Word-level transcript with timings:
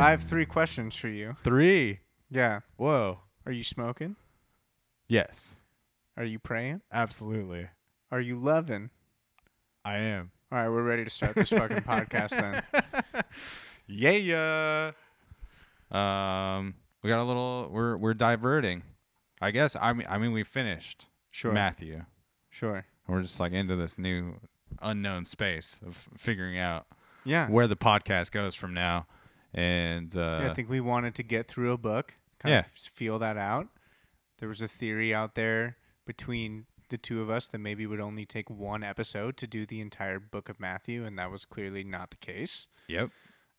I 0.00 0.10
have 0.10 0.22
three 0.22 0.46
questions 0.46 0.94
for 0.96 1.08
you. 1.08 1.36
Three. 1.44 2.00
Yeah. 2.30 2.60
Whoa. 2.76 3.20
Are 3.46 3.52
you 3.52 3.64
smoking? 3.64 4.16
Yes, 5.08 5.60
Are 6.16 6.24
you 6.24 6.38
praying? 6.38 6.82
absolutely. 6.92 7.68
Are 8.12 8.20
you 8.20 8.36
loving? 8.38 8.90
I 9.84 9.96
am. 9.98 10.30
All 10.52 10.58
right, 10.58 10.68
we're 10.68 10.82
ready 10.84 11.02
to 11.04 11.10
start 11.10 11.34
this 11.34 11.48
fucking 11.50 11.78
podcast 11.78 12.30
then. 12.30 12.62
Yeah. 13.88 14.92
Um, 15.90 16.74
we 17.02 17.08
got 17.10 17.20
a 17.20 17.24
little. 17.24 17.68
We're 17.72 17.96
we're 17.96 18.14
diverting. 18.14 18.84
I 19.40 19.50
guess. 19.50 19.74
I 19.80 19.92
mean, 19.92 20.06
I 20.08 20.18
mean, 20.18 20.30
we 20.32 20.44
finished 20.44 21.06
Sure. 21.32 21.52
Matthew. 21.52 22.04
Sure. 22.50 22.84
We're 23.08 23.22
just 23.22 23.40
like 23.40 23.52
into 23.52 23.74
this 23.74 23.98
new 23.98 24.36
unknown 24.80 25.24
space 25.24 25.80
of 25.84 26.06
figuring 26.16 26.56
out 26.56 26.86
Yeah. 27.24 27.48
where 27.48 27.66
the 27.66 27.76
podcast 27.76 28.30
goes 28.30 28.54
from 28.54 28.72
now. 28.74 29.06
And 29.54 30.14
uh, 30.16 30.40
yeah, 30.42 30.50
I 30.50 30.54
think 30.54 30.68
we 30.68 30.80
wanted 30.80 31.14
to 31.16 31.22
get 31.22 31.48
through 31.48 31.72
a 31.72 31.78
book, 31.78 32.14
kind 32.38 32.52
Yeah. 32.52 32.58
of 32.60 32.66
feel 32.94 33.18
that 33.18 33.36
out. 33.36 33.68
There 34.38 34.48
was 34.48 34.60
a 34.62 34.68
theory 34.68 35.12
out 35.14 35.34
there 35.34 35.76
between 36.06 36.66
the 36.88 36.98
two 36.98 37.20
of 37.20 37.30
us 37.30 37.46
that 37.48 37.58
maybe 37.58 37.84
it 37.84 37.86
would 37.86 38.00
only 38.00 38.24
take 38.26 38.48
one 38.50 38.82
episode 38.82 39.36
to 39.36 39.46
do 39.46 39.64
the 39.66 39.80
entire 39.80 40.18
book 40.18 40.48
of 40.48 40.58
Matthew, 40.58 41.04
and 41.04 41.18
that 41.18 41.30
was 41.30 41.44
clearly 41.44 41.84
not 41.84 42.10
the 42.10 42.16
case. 42.16 42.68
yep. 42.88 43.10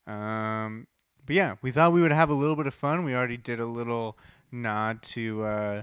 Um, 0.06 0.86
but 1.24 1.36
yeah, 1.36 1.54
we 1.62 1.70
thought 1.70 1.92
we 1.92 2.02
would 2.02 2.10
have 2.12 2.28
a 2.30 2.34
little 2.34 2.56
bit 2.56 2.66
of 2.66 2.74
fun. 2.74 3.04
We 3.04 3.14
already 3.14 3.36
did 3.36 3.60
a 3.60 3.66
little 3.66 4.18
nod 4.50 5.02
to 5.02 5.44
uh, 5.44 5.82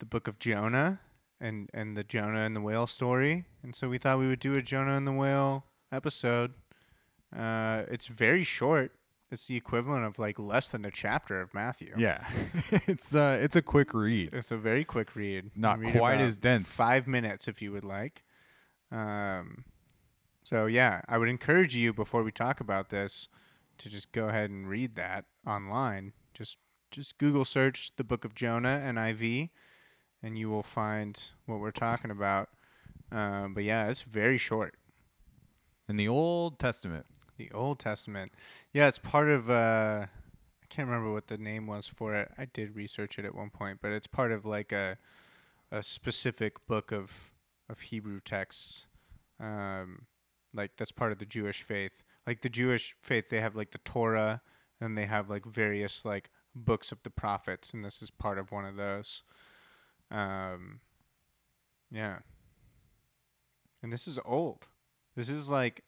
the 0.00 0.06
book 0.06 0.26
of 0.28 0.38
Jonah 0.38 1.00
and 1.40 1.70
and 1.72 1.96
the 1.96 2.02
Jonah 2.04 2.40
and 2.40 2.56
the 2.56 2.60
whale 2.60 2.86
story, 2.88 3.44
and 3.62 3.74
so 3.74 3.88
we 3.88 3.96
thought 3.98 4.18
we 4.18 4.26
would 4.26 4.40
do 4.40 4.54
a 4.56 4.62
Jonah 4.62 4.96
and 4.96 5.06
the 5.06 5.12
whale 5.12 5.64
episode. 5.92 6.52
Uh, 7.36 7.82
it's 7.90 8.06
very 8.06 8.44
short. 8.44 8.92
It's 9.30 9.46
the 9.46 9.56
equivalent 9.56 10.04
of 10.04 10.18
like 10.18 10.38
less 10.38 10.70
than 10.70 10.84
a 10.84 10.90
chapter 10.90 11.40
of 11.40 11.52
Matthew. 11.52 11.92
Yeah. 11.98 12.26
it's 12.86 13.14
uh 13.14 13.38
it's 13.42 13.56
a 13.56 13.62
quick 13.62 13.92
read. 13.92 14.30
It's 14.32 14.50
a 14.50 14.56
very 14.56 14.84
quick 14.84 15.14
read. 15.14 15.50
Not 15.54 15.78
read 15.78 15.94
quite 15.94 16.20
as 16.20 16.38
dense. 16.38 16.74
Five 16.74 17.06
minutes, 17.06 17.46
if 17.46 17.60
you 17.60 17.70
would 17.72 17.84
like. 17.84 18.24
Um, 18.90 19.64
so 20.42 20.64
yeah, 20.64 21.02
I 21.08 21.18
would 21.18 21.28
encourage 21.28 21.76
you 21.76 21.92
before 21.92 22.22
we 22.22 22.32
talk 22.32 22.60
about 22.60 22.88
this 22.88 23.28
to 23.78 23.90
just 23.90 24.12
go 24.12 24.28
ahead 24.28 24.48
and 24.48 24.66
read 24.66 24.96
that 24.96 25.26
online. 25.46 26.14
Just 26.32 26.56
just 26.90 27.18
Google 27.18 27.44
search 27.44 27.92
the 27.96 28.04
Book 28.04 28.24
of 28.24 28.34
Jonah 28.34 28.80
and 28.82 28.96
NIV, 28.96 29.50
and 30.22 30.38
you 30.38 30.48
will 30.48 30.62
find 30.62 31.30
what 31.44 31.60
we're 31.60 31.70
talking 31.70 32.10
about. 32.10 32.48
Um, 33.12 33.52
but 33.52 33.64
yeah, 33.64 33.88
it's 33.88 34.02
very 34.02 34.38
short. 34.38 34.74
In 35.86 35.96
the 35.96 36.08
Old 36.08 36.58
Testament. 36.58 37.06
The 37.38 37.50
Old 37.52 37.78
Testament. 37.78 38.32
Yeah, 38.72 38.88
it's 38.88 38.98
part 38.98 39.28
of 39.28 39.48
uh 39.48 40.06
I 40.62 40.66
can't 40.68 40.88
remember 40.88 41.12
what 41.12 41.28
the 41.28 41.38
name 41.38 41.66
was 41.66 41.88
for 41.88 42.14
it. 42.14 42.30
I 42.36 42.44
did 42.44 42.76
research 42.76 43.18
it 43.18 43.24
at 43.24 43.34
one 43.34 43.48
point, 43.48 43.78
but 43.80 43.92
it's 43.92 44.06
part 44.06 44.32
of 44.32 44.44
like 44.44 44.72
a 44.72 44.98
a 45.70 45.82
specific 45.82 46.66
book 46.66 46.92
of 46.92 47.30
of 47.70 47.80
Hebrew 47.80 48.20
texts. 48.20 48.86
Um 49.40 50.06
like 50.52 50.72
that's 50.76 50.92
part 50.92 51.12
of 51.12 51.18
the 51.18 51.26
Jewish 51.26 51.62
faith. 51.62 52.04
Like 52.26 52.40
the 52.40 52.48
Jewish 52.48 52.96
faith 53.00 53.30
they 53.30 53.40
have 53.40 53.56
like 53.56 53.70
the 53.70 53.78
Torah 53.78 54.42
and 54.80 54.98
they 54.98 55.06
have 55.06 55.30
like 55.30 55.46
various 55.46 56.04
like 56.04 56.30
books 56.54 56.90
of 56.90 57.02
the 57.04 57.10
prophets 57.10 57.72
and 57.72 57.84
this 57.84 58.02
is 58.02 58.10
part 58.10 58.38
of 58.38 58.50
one 58.50 58.64
of 58.64 58.76
those. 58.76 59.22
Um 60.10 60.80
yeah. 61.90 62.18
And 63.80 63.92
this 63.92 64.08
is 64.08 64.18
old. 64.24 64.66
This 65.14 65.28
is 65.28 65.50
like 65.50 65.84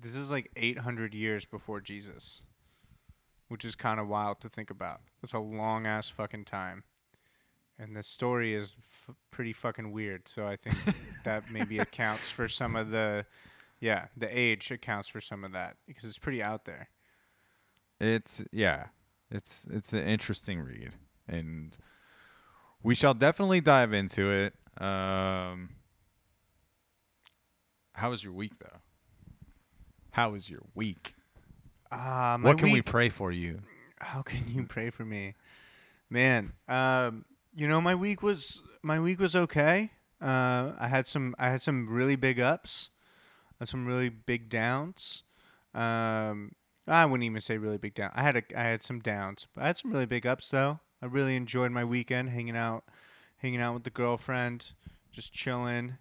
this 0.00 0.14
is 0.14 0.30
like 0.30 0.50
800 0.56 1.14
years 1.14 1.44
before 1.44 1.80
Jesus, 1.80 2.42
which 3.48 3.64
is 3.64 3.74
kind 3.74 4.00
of 4.00 4.08
wild 4.08 4.40
to 4.40 4.48
think 4.48 4.70
about. 4.70 5.00
That's 5.20 5.32
a 5.32 5.38
long 5.38 5.86
ass 5.86 6.08
fucking 6.08 6.44
time. 6.44 6.84
And 7.78 7.96
the 7.96 8.02
story 8.02 8.54
is 8.54 8.76
f- 8.78 9.14
pretty 9.30 9.52
fucking 9.52 9.92
weird. 9.92 10.28
So 10.28 10.46
I 10.46 10.56
think 10.56 10.76
that 11.24 11.50
maybe 11.50 11.78
accounts 11.78 12.30
for 12.30 12.46
some 12.48 12.76
of 12.76 12.90
the, 12.90 13.24
yeah, 13.80 14.06
the 14.16 14.28
age 14.38 14.70
accounts 14.70 15.08
for 15.08 15.20
some 15.20 15.44
of 15.44 15.52
that 15.52 15.76
because 15.86 16.04
it's 16.04 16.18
pretty 16.18 16.42
out 16.42 16.66
there. 16.66 16.88
It's 17.98 18.42
yeah. 18.52 18.86
It's 19.30 19.66
it's 19.70 19.92
an 19.92 20.06
interesting 20.06 20.60
read. 20.60 20.94
And 21.28 21.76
we 22.82 22.94
shall 22.94 23.14
definitely 23.14 23.60
dive 23.60 23.92
into 23.92 24.30
it. 24.30 24.54
Um 24.82 25.70
How 27.94 28.10
was 28.10 28.24
your 28.24 28.32
week 28.32 28.58
though? 28.58 28.80
How 30.12 30.30
was 30.30 30.48
your 30.48 30.60
week? 30.74 31.14
My 32.38 32.50
what 32.50 32.58
can 32.58 32.72
we 32.72 32.82
pray 32.82 33.08
for 33.08 33.32
you? 33.32 33.60
How 34.00 34.22
can 34.22 34.48
you 34.48 34.64
pray 34.64 34.90
for 34.90 35.04
me, 35.04 35.34
man? 36.08 36.52
Um, 36.68 37.24
you 37.54 37.68
know, 37.68 37.80
my 37.80 37.94
week 37.94 38.22
was 38.22 38.62
my 38.82 39.00
week 39.00 39.18
was 39.18 39.34
okay. 39.34 39.90
Uh, 40.20 40.72
I 40.78 40.88
had 40.88 41.06
some 41.06 41.34
I 41.38 41.50
had 41.50 41.62
some 41.62 41.86
really 41.88 42.16
big 42.16 42.40
ups, 42.40 42.90
and 43.58 43.68
some 43.68 43.86
really 43.86 44.08
big 44.08 44.48
downs. 44.48 45.22
Um, 45.74 46.52
I 46.86 47.06
wouldn't 47.06 47.24
even 47.24 47.40
say 47.40 47.58
really 47.58 47.78
big 47.78 47.94
down. 47.94 48.10
I 48.14 48.22
had 48.22 48.36
a 48.36 48.42
I 48.56 48.62
had 48.62 48.82
some 48.82 49.00
downs, 49.00 49.46
but 49.54 49.62
I 49.62 49.68
had 49.68 49.76
some 49.76 49.92
really 49.92 50.06
big 50.06 50.26
ups 50.26 50.50
though. 50.50 50.80
I 51.02 51.06
really 51.06 51.36
enjoyed 51.36 51.72
my 51.72 51.84
weekend, 51.84 52.30
hanging 52.30 52.56
out, 52.56 52.84
hanging 53.38 53.60
out 53.60 53.74
with 53.74 53.84
the 53.84 53.90
girlfriend, 53.90 54.72
just 55.12 55.32
chilling, 55.32 55.96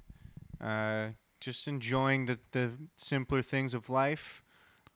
uh, 0.59 1.09
just 1.39 1.67
enjoying 1.67 2.25
the 2.25 2.39
the 2.51 2.71
simpler 2.97 3.41
things 3.41 3.73
of 3.73 3.89
life 3.89 4.43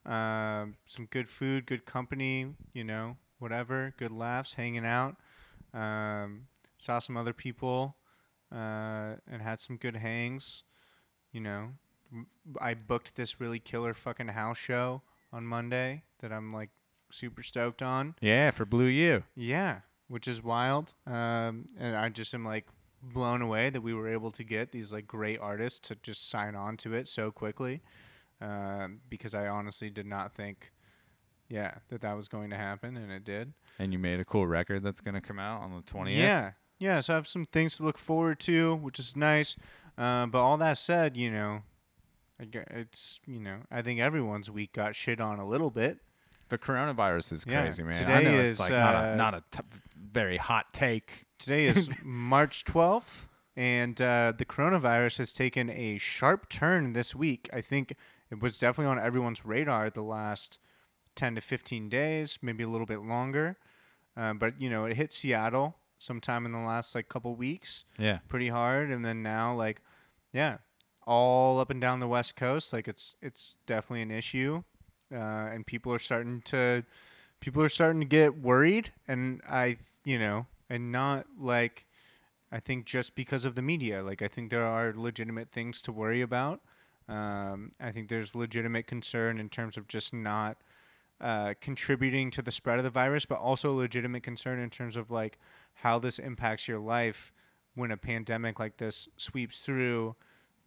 um, 0.05 0.75
some 0.85 1.05
good 1.09 1.29
food, 1.29 1.65
good 1.65 1.85
company, 1.85 2.47
you 2.73 2.83
know, 2.83 3.17
whatever, 3.39 3.93
good 3.97 4.11
laughs, 4.11 4.55
hanging 4.55 4.85
out. 4.85 5.15
Um, 5.73 6.47
saw 6.77 6.99
some 6.99 7.15
other 7.15 7.33
people 7.33 7.95
uh, 8.51 9.15
and 9.29 9.41
had 9.41 9.59
some 9.59 9.77
good 9.77 9.95
hangs. 9.95 10.63
You 11.31 11.41
know, 11.41 11.69
I 12.59 12.73
booked 12.73 13.15
this 13.15 13.39
really 13.39 13.59
killer 13.59 13.93
fucking 13.93 14.29
house 14.29 14.57
show 14.57 15.01
on 15.31 15.45
Monday 15.45 16.03
that 16.19 16.31
I'm 16.31 16.53
like 16.53 16.69
super 17.09 17.41
stoked 17.41 17.81
on. 17.81 18.15
Yeah, 18.19 18.51
for 18.51 18.65
Blue 18.65 18.85
U. 18.85 19.23
Yeah, 19.35 19.79
which 20.09 20.27
is 20.27 20.43
wild. 20.43 20.93
Um, 21.07 21.69
and 21.79 21.95
I 21.95 22.09
just 22.09 22.33
am 22.33 22.43
like 22.43 22.65
blown 23.03 23.41
away 23.41 23.69
that 23.69 23.81
we 23.81 23.93
were 23.93 24.07
able 24.07 24.31
to 24.31 24.43
get 24.43 24.71
these 24.71 24.93
like 24.93 25.05
great 25.07 25.39
artists 25.39 25.79
to 25.89 25.95
just 25.95 26.29
sign 26.29 26.55
on 26.55 26.77
to 26.77 26.93
it 26.93 27.07
so 27.07 27.31
quickly. 27.31 27.81
Um, 28.41 28.99
because 29.09 29.33
I 29.33 29.47
honestly 29.47 29.89
did 29.89 30.05
not 30.05 30.33
think, 30.33 30.71
yeah, 31.47 31.75
that 31.89 32.01
that 32.01 32.15
was 32.15 32.27
going 32.27 32.49
to 32.49 32.57
happen, 32.57 32.97
and 32.97 33.11
it 33.11 33.23
did. 33.23 33.53
And 33.79 33.93
you 33.93 33.99
made 33.99 34.19
a 34.19 34.25
cool 34.25 34.47
record 34.47 34.83
that's 34.83 35.01
gonna 35.01 35.21
come 35.21 35.39
out 35.39 35.61
on 35.61 35.73
the 35.73 35.81
twentieth. 35.81 36.17
Yeah, 36.17 36.51
yeah. 36.79 36.99
So 36.99 37.13
I 37.13 37.15
have 37.15 37.27
some 37.27 37.45
things 37.45 37.77
to 37.77 37.83
look 37.83 37.97
forward 37.97 38.39
to, 38.41 38.75
which 38.75 38.99
is 38.99 39.15
nice. 39.15 39.55
Uh, 39.97 40.25
but 40.25 40.39
all 40.41 40.57
that 40.57 40.77
said, 40.77 41.15
you 41.15 41.31
know, 41.31 41.61
I 42.39 42.47
it's 42.71 43.19
you 43.25 43.39
know, 43.39 43.59
I 43.71 43.81
think 43.81 43.99
everyone's 43.99 44.49
week 44.51 44.73
got 44.73 44.95
shit 44.95 45.21
on 45.21 45.39
a 45.39 45.45
little 45.45 45.69
bit. 45.69 45.99
The 46.49 46.57
coronavirus 46.57 47.33
is 47.33 47.45
Yeah, 47.47 47.61
crazy, 47.61 47.83
man. 47.83 47.95
I 47.95 47.99
today 47.99 48.23
know 48.25 48.39
is, 48.39 48.51
it's 48.51 48.59
like 48.59 48.71
not 48.71 48.95
uh, 48.95 49.07
a 49.13 49.15
not 49.15 49.33
a 49.33 49.43
t- 49.51 49.59
very 49.97 50.37
hot 50.37 50.73
take. 50.73 51.22
Today 51.39 51.65
is 51.65 51.89
March 52.03 52.63
12th, 52.65 53.27
and 53.55 53.99
uh, 53.99 54.33
the 54.37 54.45
coronavirus 54.45 55.17
has 55.17 55.33
taken 55.33 55.69
a 55.69 55.97
sharp 55.97 56.49
turn 56.49 56.93
this 56.93 57.13
week. 57.15 57.49
I 57.53 57.61
think 57.61 57.95
it 58.31 58.41
was 58.41 58.57
definitely 58.57 58.91
on 58.91 58.99
everyone's 58.99 59.45
radar 59.45 59.89
the 59.89 60.01
last 60.03 60.59
10 61.15 61.35
to 61.35 61.41
15 61.41 61.89
days, 61.89 62.39
maybe 62.41 62.63
a 62.63 62.67
little 62.67 62.87
bit 62.87 63.01
longer. 63.01 63.57
Uh, 64.15 64.33
but, 64.33 64.59
you 64.61 64.69
know, 64.69 64.85
it 64.85 64.95
hit 64.95 65.11
Seattle 65.11 65.75
sometime 65.97 66.45
in 66.45 66.51
the 66.51 66.59
last, 66.59 66.95
like, 66.95 67.09
couple 67.09 67.35
weeks 67.35 67.85
Yeah. 67.97 68.19
pretty 68.27 68.49
hard. 68.49 68.91
And 68.91 69.03
then 69.03 69.21
now, 69.23 69.53
like, 69.55 69.81
yeah, 70.31 70.57
all 71.05 71.59
up 71.59 71.69
and 71.69 71.81
down 71.81 71.99
the 71.99 72.07
West 72.07 72.35
Coast, 72.35 72.71
like, 72.73 72.87
it's, 72.87 73.15
it's 73.21 73.57
definitely 73.65 74.01
an 74.03 74.11
issue. 74.11 74.63
Uh, 75.11 75.17
and 75.51 75.65
people 75.65 75.93
are 75.93 75.99
starting 75.99 76.41
to 76.41 76.83
people 77.39 77.61
are 77.61 77.69
starting 77.69 77.99
to 77.99 78.05
get 78.07 78.37
worried 78.39 78.91
and 79.07 79.41
i 79.47 79.75
you 80.05 80.17
know 80.17 80.47
and 80.73 80.91
not 80.91 81.27
like 81.39 81.85
i 82.51 82.59
think 82.59 82.85
just 82.85 83.13
because 83.13 83.45
of 83.45 83.53
the 83.53 83.61
media. 83.61 84.03
Like 84.03 84.21
i 84.21 84.27
think 84.27 84.49
there 84.49 84.65
are 84.65 84.91
legitimate 84.95 85.51
things 85.51 85.81
to 85.83 85.91
worry 85.91 86.21
about. 86.21 86.61
Um, 87.07 87.71
i 87.79 87.91
think 87.91 88.09
there's 88.09 88.33
legitimate 88.33 88.87
concern 88.87 89.39
in 89.39 89.49
terms 89.49 89.77
of 89.77 89.87
just 89.87 90.13
not 90.13 90.57
uh, 91.21 91.53
contributing 91.61 92.31
to 92.31 92.41
the 92.41 92.51
spread 92.51 92.79
of 92.79 92.83
the 92.83 92.89
virus 92.89 93.25
but 93.25 93.37
also 93.37 93.71
legitimate 93.73 94.23
concern 94.23 94.59
in 94.59 94.69
terms 94.69 94.95
of 94.95 95.11
like 95.11 95.37
how 95.75 95.99
this 95.99 96.17
impacts 96.17 96.67
your 96.67 96.79
life 96.79 97.31
when 97.75 97.91
a 97.91 97.97
pandemic 97.97 98.59
like 98.59 98.77
this 98.77 99.07
sweeps 99.15 99.59
through 99.59 100.15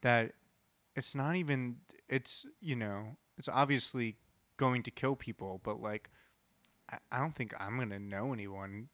that 0.02 0.32
it's 0.94 1.14
not 1.14 1.36
even 1.36 1.76
it's 2.08 2.46
you 2.60 2.76
know 2.76 3.16
it's 3.36 3.48
obviously 3.48 4.16
going 4.56 4.82
to 4.82 4.90
kill 4.90 5.16
people 5.16 5.60
but 5.64 5.80
like 5.80 6.10
I, 6.90 6.98
I 7.10 7.18
don't 7.18 7.34
think 7.34 7.54
i'm 7.58 7.78
gonna 7.78 7.98
know 7.98 8.32
anyone 8.32 8.88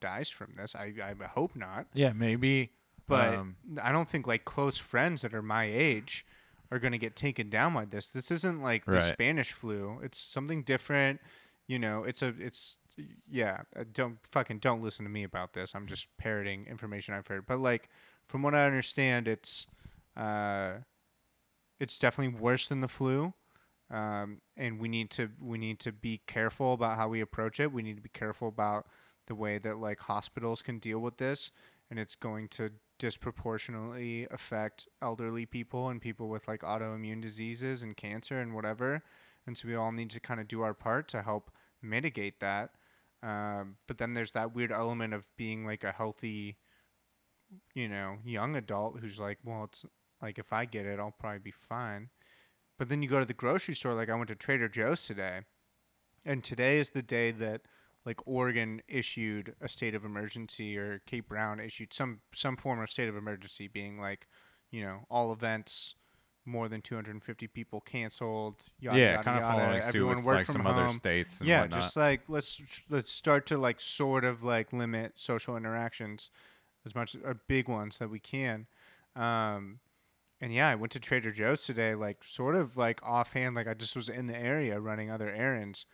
dies 0.00 0.28
from 0.30 0.54
this 0.56 0.74
i, 0.74 0.92
I 1.02 1.14
hope 1.26 1.54
not 1.56 1.86
Yeah, 1.94 2.12
maybe. 2.12 2.72
but 3.06 3.34
um, 3.34 3.56
i 3.82 3.92
don't 3.92 4.08
think 4.08 4.26
like 4.26 4.44
close 4.44 4.78
friends 4.78 5.22
that 5.22 5.34
are 5.34 5.42
my 5.42 5.64
age 5.64 6.24
are 6.70 6.78
gonna 6.78 6.98
get 6.98 7.16
taken 7.16 7.50
down 7.50 7.74
by 7.74 7.84
this 7.84 8.08
this 8.10 8.30
isn't 8.30 8.62
like 8.62 8.84
the 8.84 8.92
Right. 8.92 9.02
spanish 9.02 9.52
flu 9.52 10.00
it's 10.02 10.18
something 10.18 10.62
different 10.62 11.20
You 11.68 11.78
know, 11.78 12.02
it's 12.02 12.20
a 12.20 12.34
it's 12.40 12.78
yeah. 13.30 13.62
uh, 13.78 13.84
Don't 13.92 14.18
fucking 14.32 14.58
don't 14.58 14.82
listen 14.82 15.04
to 15.04 15.10
me 15.10 15.22
about 15.22 15.52
this. 15.52 15.72
I'm 15.74 15.86
just 15.86 16.08
parroting 16.18 16.66
information 16.66 17.14
I've 17.14 17.28
heard. 17.28 17.46
But 17.46 17.60
like 17.60 17.88
from 18.26 18.42
what 18.42 18.56
I 18.56 18.66
understand, 18.66 19.28
it's 19.28 19.68
uh, 20.16 20.78
it's 21.78 21.96
definitely 21.98 22.36
worse 22.40 22.66
than 22.68 22.80
the 22.80 22.88
flu. 22.88 23.34
Um, 23.88 24.40
and 24.56 24.80
we 24.80 24.88
need 24.88 25.10
to 25.12 25.30
we 25.40 25.58
need 25.58 25.78
to 25.80 25.92
be 25.92 26.20
careful 26.26 26.72
about 26.74 26.96
how 26.96 27.08
we 27.08 27.20
approach 27.20 27.60
it. 27.60 27.72
We 27.72 27.82
need 27.82 27.96
to 27.96 28.02
be 28.02 28.10
careful 28.12 28.48
about 28.48 28.86
the 29.30 29.34
way 29.36 29.58
that 29.58 29.78
like 29.78 30.00
hospitals 30.00 30.60
can 30.60 30.80
deal 30.80 30.98
with 30.98 31.18
this, 31.18 31.52
and 31.88 32.00
it's 32.00 32.16
going 32.16 32.48
to 32.48 32.72
disproportionately 32.98 34.26
affect 34.28 34.88
elderly 35.00 35.46
people 35.46 35.88
and 35.88 36.02
people 36.02 36.28
with 36.28 36.48
like 36.48 36.62
autoimmune 36.62 37.22
diseases 37.22 37.80
and 37.82 37.96
cancer 37.96 38.40
and 38.40 38.54
whatever. 38.54 39.04
And 39.46 39.56
so 39.56 39.68
we 39.68 39.76
all 39.76 39.92
need 39.92 40.10
to 40.10 40.20
kind 40.20 40.40
of 40.40 40.48
do 40.48 40.62
our 40.62 40.74
part 40.74 41.06
to 41.08 41.22
help 41.22 41.52
mitigate 41.80 42.40
that. 42.40 42.70
Um, 43.22 43.76
but 43.86 43.98
then 43.98 44.14
there's 44.14 44.32
that 44.32 44.52
weird 44.52 44.72
element 44.72 45.14
of 45.14 45.28
being 45.36 45.64
like 45.64 45.84
a 45.84 45.92
healthy, 45.92 46.56
you 47.72 47.88
know, 47.88 48.16
young 48.24 48.56
adult 48.56 48.98
who's 48.98 49.20
like, 49.20 49.38
well, 49.44 49.64
it's 49.64 49.86
like 50.20 50.40
if 50.40 50.52
I 50.52 50.64
get 50.64 50.86
it, 50.86 50.98
I'll 50.98 51.14
probably 51.18 51.38
be 51.38 51.52
fine. 51.52 52.08
But 52.80 52.88
then 52.88 53.00
you 53.00 53.08
go 53.08 53.20
to 53.20 53.26
the 53.26 53.32
grocery 53.32 53.74
store, 53.74 53.94
like 53.94 54.10
I 54.10 54.14
went 54.16 54.28
to 54.28 54.34
Trader 54.34 54.68
Joe's 54.68 55.06
today, 55.06 55.42
and 56.24 56.42
today 56.42 56.78
is 56.78 56.90
the 56.90 57.02
day 57.02 57.30
that 57.30 57.62
like 58.06 58.26
Oregon 58.26 58.80
issued 58.88 59.54
a 59.60 59.68
state 59.68 59.94
of 59.94 60.04
emergency 60.04 60.76
or 60.76 61.02
Kate 61.06 61.28
Brown 61.28 61.60
issued 61.60 61.92
some 61.92 62.20
some 62.34 62.56
form 62.56 62.80
of 62.80 62.90
state 62.90 63.08
of 63.08 63.16
emergency, 63.16 63.68
being 63.68 64.00
like, 64.00 64.26
you 64.70 64.82
know, 64.82 65.00
all 65.10 65.32
events 65.32 65.94
more 66.46 66.68
than 66.68 66.80
250 66.80 67.46
people 67.48 67.80
canceled. 67.80 68.62
Yada, 68.78 68.98
yeah, 68.98 69.10
yada, 69.12 69.24
kind 69.24 69.36
of 69.36 69.42
yada. 69.42 69.58
following 69.58 69.82
suit 69.82 70.06
with 70.06 70.24
like 70.24 70.46
some 70.46 70.62
home. 70.62 70.78
other 70.78 70.88
states 70.88 71.40
and 71.40 71.48
yeah, 71.48 71.62
whatnot. 71.62 71.80
just 71.80 71.96
like 71.96 72.22
let's 72.28 72.62
let's 72.88 73.10
start 73.10 73.46
to 73.46 73.58
like 73.58 73.80
sort 73.80 74.24
of 74.24 74.42
like 74.42 74.72
limit 74.72 75.12
social 75.16 75.56
interactions 75.56 76.30
as 76.86 76.94
much 76.94 77.16
uh, 77.24 77.34
big 77.48 77.68
ones 77.68 77.98
that 77.98 78.08
we 78.08 78.18
can. 78.18 78.66
Um, 79.14 79.80
and 80.40 80.54
yeah, 80.54 80.68
I 80.68 80.74
went 80.74 80.92
to 80.92 81.00
Trader 81.00 81.32
Joe's 81.32 81.64
today, 81.64 81.94
like 81.94 82.24
sort 82.24 82.54
of 82.54 82.76
like 82.76 83.00
offhand, 83.02 83.54
like 83.54 83.68
I 83.68 83.74
just 83.74 83.94
was 83.94 84.08
in 84.08 84.26
the 84.26 84.36
area 84.36 84.80
running 84.80 85.10
other 85.10 85.28
errands, 85.30 85.84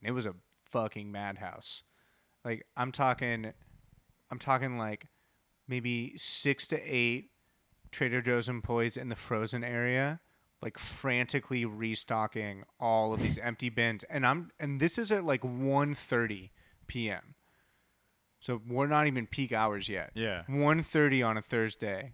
and 0.00 0.08
it 0.08 0.12
was 0.12 0.26
a 0.26 0.34
fucking 0.70 1.10
madhouse. 1.10 1.82
Like 2.44 2.66
I'm 2.76 2.92
talking, 2.92 3.52
I'm 4.30 4.38
talking 4.38 4.78
like 4.78 5.08
maybe 5.68 6.14
six 6.16 6.66
to 6.68 6.80
eight 6.82 7.30
Trader 7.90 8.20
Joe's 8.20 8.48
employees 8.48 8.96
in 8.96 9.08
the 9.08 9.16
frozen 9.16 9.64
area, 9.64 10.20
like 10.62 10.78
frantically 10.78 11.64
restocking 11.64 12.64
all 12.78 13.12
of 13.12 13.22
these 13.22 13.38
empty 13.38 13.68
bins, 13.68 14.04
and 14.04 14.26
I'm 14.26 14.50
and 14.60 14.80
this 14.80 14.98
is 14.98 15.10
at 15.12 15.24
like 15.24 15.42
1.30 15.42 16.50
p.m. 16.86 17.34
So 18.38 18.60
we're 18.68 18.86
not 18.86 19.06
even 19.06 19.26
peak 19.26 19.52
hours 19.52 19.88
yet. 19.88 20.10
yeah. 20.14 20.42
1.30 20.48 21.26
on 21.26 21.36
a 21.36 21.42
Thursday, 21.42 22.12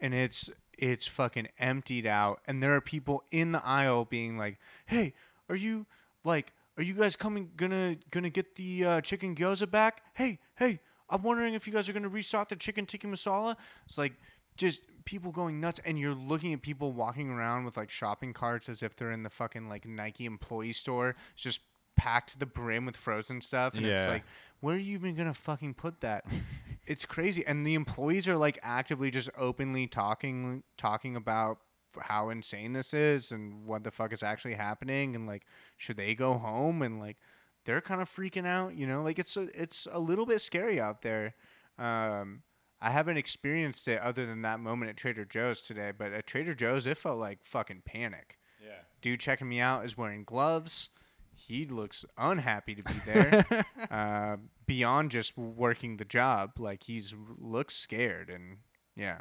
and 0.00 0.14
it's 0.14 0.50
it's 0.78 1.06
fucking 1.06 1.48
emptied 1.58 2.06
out, 2.06 2.40
and 2.46 2.62
there 2.62 2.74
are 2.74 2.80
people 2.80 3.24
in 3.30 3.52
the 3.52 3.64
aisle 3.64 4.04
being 4.04 4.36
like, 4.38 4.58
"Hey, 4.86 5.14
are 5.48 5.56
you 5.56 5.86
like, 6.24 6.52
are 6.76 6.82
you 6.82 6.94
guys 6.94 7.16
coming 7.16 7.50
gonna 7.56 7.96
gonna 8.10 8.30
get 8.30 8.54
the 8.56 8.84
uh, 8.84 9.00
chicken 9.00 9.34
gyoza 9.34 9.70
back? 9.70 10.02
Hey, 10.14 10.38
hey, 10.56 10.80
I'm 11.08 11.22
wondering 11.22 11.54
if 11.54 11.66
you 11.66 11.72
guys 11.72 11.88
are 11.88 11.92
gonna 11.92 12.08
restock 12.08 12.48
the 12.48 12.56
chicken 12.56 12.86
tikka 12.86 13.06
masala." 13.06 13.56
It's 13.86 13.98
like 13.98 14.14
just 14.56 14.82
people 15.04 15.32
going 15.32 15.60
nuts, 15.60 15.80
and 15.84 15.98
you're 15.98 16.14
looking 16.14 16.52
at 16.52 16.62
people 16.62 16.92
walking 16.92 17.30
around 17.30 17.64
with 17.64 17.76
like 17.76 17.90
shopping 17.90 18.32
carts 18.32 18.68
as 18.68 18.82
if 18.82 18.96
they're 18.96 19.10
in 19.12 19.22
the 19.22 19.30
fucking 19.30 19.68
like 19.68 19.86
Nike 19.86 20.26
employee 20.26 20.72
store. 20.72 21.14
It's 21.34 21.42
just 21.42 21.60
packed 21.96 22.30
to 22.32 22.38
the 22.38 22.46
brim 22.46 22.86
with 22.86 22.96
frozen 22.96 23.40
stuff, 23.40 23.74
and 23.74 23.86
it's 23.86 24.02
Yeah. 24.02 24.08
like, 24.08 24.24
where 24.60 24.74
are 24.74 24.78
you 24.78 24.94
even 24.94 25.14
gonna 25.14 25.34
fucking 25.34 25.74
put 25.74 26.00
that? 26.00 26.24
it's 26.86 27.06
crazy, 27.06 27.46
and 27.46 27.64
the 27.64 27.74
employees 27.74 28.26
are 28.26 28.36
like 28.36 28.58
actively 28.62 29.10
just 29.12 29.30
openly 29.36 29.86
talking 29.86 30.62
talking 30.76 31.14
about 31.14 31.58
how 32.02 32.30
insane 32.30 32.72
this 32.72 32.92
is 32.94 33.32
and 33.32 33.64
what 33.66 33.84
the 33.84 33.90
fuck 33.90 34.12
is 34.12 34.22
actually 34.22 34.54
happening, 34.54 35.14
and 35.14 35.26
like 35.26 35.46
should 35.76 35.96
they 35.96 36.14
go 36.14 36.34
home 36.34 36.82
and 36.82 36.98
like 37.00 37.16
they're 37.64 37.80
kind 37.80 38.02
of 38.02 38.10
freaking 38.10 38.46
out, 38.46 38.74
you 38.76 38.86
know, 38.86 39.02
like 39.02 39.18
it's 39.18 39.36
a, 39.36 39.48
it's 39.60 39.86
a 39.90 39.98
little 39.98 40.26
bit 40.26 40.40
scary 40.40 40.80
out 40.80 41.02
there. 41.02 41.34
Um, 41.78 42.42
I 42.80 42.90
haven't 42.90 43.16
experienced 43.16 43.88
it 43.88 44.00
other 44.00 44.26
than 44.26 44.42
that 44.42 44.60
moment 44.60 44.90
at 44.90 44.96
Trader 44.98 45.24
Joe's 45.24 45.62
today, 45.62 45.90
but 45.96 46.12
at 46.12 46.26
Trader 46.26 46.54
Joe's 46.54 46.86
it 46.86 46.98
felt 46.98 47.18
like 47.18 47.38
fucking 47.42 47.82
panic 47.86 48.38
Yeah. 48.62 48.72
dude 49.00 49.20
checking 49.20 49.48
me 49.48 49.60
out 49.60 49.84
is 49.86 49.96
wearing 49.96 50.24
gloves. 50.24 50.90
He 51.36 51.64
looks 51.66 52.04
unhappy 52.18 52.74
to 52.76 52.82
be 52.82 52.94
there. 53.06 53.64
uh, 53.90 54.36
beyond 54.66 55.10
just 55.10 55.36
working 55.36 55.96
the 55.96 56.04
job, 56.04 56.58
like 56.58 56.84
he's 56.84 57.14
looks 57.38 57.74
scared 57.74 58.28
and 58.30 58.58
yeah. 58.94 59.20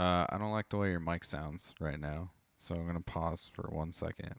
Uh, 0.00 0.26
I 0.30 0.38
don't 0.38 0.50
like 0.52 0.70
the 0.70 0.78
way 0.78 0.90
your 0.90 1.00
mic 1.00 1.24
sounds 1.24 1.74
right 1.78 2.00
now, 2.00 2.30
so 2.56 2.74
I'm 2.74 2.86
gonna 2.86 3.00
pause 3.00 3.50
for 3.52 3.68
one 3.70 3.92
second. 3.92 4.34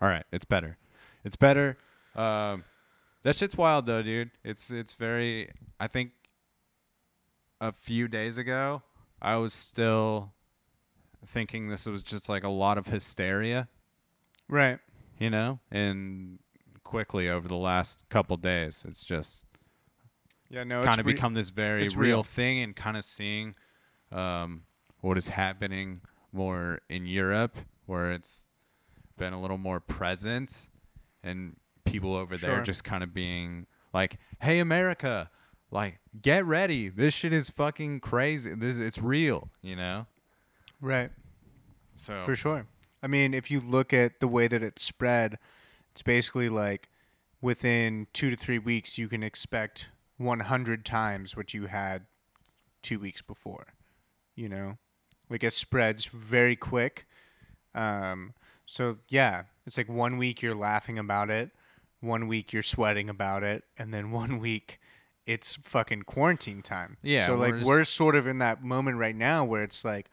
All 0.00 0.08
right, 0.08 0.24
it's 0.32 0.44
better. 0.44 0.76
It's 1.24 1.36
better. 1.36 1.76
Um, 2.16 2.64
that 3.22 3.36
shit's 3.36 3.56
wild 3.56 3.86
though, 3.86 4.02
dude. 4.02 4.32
It's 4.44 4.70
it's 4.72 4.94
very. 4.94 5.50
I 5.78 5.86
think 5.86 6.10
a 7.60 7.70
few 7.72 8.08
days 8.08 8.38
ago, 8.38 8.82
I 9.20 9.36
was 9.36 9.52
still 9.52 10.32
thinking 11.24 11.68
this 11.68 11.86
was 11.86 12.02
just 12.02 12.28
like 12.28 12.42
a 12.42 12.48
lot 12.48 12.76
of 12.78 12.88
hysteria, 12.88 13.68
Right. 14.48 14.80
you 15.20 15.30
know, 15.30 15.60
and 15.70 16.40
quickly 16.82 17.28
over 17.28 17.46
the 17.46 17.54
last 17.56 18.02
couple 18.08 18.36
days, 18.36 18.84
it's 18.88 19.04
just 19.04 19.44
Yeah. 20.52 20.62
No. 20.64 20.80
It's 20.80 20.88
kind 20.88 21.00
of 21.00 21.06
re- 21.06 21.14
become 21.14 21.34
this 21.34 21.50
very 21.50 21.82
real, 21.88 21.96
real. 21.96 22.22
thing 22.22 22.60
and 22.60 22.76
kind 22.76 22.96
of 22.96 23.04
seeing 23.04 23.54
um, 24.12 24.62
what 25.00 25.18
is 25.18 25.28
happening 25.28 26.00
more 26.32 26.80
in 26.88 27.06
Europe 27.06 27.56
where 27.86 28.12
it's 28.12 28.44
been 29.18 29.32
a 29.32 29.40
little 29.40 29.58
more 29.58 29.80
present 29.80 30.68
and 31.24 31.56
people 31.84 32.14
over 32.14 32.36
there 32.36 32.56
Sure. 32.56 32.62
just 32.62 32.84
kind 32.84 33.02
of 33.02 33.12
being 33.12 33.66
like 33.92 34.18
hey 34.40 34.58
America 34.60 35.30
like 35.70 35.98
get 36.22 36.44
ready 36.46 36.88
this 36.88 37.12
shit 37.12 37.32
is 37.32 37.50
fucking 37.50 38.00
crazy 38.00 38.54
this 38.54 38.78
it's 38.78 38.98
real 38.98 39.50
you 39.60 39.76
know 39.76 40.06
right. 40.80 41.10
so 41.96 42.20
For 42.22 42.34
sure. 42.36 42.66
I 43.02 43.08
mean, 43.08 43.34
if 43.34 43.50
you 43.50 43.58
look 43.60 43.92
at 43.92 44.20
the 44.20 44.28
way 44.28 44.46
that 44.48 44.62
it's 44.62 44.82
spread, 44.82 45.38
it's 45.90 46.02
basically 46.02 46.48
like 46.48 46.88
within 47.40 48.06
two 48.12 48.30
to 48.30 48.36
three 48.36 48.58
weeks, 48.60 48.96
you 48.96 49.08
can 49.08 49.22
expect 49.24 49.88
100 50.22 50.84
times 50.84 51.36
what 51.36 51.52
you 51.54 51.66
had 51.66 52.06
two 52.82 52.98
weeks 52.98 53.22
before. 53.22 53.68
You 54.34 54.48
know, 54.48 54.78
like 55.28 55.44
it 55.44 55.52
spreads 55.52 56.06
very 56.06 56.56
quick. 56.56 57.06
Um, 57.74 58.34
so 58.66 58.98
yeah, 59.08 59.44
it's 59.66 59.76
like 59.76 59.88
one 59.88 60.16
week 60.18 60.42
you're 60.42 60.54
laughing 60.54 60.98
about 60.98 61.30
it, 61.30 61.50
one 62.00 62.28
week 62.28 62.52
you're 62.52 62.62
sweating 62.62 63.08
about 63.08 63.42
it, 63.42 63.64
and 63.78 63.92
then 63.92 64.10
one 64.22 64.38
week 64.38 64.78
it's 65.26 65.56
fucking 65.56 66.02
quarantine 66.02 66.62
time. 66.62 66.96
Yeah, 67.02 67.26
So 67.26 67.32
we're 67.32 67.38
like 67.38 67.54
just- 67.54 67.66
we're 67.66 67.84
sort 67.84 68.14
of 68.16 68.26
in 68.26 68.38
that 68.38 68.62
moment 68.64 68.98
right 68.98 69.14
now 69.16 69.44
where 69.44 69.62
it's 69.62 69.84
like, 69.84 70.10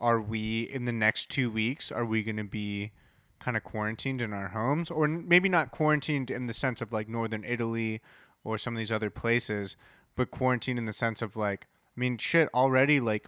are 0.00 0.20
we 0.20 0.62
in 0.62 0.84
the 0.86 0.92
next 0.92 1.28
two 1.30 1.50
weeks? 1.50 1.90
Are 1.92 2.04
we 2.04 2.22
going 2.22 2.36
to 2.38 2.44
be 2.44 2.92
kind 3.38 3.56
of 3.56 3.64
quarantined 3.64 4.20
in 4.20 4.32
our 4.34 4.48
homes, 4.48 4.90
or 4.90 5.04
n- 5.04 5.24
maybe 5.26 5.48
not 5.48 5.70
quarantined 5.70 6.30
in 6.30 6.46
the 6.46 6.52
sense 6.54 6.80
of 6.82 6.92
like 6.92 7.08
northern 7.08 7.42
Italy 7.44 8.00
or 8.44 8.58
some 8.58 8.74
of 8.74 8.78
these 8.78 8.92
other 8.92 9.10
places, 9.10 9.76
but 10.16 10.30
quarantine 10.30 10.78
in 10.78 10.84
the 10.86 10.92
sense 10.92 11.22
of 11.22 11.36
like, 11.36 11.66
I 11.96 12.00
mean, 12.00 12.18
shit. 12.18 12.48
Already, 12.54 13.00
like 13.00 13.26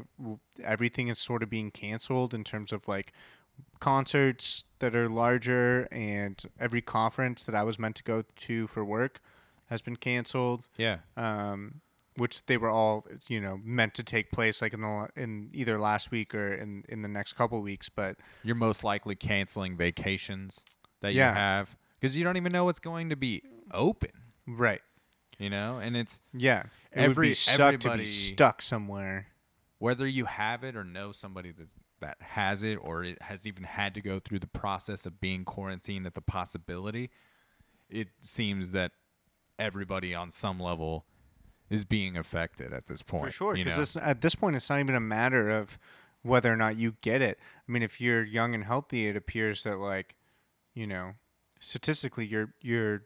everything 0.63 1.09
is 1.09 1.19
sort 1.19 1.43
of 1.43 1.51
being 1.51 1.71
canceled 1.71 2.33
in 2.33 2.45
terms 2.45 2.73
of 2.73 2.89
like 2.89 3.13
concerts 3.81 4.65
that 4.79 4.95
are 4.95 5.09
larger, 5.09 5.89
and 5.91 6.43
every 6.59 6.81
conference 6.81 7.45
that 7.47 7.55
I 7.55 7.63
was 7.63 7.79
meant 7.79 7.97
to 7.97 8.03
go 8.05 8.23
to 8.23 8.67
for 8.67 8.85
work 8.85 9.21
has 9.67 9.81
been 9.81 9.97
canceled 9.97 10.69
yeah 10.77 10.99
um, 11.17 11.81
which 12.17 12.45
they 12.45 12.59
were 12.59 12.69
all 12.69 13.07
you 13.29 13.41
know 13.41 13.59
meant 13.65 13.95
to 13.95 14.03
take 14.03 14.31
place 14.31 14.61
like 14.61 14.75
in 14.75 14.83
the 14.83 15.09
in 15.17 15.49
either 15.55 15.79
last 15.79 16.11
week 16.11 16.35
or 16.35 16.53
in 16.53 16.85
in 16.91 17.01
the 17.01 17.09
next 17.09 17.33
couple 17.35 17.59
weeks 17.63 17.89
but 17.89 18.17
you're 18.43 18.55
most 18.55 18.85
likely 18.85 19.15
canceling 19.15 19.75
vacations 19.75 20.63
that 21.01 21.15
Yeah. 21.15 21.31
you 21.31 21.35
have 21.37 21.75
because 21.99 22.19
you 22.19 22.23
don't 22.23 22.37
even 22.37 22.53
know 22.53 22.67
what's 22.67 22.81
going 22.81 23.09
to 23.09 23.17
be 23.17 23.43
open 23.73 24.11
right 24.47 24.83
you 25.43 25.51
know? 25.51 25.79
And 25.79 25.97
it's 25.97 26.21
yeah. 26.33 26.65
It 26.93 27.01
would 27.01 27.11
Every- 27.11 27.29
be 27.29 27.35
sucked 27.35 27.59
to 27.83 27.89
everybody- 27.89 28.03
be 28.05 28.09
stuck 28.09 28.63
somewhere. 28.63 29.27
Whether 29.79 30.07
you 30.07 30.27
have 30.27 30.63
it 30.63 30.77
or 30.77 30.85
know 30.85 31.11
somebody 31.13 31.51
that 31.53 31.69
that 32.01 32.17
has 32.21 32.63
it 32.63 32.77
or 32.77 33.05
it 33.05 33.21
has 33.23 33.47
even 33.47 33.63
had 33.65 33.95
to 33.95 34.01
go 34.01 34.19
through 34.19 34.39
the 34.41 34.47
process 34.49 35.07
of 35.07 35.21
being 35.21 35.45
quarantined 35.45 36.05
at 36.07 36.15
the 36.15 36.21
possibility 36.21 37.11
it 37.89 38.09
seems 38.23 38.73
that 38.73 38.91
everybody 39.59 40.13
on 40.15 40.31
some 40.31 40.59
level 40.59 41.05
is 41.71 41.85
being 41.85 42.17
affected 42.17 42.73
at 42.73 42.87
this 42.87 43.03
point 43.03 43.25
for 43.27 43.31
sure 43.31 43.55
because 43.55 43.97
at 43.97 44.21
this 44.21 44.35
point 44.35 44.57
it's 44.57 44.69
not 44.69 44.81
even 44.81 44.95
a 44.97 45.01
matter 45.01 45.49
of 45.49 45.79
whether 46.23 46.53
or 46.53 46.57
not 46.57 46.75
you 46.77 46.97
get 47.03 47.21
it. 47.23 47.39
I 47.69 47.71
mean, 47.73 47.83
if 47.83 48.01
you're 48.01 48.25
young 48.25 48.55
and 48.55 48.65
healthy, 48.65 49.07
it 49.09 49.17
appears 49.17 49.63
that 49.65 49.77
like, 49.79 50.15
you 50.75 50.87
know, 50.87 51.15
statistically 51.61 52.27
you're 52.27 52.55
you're 52.61 53.03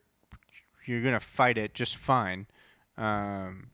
you're 0.87 1.03
gonna 1.03 1.21
fight 1.21 1.59
it 1.59 1.75
just 1.75 1.97
fine. 1.97 2.47
Um, 2.97 3.71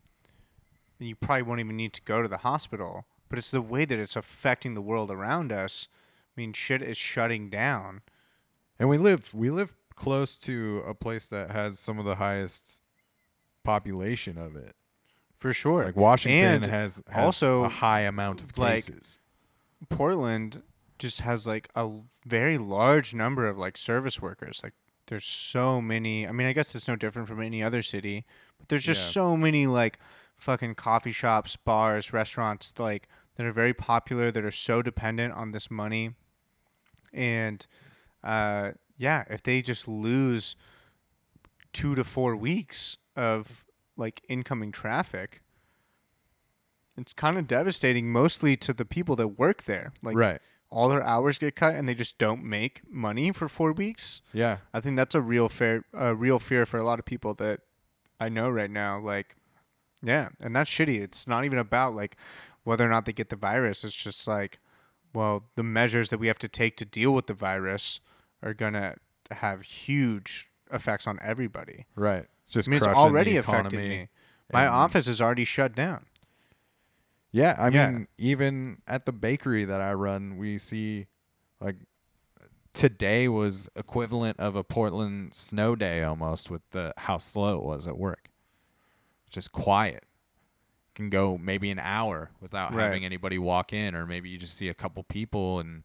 and 0.98 1.08
you 1.08 1.16
probably 1.16 1.42
won't 1.42 1.60
even 1.60 1.76
need 1.76 1.92
to 1.94 2.02
go 2.02 2.22
to 2.22 2.28
the 2.28 2.38
hospital. 2.38 3.06
But 3.28 3.38
it's 3.38 3.50
the 3.50 3.62
way 3.62 3.84
that 3.84 3.98
it's 3.98 4.16
affecting 4.16 4.74
the 4.74 4.82
world 4.82 5.10
around 5.10 5.52
us. 5.52 5.88
I 6.36 6.40
mean, 6.40 6.52
shit 6.52 6.82
is 6.82 6.96
shutting 6.96 7.48
down. 7.48 8.02
And 8.78 8.88
we 8.88 8.98
live 8.98 9.32
we 9.32 9.50
live 9.50 9.74
close 9.94 10.36
to 10.38 10.82
a 10.86 10.94
place 10.94 11.28
that 11.28 11.50
has 11.50 11.78
some 11.78 11.98
of 11.98 12.04
the 12.04 12.16
highest 12.16 12.80
population 13.64 14.38
of 14.38 14.56
it. 14.56 14.74
For 15.38 15.52
sure. 15.52 15.84
Like 15.84 15.96
Washington 15.96 16.62
And 16.62 16.66
has, 16.66 17.02
has 17.08 17.24
also, 17.24 17.64
a 17.64 17.68
high 17.68 18.00
amount 18.00 18.42
of 18.42 18.56
like, 18.56 18.86
cases. 18.86 19.18
Portland 19.88 20.62
just 20.98 21.22
has 21.22 21.46
like 21.46 21.68
a 21.74 21.90
very 22.24 22.58
large 22.58 23.12
number 23.12 23.48
of 23.48 23.58
like 23.58 23.76
service 23.76 24.22
workers. 24.22 24.60
Like 24.62 24.74
there's 25.06 25.24
so 25.24 25.80
many. 25.80 26.26
I 26.26 26.32
mean, 26.32 26.46
I 26.46 26.52
guess 26.52 26.74
it's 26.74 26.88
no 26.88 26.96
different 26.96 27.28
from 27.28 27.42
any 27.42 27.62
other 27.62 27.82
city, 27.82 28.24
but 28.58 28.68
there's 28.68 28.84
just 28.84 29.08
Yeah. 29.08 29.12
so 29.12 29.36
many 29.36 29.66
like 29.66 29.98
fucking 30.36 30.74
coffee 30.74 31.12
shops, 31.12 31.56
bars, 31.56 32.12
restaurants 32.12 32.72
like 32.78 33.08
that 33.36 33.46
are 33.46 33.52
very 33.52 33.74
popular 33.74 34.30
that 34.30 34.44
are 34.44 34.50
so 34.50 34.82
dependent 34.82 35.34
on 35.34 35.52
this 35.52 35.70
money. 35.70 36.14
And 37.12 37.66
uh 38.22 38.72
yeah, 38.96 39.24
if 39.28 39.42
they 39.42 39.62
just 39.62 39.88
lose 39.88 40.54
2 41.72 41.94
to 41.94 42.04
4 42.04 42.36
weeks 42.36 42.98
of 43.16 43.64
like 43.96 44.22
incoming 44.28 44.70
traffic, 44.72 45.42
it's 46.96 47.12
kind 47.14 47.38
of 47.38 47.46
devastating 47.46 48.10
mostly 48.12 48.56
to 48.58 48.72
the 48.72 48.84
people 48.84 49.16
that 49.16 49.28
work 49.28 49.64
there. 49.64 49.92
Like 50.02 50.16
right. 50.16 50.40
All 50.72 50.88
their 50.88 51.02
hours 51.02 51.38
get 51.38 51.54
cut 51.54 51.74
and 51.74 51.88
they 51.88 51.94
just 51.94 52.18
don't 52.18 52.42
make 52.42 52.80
money 52.90 53.30
for 53.30 53.48
4 53.48 53.72
weeks. 53.72 54.22
Yeah. 54.32 54.58
I 54.72 54.80
think 54.80 54.96
that's 54.96 55.14
a 55.14 55.20
real 55.20 55.48
fair 55.48 55.84
a 55.92 56.14
real 56.14 56.38
fear 56.38 56.64
for 56.66 56.78
a 56.78 56.84
lot 56.84 56.98
of 56.98 57.04
people 57.04 57.34
that 57.34 57.60
I 58.18 58.28
know 58.28 58.48
right 58.48 58.70
now 58.70 58.98
like 58.98 59.36
yeah, 60.04 60.30
and 60.40 60.56
that's 60.56 60.68
shitty. 60.68 61.00
It's 61.00 61.28
not 61.28 61.44
even 61.44 61.58
about 61.58 61.94
like 61.94 62.16
whether 62.64 62.84
or 62.84 62.88
not 62.88 63.04
they 63.04 63.12
get 63.12 63.28
the 63.28 63.36
virus. 63.36 63.84
It's 63.84 63.94
just 63.94 64.26
like 64.26 64.58
well, 65.14 65.44
the 65.56 65.62
measures 65.62 66.08
that 66.10 66.18
we 66.18 66.26
have 66.28 66.38
to 66.38 66.48
take 66.48 66.76
to 66.78 66.86
deal 66.86 67.12
with 67.12 67.26
the 67.26 67.34
virus 67.34 68.00
are 68.42 68.54
going 68.54 68.72
to 68.72 68.96
have 69.30 69.62
huge 69.62 70.48
effects 70.72 71.06
on 71.06 71.18
everybody. 71.22 71.86
Right. 71.94 72.24
Just 72.48 72.66
I 72.66 72.70
mean, 72.70 72.78
it's 72.78 72.86
already 72.86 73.36
affected 73.36 73.78
me. 73.78 74.08
My 74.52 74.66
office 74.66 75.06
is 75.06 75.20
already 75.20 75.44
shut 75.44 75.74
down. 75.74 76.06
Yeah, 77.32 77.56
I 77.58 77.68
Yeah. 77.70 77.90
mean, 77.90 78.08
even 78.18 78.82
at 78.86 79.06
the 79.06 79.12
bakery 79.12 79.64
that 79.64 79.80
I 79.80 79.94
run, 79.94 80.36
we 80.36 80.58
see 80.58 81.06
like 81.60 81.76
today 82.74 83.26
was 83.28 83.68
equivalent 83.74 84.38
of 84.38 84.54
a 84.54 84.62
Portland 84.62 85.34
snow 85.34 85.74
day 85.74 86.02
almost 86.02 86.50
with 86.50 86.62
the 86.70 86.92
how 86.98 87.18
slow 87.18 87.56
it 87.58 87.64
was 87.64 87.88
at 87.88 87.96
work. 87.98 88.30
Just 89.30 89.52
quiet. 89.52 90.04
Can 90.94 91.08
go 91.08 91.38
maybe 91.38 91.70
an 91.70 91.78
hour 91.78 92.32
without 92.40 92.74
Right. 92.74 92.84
having 92.84 93.04
anybody 93.04 93.38
walk 93.38 93.72
in, 93.72 93.94
or 93.94 94.06
maybe 94.06 94.28
you 94.28 94.36
just 94.36 94.56
see 94.56 94.68
a 94.68 94.74
couple 94.74 95.02
people 95.04 95.58
and 95.58 95.84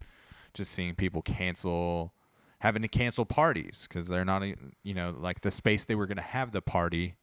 just 0.53 0.71
seeing 0.71 0.95
people 0.95 1.21
cancel, 1.21 2.13
having 2.59 2.81
to 2.81 2.89
cancel 2.89 3.25
parties 3.25 3.87
because 3.87 4.09
they're 4.09 4.25
not, 4.25 4.43
you 4.83 4.93
know, 4.93 5.11
like 5.17 5.41
the 5.41 5.51
space 5.51 5.85
they 5.85 5.95
were 5.95 6.07
going 6.07 6.17
to 6.17 6.21
have 6.23 6.51
the 6.51 6.61
party 6.61 7.15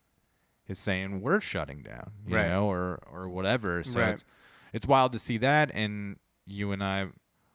is 0.68 0.78
saying 0.78 1.21
we're 1.21 1.40
shutting 1.40 1.83
down, 1.83 2.12
you 2.26 2.37
Right. 2.37 2.49
know, 2.49 2.71
or 2.71 3.00
or 3.11 3.28
whatever. 3.28 3.83
So 3.85 4.00
Right. 4.00 4.11
it's 4.11 4.25
it's 4.73 4.87
wild 4.87 5.12
to 5.12 5.18
see 5.18 5.38
that, 5.38 5.71
and 5.75 6.18
you 6.47 6.73
and 6.73 6.83
I 6.83 7.09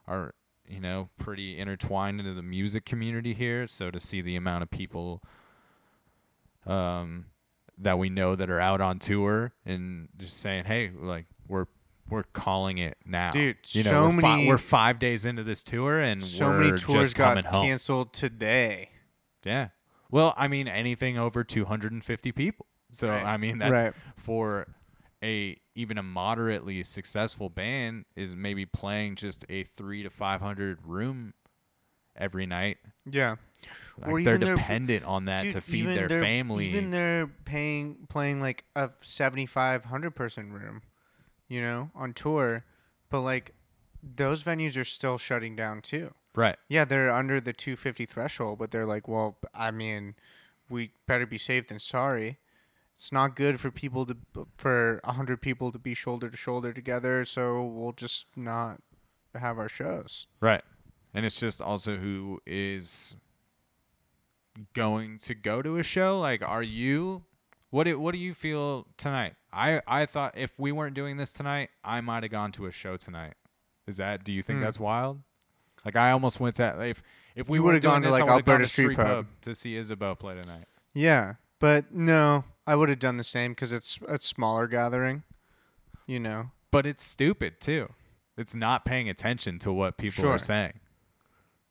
are 0.06 0.34
you 0.66 0.80
know 0.80 1.08
pretty 1.18 1.58
intertwined 1.58 2.20
into 2.20 2.34
the 2.34 2.42
music 2.42 2.84
community 2.84 3.34
here. 3.34 3.66
So 3.66 3.90
to 3.90 3.98
see 4.00 4.20
the 4.20 4.36
amount 4.36 4.62
of 4.62 4.70
people 4.70 5.22
um, 6.66 7.26
that 7.78 7.98
we 7.98 8.10
know 8.10 8.36
that 8.36 8.50
are 8.50 8.60
out 8.60 8.80
on 8.80 8.98
tour 8.98 9.52
and 9.64 10.08
just 10.18 10.38
saying, 10.38 10.64
hey, 10.64 10.90
like 10.94 11.26
we're 11.48 11.66
we're 12.08 12.24
calling 12.24 12.78
it 12.78 12.98
now, 13.06 13.30
Dude, 13.30 13.56
You 13.70 13.84
know, 13.84 13.90
so 13.90 14.08
we're, 14.08 14.20
fi- 14.20 14.36
many- 14.36 14.48
we're 14.48 14.58
five 14.58 14.98
days 14.98 15.24
into 15.24 15.44
this 15.44 15.62
tour, 15.62 16.00
and 16.00 16.22
So 16.24 16.48
we're 16.50 16.58
many 16.58 16.70
tours 16.76 17.08
just 17.10 17.14
got 17.14 17.44
home. 17.44 17.64
canceled 17.66 18.12
today. 18.12 18.90
Yeah. 19.44 19.68
Well, 20.10 20.34
I 20.36 20.48
mean, 20.48 20.66
anything 20.66 21.16
over 21.18 21.44
250 21.44 22.32
people. 22.32 22.66
So 22.92 23.08
Right. 23.08 23.24
I 23.24 23.36
mean, 23.36 23.58
that's 23.58 23.84
Right. 23.84 23.94
for 24.16 24.66
a 25.22 25.56
even 25.74 25.98
a 25.98 26.02
moderately 26.02 26.82
successful 26.82 27.48
band 27.48 28.04
is 28.16 28.34
maybe 28.34 28.66
playing 28.66 29.16
just 29.16 29.44
a 29.48 29.62
three 29.64 30.02
to 30.02 30.10
500 30.10 30.78
room 30.84 31.34
every 32.16 32.46
night. 32.46 32.78
Yeah. 33.10 33.36
Like 33.98 34.24
they're 34.24 34.38
dependent 34.38 35.04
on 35.04 35.26
that 35.26 35.42
Dude, 35.42 35.52
to 35.52 35.60
feed 35.60 35.86
their 35.86 36.08
family. 36.08 36.66
Even 36.66 36.90
they're 36.90 37.26
paying 37.44 38.06
playing 38.08 38.40
like 38.40 38.64
a 38.74 38.90
75 39.02 39.84
100 39.84 40.12
person 40.12 40.52
room, 40.52 40.82
you 41.48 41.60
know, 41.60 41.90
on 41.94 42.12
tour, 42.14 42.64
but 43.10 43.20
like 43.20 43.54
those 44.02 44.42
venues 44.42 44.78
are 44.80 44.84
still 44.84 45.18
shutting 45.18 45.54
down 45.54 45.82
too. 45.82 46.14
right. 46.34 46.56
Yeah, 46.68 46.86
they're 46.86 47.12
under 47.12 47.40
the 47.40 47.52
250 47.52 48.06
threshold, 48.06 48.58
but 48.58 48.70
they're 48.70 48.86
like, 48.86 49.06
well, 49.08 49.36
I 49.54 49.70
mean, 49.70 50.14
we 50.70 50.92
better 51.06 51.26
be 51.26 51.36
safe 51.38 51.68
than 51.68 51.78
sorry. 51.78 52.38
It's 53.00 53.10
not 53.12 53.34
good 53.34 53.58
for 53.58 53.70
people 53.70 54.04
to 54.04 54.16
for 54.58 55.00
100 55.04 55.40
people 55.40 55.72
to 55.72 55.78
be 55.78 55.94
shoulder 55.94 56.28
to 56.28 56.36
shoulder 56.36 56.70
together, 56.74 57.24
so 57.24 57.64
we'll 57.64 57.92
just 57.92 58.26
not 58.36 58.82
have 59.34 59.58
our 59.58 59.70
shows. 59.70 60.26
Right. 60.38 60.60
And 61.14 61.24
it's 61.24 61.40
just 61.40 61.62
also 61.62 61.96
who 61.96 62.42
is 62.46 63.16
going 64.74 65.16
to 65.20 65.34
go 65.34 65.62
to 65.62 65.78
a 65.78 65.82
show. 65.82 66.20
Like, 66.20 66.42
are 66.46 66.62
you? 66.62 67.24
What 67.70 67.84
do, 67.84 67.98
What 67.98 68.12
do 68.12 68.18
you 68.18 68.34
feel 68.34 68.86
tonight? 68.98 69.32
I 69.50 69.80
I 69.86 70.04
thought 70.04 70.36
if 70.36 70.58
we 70.58 70.70
weren't 70.70 70.94
doing 70.94 71.16
this 71.16 71.32
tonight, 71.32 71.70
I 71.82 72.02
might 72.02 72.22
have 72.22 72.30
gone 72.32 72.52
to 72.52 72.66
a 72.66 72.70
show 72.70 72.98
tonight. 72.98 73.32
Is 73.86 73.96
that? 73.96 74.24
Do 74.24 74.32
you 74.32 74.42
think 74.42 74.58
Hmm. 74.58 74.64
that's 74.64 74.78
wild? 74.78 75.22
Like, 75.86 75.96
I 75.96 76.10
almost 76.10 76.38
went 76.38 76.56
to 76.56 76.84
if 76.84 77.02
if 77.34 77.48
we 77.48 77.60
would 77.60 77.72
have 77.72 77.82
gone 77.82 78.02
to, 78.02 78.10
like, 78.10 78.20
I 78.20 78.24
would've 78.34 78.44
gone 78.44 78.52
Alberta 78.56 78.64
to 78.64 78.70
Street 78.70 78.96
Pub. 78.96 79.26
to 79.40 79.54
see 79.54 79.76
Isabel 79.76 80.16
play 80.16 80.34
tonight. 80.34 80.66
Yeah, 80.92 81.36
but 81.60 81.94
no, 81.94 82.44
I 82.70 82.76
would 82.76 82.88
have 82.88 83.00
done 83.00 83.16
the 83.16 83.24
same 83.24 83.50
because 83.50 83.72
it's 83.72 83.98
a 84.06 84.20
smaller 84.20 84.68
gathering. 84.68 85.24
You 86.06 86.20
know. 86.20 86.52
But 86.70 86.86
it's 86.86 87.02
stupid 87.02 87.60
too. 87.60 87.88
It's 88.36 88.54
not 88.54 88.84
paying 88.84 89.08
attention 89.08 89.58
to 89.60 89.72
what 89.72 89.96
people 89.96 90.22
Sure. 90.22 90.34
are 90.34 90.38
saying. 90.38 90.74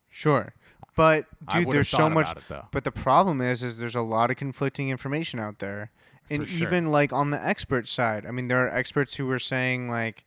Sure. 0.09 0.53
But 0.97 1.27
I 1.47 1.59
dude, 1.59 1.67
would've 1.67 1.77
there's 1.77 1.87
so 1.87 1.97
thought 1.99 2.11
much 2.11 2.31
about 2.31 2.43
it, 2.43 2.49
though. 2.49 2.67
but 2.71 2.83
the 2.83 2.91
problem 2.91 3.39
is 3.39 3.63
is 3.63 3.77
there's 3.77 3.95
a 3.95 4.01
lot 4.01 4.29
of 4.29 4.35
conflicting 4.35 4.89
information 4.89 5.39
out 5.39 5.59
there. 5.59 5.91
And 6.29 6.45
sure. 6.45 6.67
even 6.67 6.87
like 6.87 7.13
on 7.13 7.31
the 7.31 7.41
expert 7.41 7.87
side, 7.87 8.25
I 8.25 8.31
mean 8.31 8.49
there 8.49 8.65
are 8.65 8.69
experts 8.69 9.15
who 9.15 9.31
are 9.31 9.39
saying 9.39 9.87
like 9.89 10.25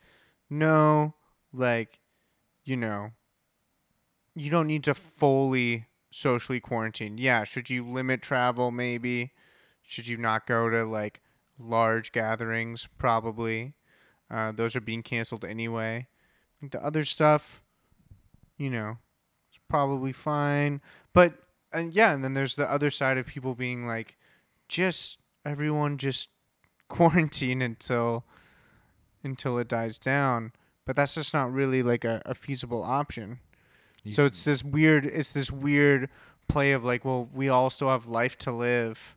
no, 0.49 1.13
like 1.53 2.01
you 2.65 2.79
know, 2.79 3.11
you 4.35 4.51
don't 4.51 4.69
need 4.69 4.85
to 4.85 4.95
fully 4.95 5.89
socially 6.11 6.61
quarantine. 6.61 7.19
Yeah, 7.19 7.45
should 7.45 7.69
you 7.69 7.87
limit 7.87 8.23
travel 8.23 8.71
maybe? 8.71 9.33
Should 9.83 10.07
you 10.07 10.17
not 10.17 10.47
go 10.47 10.69
to 10.71 10.85
like 10.85 11.21
large 11.59 12.13
gatherings 12.13 12.89
probably? 12.99 13.75
Uh, 14.31 14.53
those 14.53 14.75
are 14.75 14.81
being 14.81 15.03
canceled 15.03 15.45
anyway. 15.45 16.07
The 16.63 16.83
other 16.83 17.05
stuff, 17.05 17.63
you 18.57 18.71
know, 18.71 18.99
it's 19.51 19.59
probably 19.69 20.13
fine. 20.13 20.81
But 21.13 21.35
and 21.73 21.93
yeah, 21.93 22.13
and 22.13 22.23
then 22.23 22.35
there's 22.35 22.57
the 22.57 22.71
other 22.71 22.91
side 22.91 23.19
of 23.19 23.27
people 23.27 23.55
being 23.55 23.87
like, 23.87 24.17
just 24.69 25.19
everyone 25.45 25.99
just 25.99 26.29
quarantine 26.89 27.61
until 27.63 28.25
until 29.25 29.59
it 29.59 29.69
dies 29.69 29.99
down. 29.99 30.53
But 30.87 30.97
that's 30.97 31.15
just 31.15 31.33
not 31.35 31.53
really 31.53 31.83
like 31.83 32.05
a, 32.05 32.23
a 32.25 32.35
feasible 32.35 32.83
option. 32.83 33.41
You- 34.05 34.13
So 34.13 34.25
it's 34.27 34.45
this 34.45 34.65
weird 34.65 35.05
it's 35.07 35.33
this 35.33 35.51
weird 35.51 36.09
play 36.49 36.73
of 36.73 36.85
like, 36.85 37.05
well, 37.05 37.29
we 37.33 37.49
all 37.49 37.71
still 37.71 37.89
have 37.89 38.07
life 38.07 38.37
to 38.39 38.53
live, 38.53 39.17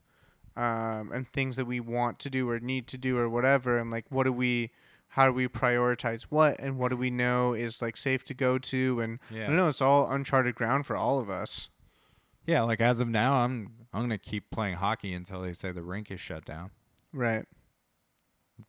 um, 0.56 1.12
and 1.14 1.28
things 1.32 1.56
that 1.56 1.66
we 1.66 1.80
want 1.80 2.20
to 2.20 2.30
do 2.30 2.50
or 2.50 2.60
need 2.60 2.88
to 2.88 2.98
do 2.98 3.18
or 3.18 3.30
whatever, 3.30 3.78
and 3.78 3.92
like 3.92 4.06
what 4.10 4.24
do 4.24 4.34
we 4.34 4.72
how 5.10 5.26
do 5.28 5.32
we 5.32 5.48
prioritize 5.48 6.24
what 6.24 6.60
and 6.60 6.78
what 6.78 6.90
do 6.90 6.98
we 6.98 7.10
know 7.10 7.54
is 7.54 7.82
like 7.82 7.96
safe 7.96 8.24
to 8.26 8.34
go 8.34 8.58
to 8.58 9.00
and 9.00 9.20
I 9.32 9.48
don't 9.48 9.56
know, 9.56 9.70
it's 9.70 9.82
all 9.82 10.10
uncharted 10.10 10.56
ground 10.56 10.86
for 10.86 10.98
all 10.98 11.20
of 11.20 11.30
us. 11.30 11.70
Yeah, 12.46 12.62
like 12.64 12.82
as 12.82 13.00
of 13.02 13.08
now, 13.08 13.36
I'm 13.36 13.72
I'm 13.94 14.02
gonna 14.02 14.18
keep 14.18 14.52
playing 14.52 14.76
hockey 14.76 15.14
until 15.14 15.42
they 15.42 15.54
say 15.54 15.72
the 15.72 15.82
rink 15.82 16.12
is 16.12 16.20
shut 16.20 16.46
down. 16.46 16.72
Right. 17.14 17.46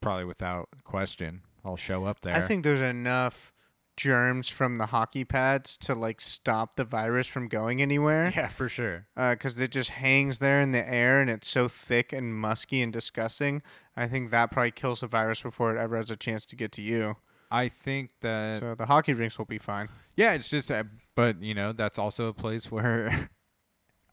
Probably 0.00 0.24
without 0.24 0.68
question, 0.84 1.42
I'll 1.64 1.76
show 1.76 2.04
up 2.04 2.20
there. 2.20 2.34
I 2.34 2.40
think 2.42 2.64
there's 2.64 2.80
enough 2.80 3.52
germs 3.96 4.48
from 4.48 4.76
the 4.76 4.86
hockey 4.86 5.24
pads 5.24 5.76
to 5.78 5.94
like 5.94 6.20
stop 6.20 6.76
the 6.76 6.84
virus 6.84 7.26
from 7.26 7.48
going 7.48 7.80
anywhere. 7.80 8.32
yeah, 8.36 8.48
for 8.48 8.68
sure. 8.68 9.06
because 9.16 9.58
it 9.58 9.70
just 9.70 9.90
hangs 9.90 10.38
there 10.38 10.60
in 10.60 10.72
the 10.72 10.88
air 10.88 11.20
and 11.20 11.30
it's 11.30 11.48
so 11.48 11.68
thick 11.68 12.12
and 12.12 12.34
musky 12.34 12.82
and 12.82 12.92
disgusting. 12.92 13.62
I 13.96 14.06
think 14.06 14.30
that 14.30 14.50
probably 14.50 14.70
kills 14.72 15.00
the 15.00 15.06
virus 15.06 15.40
before 15.40 15.74
it 15.74 15.80
ever 15.80 15.96
has 15.96 16.10
a 16.10 16.16
chance 16.16 16.44
to 16.46 16.56
get 16.56 16.72
to 16.72 16.82
you. 16.82 17.16
I 17.50 17.68
think 17.68 18.10
that 18.20 18.60
so 18.60 18.74
the 18.74 18.86
hockey 18.86 19.12
rinks 19.12 19.38
will 19.38 19.44
be 19.46 19.58
fine. 19.58 19.88
yeah, 20.16 20.32
it's 20.32 20.48
just 20.48 20.70
uh, 20.70 20.84
but 21.14 21.40
you 21.40 21.54
know 21.54 21.72
that's 21.72 21.98
also 21.98 22.26
a 22.28 22.34
place 22.34 22.70
where 22.72 23.28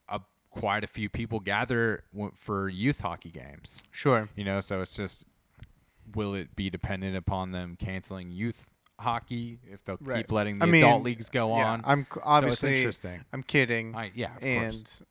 a, 0.07 0.21
quite 0.51 0.83
a 0.83 0.87
few 0.87 1.09
people 1.09 1.39
gather 1.39 2.03
w- 2.13 2.31
for 2.35 2.69
youth 2.69 3.01
hockey 3.01 3.31
games. 3.31 3.83
Sure. 3.91 4.29
You 4.35 4.43
know, 4.43 4.59
so 4.59 4.81
it's 4.81 4.95
just 4.95 5.25
will 6.15 6.35
it 6.35 6.55
be 6.55 6.69
dependent 6.69 7.15
upon 7.17 7.51
them 7.51 7.75
canceling 7.77 8.29
youth 8.29 8.69
hockey 8.99 9.59
if 9.71 9.83
they'll 9.83 9.97
Right. 10.01 10.17
keep 10.17 10.31
letting 10.31 10.59
the 10.59 10.65
I 10.65 10.69
mean, 10.69 10.83
adult 10.83 11.03
leagues 11.03 11.29
go 11.29 11.55
Yeah, 11.57 11.71
on? 11.71 11.81
I'm 11.85 12.03
c- 12.03 12.07
so 12.13 12.17
it's 12.19 12.25
obviously 12.25 12.77
interesting. 12.77 13.25
I'm 13.33 13.43
kidding, 13.43 13.95
I, 13.95 14.11
yeah, 14.13 14.35
of 14.37 14.43
and 14.43 14.73
course. 14.73 15.01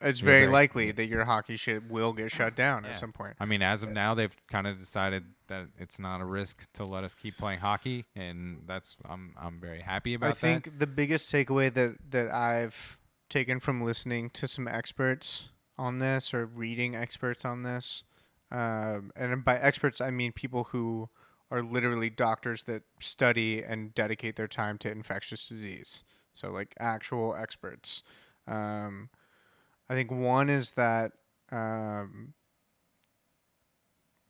it's 0.00 0.20
You're 0.22 0.30
very 0.30 0.46
likely 0.46 0.92
that 0.92 1.06
your 1.06 1.24
hockey 1.24 1.56
shit 1.56 1.88
will 1.90 2.12
get 2.12 2.30
shut 2.32 2.54
down 2.56 2.84
Yeah. 2.84 2.90
at 2.90 2.96
some 2.96 3.12
point. 3.12 3.36
I 3.40 3.44
mean, 3.44 3.62
as 3.62 3.82
of 3.82 3.90
now, 3.90 4.14
they've 4.14 4.34
kind 4.48 4.66
of 4.66 4.78
decided 4.78 5.24
that 5.48 5.68
it's 5.78 5.98
not 5.98 6.20
a 6.20 6.24
risk 6.24 6.70
to 6.74 6.84
let 6.84 7.04
us 7.04 7.14
keep 7.14 7.36
playing 7.38 7.60
hockey, 7.60 8.06
and 8.16 8.62
that's 8.66 8.96
I'm 9.08 9.34
I'm 9.38 9.60
very 9.60 9.80
happy 9.80 10.14
about 10.14 10.30
I 10.30 10.32
think 10.32 10.64
that. 10.64 10.78
the 10.78 10.86
biggest 10.86 11.32
takeaway 11.32 11.72
that 11.74 11.96
that 12.10 12.30
I've 12.32 12.98
taken 13.28 13.60
from 13.60 13.82
listening 13.82 14.30
to 14.30 14.48
some 14.48 14.66
experts 14.68 15.48
on 15.76 15.98
this 15.98 16.32
or 16.34 16.44
reading 16.46 16.94
experts 16.96 17.44
on 17.44 17.62
this, 17.62 18.04
um, 18.50 19.10
and 19.16 19.44
by 19.44 19.58
experts 19.58 20.00
I 20.00 20.10
mean 20.10 20.32
people 20.32 20.64
who 20.64 21.08
are 21.50 21.62
literally 21.62 22.10
doctors 22.10 22.64
that 22.64 22.82
study 23.00 23.62
and 23.62 23.94
dedicate 23.94 24.36
their 24.36 24.48
time 24.48 24.78
to 24.78 24.90
infectious 24.90 25.48
disease. 25.48 26.04
So 26.34 26.50
like 26.50 26.74
actual 26.78 27.34
experts. 27.34 28.02
Um, 28.46 29.08
I 29.88 29.94
think 29.94 30.10
one 30.10 30.48
is 30.50 30.72
that 30.72 31.12
um, 31.50 32.34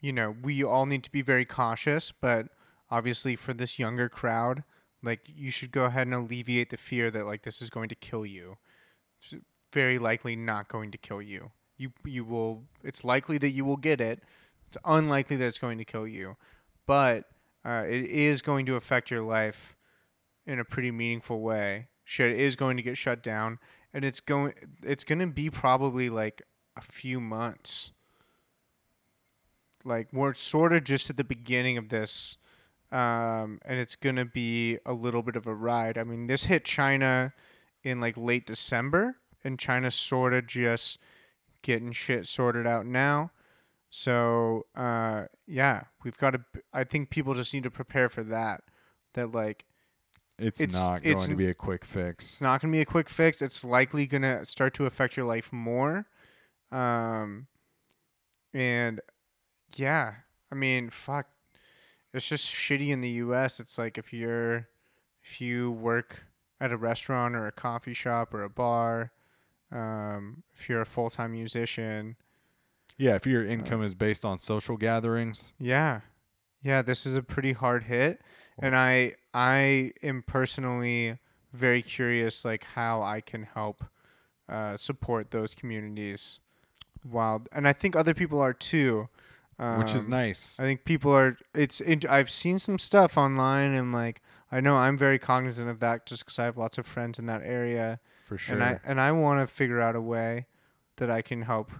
you 0.01 0.13
know 0.13 0.37
we 0.43 0.63
all 0.63 0.87
need 0.87 1.05
to 1.05 1.13
be 1.13 1.23
very 1.23 1.45
cautious, 1.45 2.13
but 2.13 2.49
obviously 2.91 3.37
for 3.37 3.53
this 3.53 3.79
younger 3.79 4.09
crowd 4.09 4.65
like 5.03 5.21
you 5.27 5.51
should 5.51 5.71
go 5.71 5.85
ahead 5.85 6.07
and 6.07 6.15
alleviate 6.15 6.71
the 6.71 6.77
fear 6.77 7.11
that 7.11 7.27
like 7.27 7.43
this 7.43 7.63
is 7.63 7.71
going 7.71 7.89
to 7.89 7.95
kill 7.95 8.27
you 8.27 8.57
it's 9.21 9.35
very 9.73 9.99
likely 9.99 10.35
not 10.35 10.69
going 10.69 10.91
to 10.91 10.99
kill 10.99 11.23
you 11.23 11.51
you 11.77 11.93
you 12.05 12.25
will 12.25 12.65
it's 12.83 13.05
likely 13.05 13.39
that 13.39 13.51
you 13.51 13.65
will 13.65 13.77
get 13.77 14.01
it 14.01 14.23
it's 14.67 14.77
unlikely 14.85 15.37
that 15.37 15.47
it's 15.47 15.59
going 15.59 15.79
to 15.79 15.85
kill 15.85 16.07
you 16.07 16.37
but 16.89 17.27
uh, 17.65 17.85
it 17.87 18.07
is 18.07 18.43
going 18.43 18.67
to 18.67 18.75
affect 18.75 19.13
your 19.13 19.23
life 19.23 19.77
in 20.45 20.59
a 20.59 20.65
pretty 20.65 20.91
meaningful 20.91 21.41
way 21.41 21.87
shit 22.05 22.33
is 22.33 22.57
going 22.57 22.77
to 22.77 22.83
get 22.83 22.99
shut 22.99 23.23
down 23.23 23.61
and 23.95 24.05
it's 24.05 24.19
going 24.19 24.53
it's 24.83 25.05
going 25.05 25.21
to 25.21 25.27
be 25.29 25.49
probably 25.49 26.11
like 26.11 26.43
a 26.77 26.81
few 26.81 27.21
months 27.21 27.93
like 29.85 30.09
we're 30.13 30.35
sort 30.35 30.73
of 30.73 30.83
just 30.83 31.09
at 31.09 31.17
the 31.17 31.23
beginning 31.23 31.79
of 31.79 31.91
this 31.91 32.37
um, 32.91 33.61
and 33.65 33.79
it's 33.79 33.97
gonna 33.97 34.25
be 34.25 34.79
a 34.87 34.93
little 34.93 35.23
bit 35.23 35.37
of 35.37 35.47
a 35.47 35.55
ride. 35.55 35.99
I 35.99 36.05
mean, 36.05 36.27
this 36.27 36.45
hit 36.45 36.65
China 36.65 37.35
in 37.83 38.01
like 38.01 38.17
late 38.17 38.47
December, 38.47 39.17
and 39.45 39.59
China's 39.59 39.95
sort 39.95 40.33
of 40.33 40.47
just 40.47 40.99
getting 41.63 41.93
shit 41.93 42.27
sorted 42.27 42.67
out 42.67 42.87
now. 42.87 43.31
So 43.91 44.67
uh, 44.75 45.25
yeah, 45.47 45.85
we've 46.05 46.19
got 46.19 46.33
to. 46.33 46.41
I 46.73 46.85
think 46.85 47.11
people 47.11 47.35
just 47.35 47.53
need 47.55 47.63
to 47.63 47.71
prepare 47.71 48.09
for 48.09 48.23
that. 48.25 48.63
That 49.15 49.33
like 49.33 49.65
It's, 50.39 50.61
it's- 50.61 50.75
not 50.79 51.03
going 51.03 51.15
it's 51.15 51.27
to 51.27 51.35
be 51.35 51.49
a 51.49 51.55
quick 51.55 51.85
fix. 51.85 52.25
it's 52.27 52.41
not 52.41 52.61
gonna 52.61 52.73
be 52.73 52.81
a 52.81 52.87
quick 52.87 53.09
fix. 53.09 53.41
It's 53.43 53.65
likely 53.65 54.07
gonna 54.07 54.45
start 54.45 54.75
to 54.75 54.87
affect 54.87 55.17
your 55.17 55.27
life 55.27 55.53
more. 55.53 56.07
Um, 56.71 57.47
and 58.53 59.01
yeah, 59.77 60.15
I 60.53 60.55
mean, 60.55 60.91
fuck, 60.91 61.27
it's 62.13 62.29
just 62.29 62.47
shitty 62.47 62.89
in 62.91 63.01
the 63.01 63.11
U.S. 63.11 63.61
It's 63.61 63.79
like 63.79 63.99
if 63.99 64.13
you're, 64.13 64.69
if 65.23 65.41
you 65.41 65.71
work 65.71 66.25
at 66.61 66.73
a 66.73 66.77
restaurant 66.77 67.35
or 67.37 67.47
a 67.47 67.53
coffee 67.53 67.95
shop 67.95 68.33
or 68.35 68.43
a 68.43 68.51
bar, 68.51 69.13
um, 69.73 70.43
if 70.55 70.69
you're 70.69 70.81
a 70.81 70.87
full 70.87 71.11
time 71.11 71.33
musician, 71.33 72.17
Yeah, 72.99 73.15
if 73.15 73.27
your 73.27 73.45
income 73.45 73.83
is 73.83 73.95
based 73.95 74.25
on 74.25 74.39
social 74.41 74.77
gatherings, 74.77 75.53
yeah, 75.59 76.01
yeah, 76.63 76.83
this 76.83 77.07
is 77.07 77.17
a 77.17 77.23
pretty 77.23 77.53
hard 77.53 77.85
hit, 77.85 78.21
and 78.59 78.75
I 78.77 79.15
I 79.33 79.93
am 80.03 80.23
personally 80.27 81.19
very 81.53 81.81
curious 81.81 82.45
like 82.45 82.65
how 82.75 83.01
I 83.03 83.21
can 83.21 83.45
help 83.45 83.85
uh, 84.49 84.77
support 84.77 85.31
those 85.31 85.55
communities, 85.55 86.41
while 87.09 87.47
and 87.53 87.69
I 87.69 87.73
think 87.73 87.95
other 87.95 88.15
people 88.15 88.41
are 88.41 88.53
too, 88.53 89.09
which 89.77 89.95
is 89.95 90.05
Um, 90.07 90.11
nice. 90.11 90.59
I 90.59 90.65
think 90.65 90.85
people 90.85 91.13
are. 91.13 91.39
It's. 91.55 91.81
int- 91.81 92.09
I've 92.11 92.31
seen 92.31 92.59
some 92.59 92.79
stuff 92.81 93.17
online, 93.17 93.73
and 93.75 93.93
like 93.93 94.21
I 94.51 94.61
know 94.61 94.77
I'm 94.77 94.99
very 94.99 95.21
cognizant 95.21 95.69
of 95.71 95.79
that, 95.81 96.05
just 96.05 96.25
because 96.25 96.39
I 96.41 96.45
have 96.47 96.57
lots 96.59 96.79
of 96.79 96.87
friends 96.87 97.19
in 97.21 97.27
that 97.27 97.43
area, 97.45 98.01
For 98.27 98.37
sure. 98.37 98.57
and 98.57 98.65
I 98.65 98.81
and 98.85 99.01
I 99.01 99.13
want 99.13 99.41
to 99.41 99.47
figure 99.47 99.81
out 99.81 99.95
a 99.95 100.01
way 100.01 100.47
that 100.97 101.11
I 101.11 101.23
can 101.23 101.43
help 101.43 101.71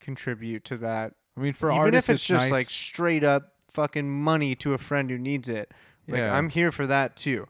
contribute 0.00 0.64
to 0.66 0.76
that. 0.78 1.14
I 1.36 1.40
mean, 1.40 1.52
for 1.52 1.70
Even 1.70 1.80
artists, 1.80 2.10
if 2.10 2.14
it's, 2.14 2.26
just 2.26 2.44
nice. 2.46 2.52
like 2.52 2.66
straight 2.66 3.24
up 3.24 3.54
fucking 3.68 4.10
money 4.10 4.54
to 4.56 4.74
a 4.74 4.78
friend 4.78 5.10
who 5.10 5.18
needs 5.18 5.48
it. 5.48 5.72
Like 6.08 6.18
yeah. 6.18 6.36
I'm 6.36 6.48
here 6.48 6.72
for 6.72 6.86
that 6.86 7.16
too. 7.16 7.46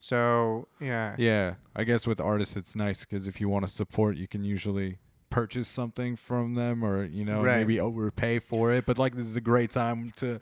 So 0.00 0.68
yeah, 0.80 1.14
Yeah, 1.18 1.54
I 1.74 1.84
guess 1.84 2.06
with 2.06 2.20
artists 2.20 2.56
it's 2.56 2.76
nice 2.76 3.04
because 3.04 3.26
if 3.28 3.40
you 3.40 3.48
want 3.48 3.64
to 3.66 3.72
support, 3.72 4.16
you 4.16 4.28
can 4.28 4.44
usually 4.44 4.98
purchase 5.30 5.66
something 5.66 6.14
from 6.16 6.54
them 6.54 6.84
or 6.84 7.04
you 7.04 7.24
know 7.24 7.42
Right. 7.42 7.58
maybe 7.58 7.80
overpay 7.80 8.38
for 8.40 8.72
it. 8.72 8.84
But 8.86 8.98
like 8.98 9.14
this 9.14 9.26
is 9.26 9.36
a 9.36 9.40
great 9.40 9.70
time 9.70 10.12
to 10.16 10.40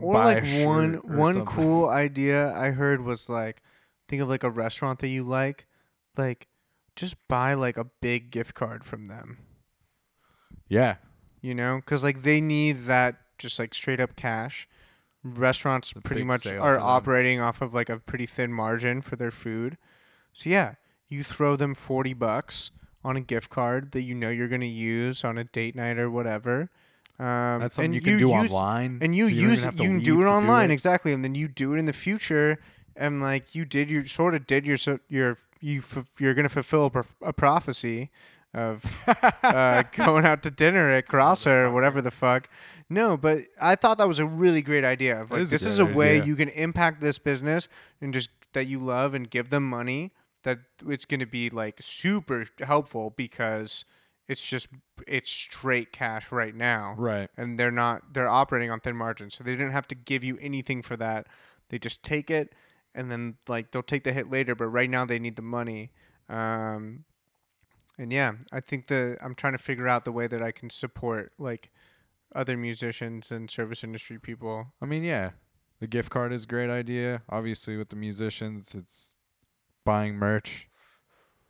or 0.00 0.12
buy 0.12 0.34
like 0.40 0.66
one 0.66 0.96
or 0.96 1.16
one 1.16 1.34
something. 1.34 1.54
cool 1.54 1.88
idea 1.88 2.52
I 2.54 2.70
heard 2.70 3.02
was 3.02 3.28
like 3.28 3.62
think 4.08 4.20
of 4.22 4.28
like 4.28 4.42
a 4.42 4.50
restaurant 4.50 4.98
that 5.00 5.08
you 5.08 5.22
like, 5.22 5.66
like 6.16 6.48
just 6.96 7.16
buy 7.28 7.54
like 7.54 7.76
a 7.76 7.84
big 8.00 8.30
gift 8.30 8.54
card 8.54 8.82
from 8.84 9.06
them. 9.08 9.38
Yeah, 10.68 10.96
You 11.40 11.54
know, 11.54 11.76
because 11.76 12.02
like 12.02 12.22
they 12.22 12.40
need 12.40 12.78
that 12.84 13.16
just 13.38 13.58
like 13.58 13.74
straight 13.74 14.00
up 14.00 14.16
cash. 14.16 14.68
Restaurants 15.22 15.92
a 15.96 16.00
pretty 16.00 16.22
much 16.22 16.46
are 16.46 16.78
operating 16.78 17.40
off 17.40 17.60
of 17.60 17.74
like 17.74 17.88
a 17.88 17.98
pretty 17.98 18.26
thin 18.26 18.52
margin 18.52 19.02
for 19.02 19.16
their 19.16 19.32
food. 19.32 19.76
So 20.32 20.50
yeah, 20.50 20.74
you 21.08 21.24
throw 21.24 21.56
them 21.56 21.74
forty 21.74 22.14
bucks 22.14 22.70
on 23.04 23.16
a 23.16 23.20
gift 23.20 23.50
card 23.50 23.90
that 23.92 24.02
you 24.02 24.14
know 24.14 24.30
you're 24.30 24.46
gonna 24.48 24.66
use 24.66 25.24
on 25.24 25.36
a 25.36 25.42
date 25.44 25.74
night 25.74 25.98
or 25.98 26.08
whatever. 26.10 26.70
Um, 27.18 27.60
that's 27.60 27.74
something 27.76 27.86
and 27.86 27.94
you 27.94 28.00
can 28.02 28.18
do 28.18 28.28
use- 28.28 28.50
online, 28.52 28.98
and 29.02 29.16
you 29.16 29.28
so 29.28 29.34
use 29.34 29.64
it, 29.64 29.72
you 29.80 29.88
can 29.88 29.98
do 30.00 30.20
it 30.20 30.24
to 30.24 30.30
online 30.30 30.70
it. 30.70 30.74
exactly, 30.74 31.12
and 31.12 31.24
then 31.24 31.34
you 31.34 31.48
do 31.48 31.74
it 31.74 31.78
in 31.78 31.86
the 31.86 31.92
future, 31.92 32.60
and 32.94 33.20
like 33.20 33.54
you 33.54 33.64
did, 33.64 33.90
you 33.90 34.04
sort 34.06 34.34
of 34.34 34.46
did 34.46 34.64
your 34.66 34.76
so- 34.76 35.00
your 35.08 35.38
you 35.60 35.80
f- 35.80 36.04
you're 36.20 36.34
gonna 36.34 36.48
fulfill 36.48 36.86
a, 36.86 36.90
prof- 36.90 37.16
a 37.22 37.32
prophecy 37.32 38.10
of 38.56 38.84
uh, 39.42 39.82
going 39.92 40.24
out 40.24 40.42
to 40.42 40.50
dinner 40.50 40.90
at 40.90 41.06
Grosser 41.06 41.66
or 41.66 41.72
whatever 41.74 42.00
the 42.00 42.10
fuck. 42.10 42.48
No, 42.88 43.16
but 43.16 43.42
I 43.60 43.74
thought 43.74 43.98
that 43.98 44.08
was 44.08 44.18
a 44.18 44.26
really 44.26 44.62
great 44.62 44.84
idea. 44.84 45.20
Of 45.20 45.30
like, 45.30 45.42
is 45.42 45.50
this 45.50 45.64
is 45.64 45.78
a 45.78 45.86
way 45.86 46.16
idea. 46.16 46.24
you 46.24 46.36
can 46.36 46.48
impact 46.50 47.00
this 47.00 47.18
business 47.18 47.68
and 48.00 48.12
just 48.12 48.30
that 48.54 48.66
you 48.66 48.80
love 48.80 49.12
and 49.12 49.28
give 49.28 49.50
them 49.50 49.68
money. 49.68 50.12
That 50.44 50.60
it's 50.86 51.04
going 51.04 51.20
to 51.20 51.26
be 51.26 51.50
like 51.50 51.80
super 51.82 52.46
helpful 52.60 53.12
because 53.16 53.84
it's 54.28 54.46
just 54.46 54.68
it's 55.06 55.30
straight 55.30 55.92
cash 55.92 56.32
right 56.32 56.54
now 56.54 56.94
right. 56.96 57.28
and 57.36 57.58
they're 57.58 57.70
not 57.70 58.14
they're 58.14 58.28
operating 58.28 58.70
on 58.70 58.80
thin 58.80 58.96
margins 58.96 59.34
so 59.34 59.44
they 59.44 59.52
didn't 59.52 59.72
have 59.72 59.86
to 59.88 59.94
give 59.94 60.24
you 60.24 60.38
anything 60.40 60.82
for 60.82 60.96
that 60.96 61.26
they 61.68 61.78
just 61.78 62.02
take 62.02 62.30
it 62.30 62.54
and 62.94 63.10
then 63.10 63.36
like 63.48 63.70
they'll 63.70 63.82
take 63.82 64.04
the 64.04 64.12
hit 64.12 64.30
later 64.30 64.54
but 64.54 64.66
right 64.66 64.90
now 64.90 65.04
they 65.04 65.18
need 65.18 65.36
the 65.36 65.42
money 65.42 65.90
um 66.28 67.04
and 67.98 68.12
yeah 68.12 68.32
i 68.52 68.60
think 68.60 68.86
the 68.86 69.16
i'm 69.20 69.34
trying 69.34 69.52
to 69.52 69.58
figure 69.58 69.88
out 69.88 70.04
the 70.04 70.12
way 70.12 70.26
that 70.26 70.42
i 70.42 70.50
can 70.50 70.70
support 70.70 71.32
like 71.38 71.70
other 72.34 72.56
musicians 72.56 73.30
and 73.30 73.50
service 73.50 73.82
industry 73.82 74.18
people 74.18 74.72
I 74.80 74.86
mean, 74.86 75.02
yeah, 75.02 75.30
the 75.80 75.86
gift 75.86 76.10
card 76.10 76.32
is 76.32 76.44
a 76.44 76.46
great 76.46 76.70
idea. 76.70 77.22
Obviously, 77.28 77.76
with 77.76 77.88
the 77.88 77.96
musicians, 77.96 78.74
it's 78.74 79.14
buying 79.84 80.16
merch. 80.16 80.68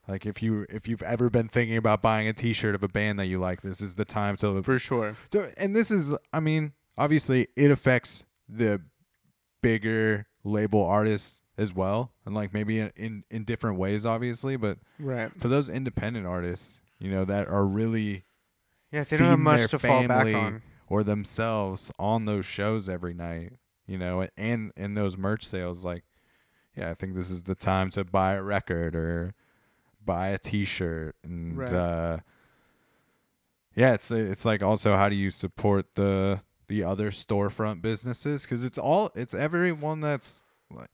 Like 0.08 0.24
if 0.24 0.42
you 0.42 0.66
if 0.70 0.86
you've 0.86 1.02
ever 1.02 1.28
been 1.28 1.48
thinking 1.48 1.76
about 1.76 2.00
buying 2.00 2.28
a 2.28 2.32
T-shirt 2.32 2.74
of 2.76 2.82
a 2.82 2.88
band 2.88 3.18
that 3.18 3.26
you 3.26 3.38
like, 3.38 3.62
this 3.62 3.80
is 3.80 3.96
the 3.96 4.04
time 4.04 4.36
to 4.36 4.62
for 4.62 4.78
sure 4.78 5.16
So, 5.32 5.50
and 5.56 5.74
this 5.74 5.90
is, 5.90 6.14
I 6.32 6.38
mean, 6.38 6.72
obviously 6.96 7.48
it 7.56 7.72
affects 7.72 8.24
the 8.48 8.82
bigger 9.62 10.28
label 10.44 10.84
artists 10.84 11.42
as 11.58 11.72
well, 11.74 12.12
and 12.24 12.34
like 12.34 12.52
maybe 12.52 12.78
in, 12.80 12.92
in 12.96 13.24
in 13.30 13.44
different 13.44 13.78
ways, 13.78 14.04
obviously. 14.06 14.56
But 14.56 14.78
right 14.98 15.30
for 15.40 15.48
those 15.48 15.68
independent 15.68 16.26
artists, 16.26 16.80
you 16.98 17.10
know, 17.10 17.24
that 17.24 17.48
are 17.48 17.64
really 17.66 18.24
yeah 18.92 19.04
they 19.04 19.16
don't 19.16 19.28
have 19.28 19.38
much 19.38 19.70
to 19.70 19.78
fall 19.78 20.06
back 20.08 20.26
on 20.34 20.62
or 20.88 21.02
themselves 21.02 21.90
on 21.98 22.24
those 22.26 22.46
shows 22.46 22.88
every 22.88 23.14
night, 23.14 23.54
you 23.86 23.98
know, 23.98 24.26
and 24.36 24.72
and 24.76 24.96
those 24.96 25.16
merch 25.16 25.44
sales, 25.44 25.84
like, 25.84 26.04
yeah, 26.76 26.90
I 26.90 26.94
think 26.94 27.14
this 27.14 27.30
is 27.30 27.44
the 27.44 27.54
time 27.54 27.90
to 27.90 28.04
buy 28.04 28.34
a 28.34 28.42
record 28.42 28.94
or 28.94 29.34
buy 30.04 30.28
a 30.28 30.38
T-shirt, 30.38 31.16
and 31.24 31.58
Right. 31.58 31.72
uh, 31.72 32.18
yeah, 33.74 33.92
it's 33.94 34.10
it's 34.10 34.44
like 34.44 34.62
also 34.62 34.96
how 34.96 35.08
do 35.08 35.16
you 35.16 35.30
support 35.30 35.94
the 35.96 36.42
the 36.68 36.82
other 36.82 37.10
storefront 37.10 37.80
businesses 37.82 38.42
because 38.42 38.64
it's 38.64 38.78
all 38.78 39.10
it's 39.14 39.34
everyone 39.34 40.00
that's 40.00 40.42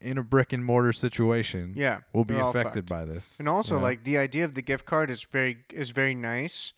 in 0.00 0.18
a 0.18 0.22
brick 0.22 0.52
and 0.52 0.64
mortar 0.64 0.92
situation 0.92 1.72
Yeah. 1.76 2.00
will 2.12 2.24
be 2.24 2.37
affected 2.37 2.87
by 2.87 3.04
this. 3.04 3.38
And 3.38 3.48
also, 3.48 3.74
you 3.76 3.80
know? 3.80 3.87
like 3.87 4.04
the 4.04 4.18
idea 4.18 4.44
of 4.44 4.54
the 4.54 4.62
gift 4.62 4.85
card 4.85 5.11
is 5.11 5.22
very 5.22 5.64
is 5.72 5.90
very 5.90 6.14
nice, 6.14 6.72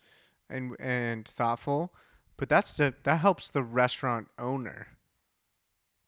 and 0.49 0.75
and 0.79 1.27
thoughtful, 1.27 1.93
but 2.37 2.47
that's 2.49 2.71
the 2.73 2.93
that 3.03 3.19
helps 3.19 3.49
the 3.49 3.63
restaurant 3.63 4.29
owner. 4.39 4.87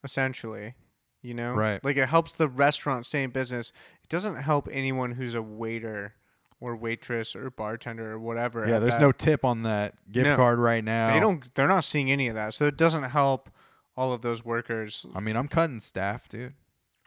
Essentially, 0.03 0.75
you 1.21 1.33
know, 1.33 1.53
Right. 1.53 1.83
Like 1.83 1.97
it 1.97 2.07
helps 2.07 2.33
the 2.33 2.47
restaurant 2.47 3.05
stay 3.05 3.23
in 3.23 3.31
business. 3.31 3.73
It 4.03 4.09
doesn't 4.09 4.37
help 4.37 4.69
anyone 4.71 5.13
who's 5.13 5.33
a 5.35 5.41
waiter 5.41 6.13
or 6.59 6.75
waitress 6.75 7.35
or 7.35 7.49
bartender 7.51 8.13
or 8.13 8.19
whatever. 8.19 8.67
yeah, 8.67 8.79
there's 8.79 8.93
that- 8.95 9.01
no 9.01 9.11
tip 9.11 9.43
on 9.43 9.63
that 9.63 9.95
gift 10.11 10.25
No. 10.27 10.35
card 10.35 10.59
right 10.59 10.83
now. 10.83 11.13
They 11.13 11.19
don't. 11.19 11.53
They're 11.55 11.67
not 11.67 11.83
seeing 11.83 12.09
any 12.11 12.27
of 12.27 12.35
that, 12.35 12.53
so 12.53 12.65
it 12.65 12.77
doesn't 12.77 13.03
help 13.03 13.49
all 13.97 14.13
of 14.13 14.21
those 14.21 14.45
workers. 14.45 15.05
I 15.15 15.19
mean, 15.19 15.35
I'm 15.35 15.47
cutting 15.47 15.79
staff, 15.79 16.29
dude. 16.29 16.53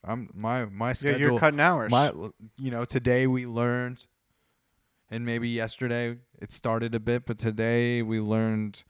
I'm 0.05 0.31
my 0.35 0.65
my 0.67 0.93
schedule. 0.93 1.21
Yeah, 1.21 1.27
you're 1.31 1.39
cutting 1.39 1.61
hours. 1.61 1.91
My, 1.91 2.11
you 2.57 2.71
know, 2.71 2.85
today 2.85 3.27
we 3.27 3.47
learned, 3.47 4.07
and 5.11 5.25
maybe 5.27 5.49
yesterday 5.49 6.19
it 6.41 6.53
started 6.53 6.95
a 6.95 7.01
bit, 7.01 7.27
but 7.27 7.39
today 7.39 8.03
we 8.03 8.21
learned 8.21 8.85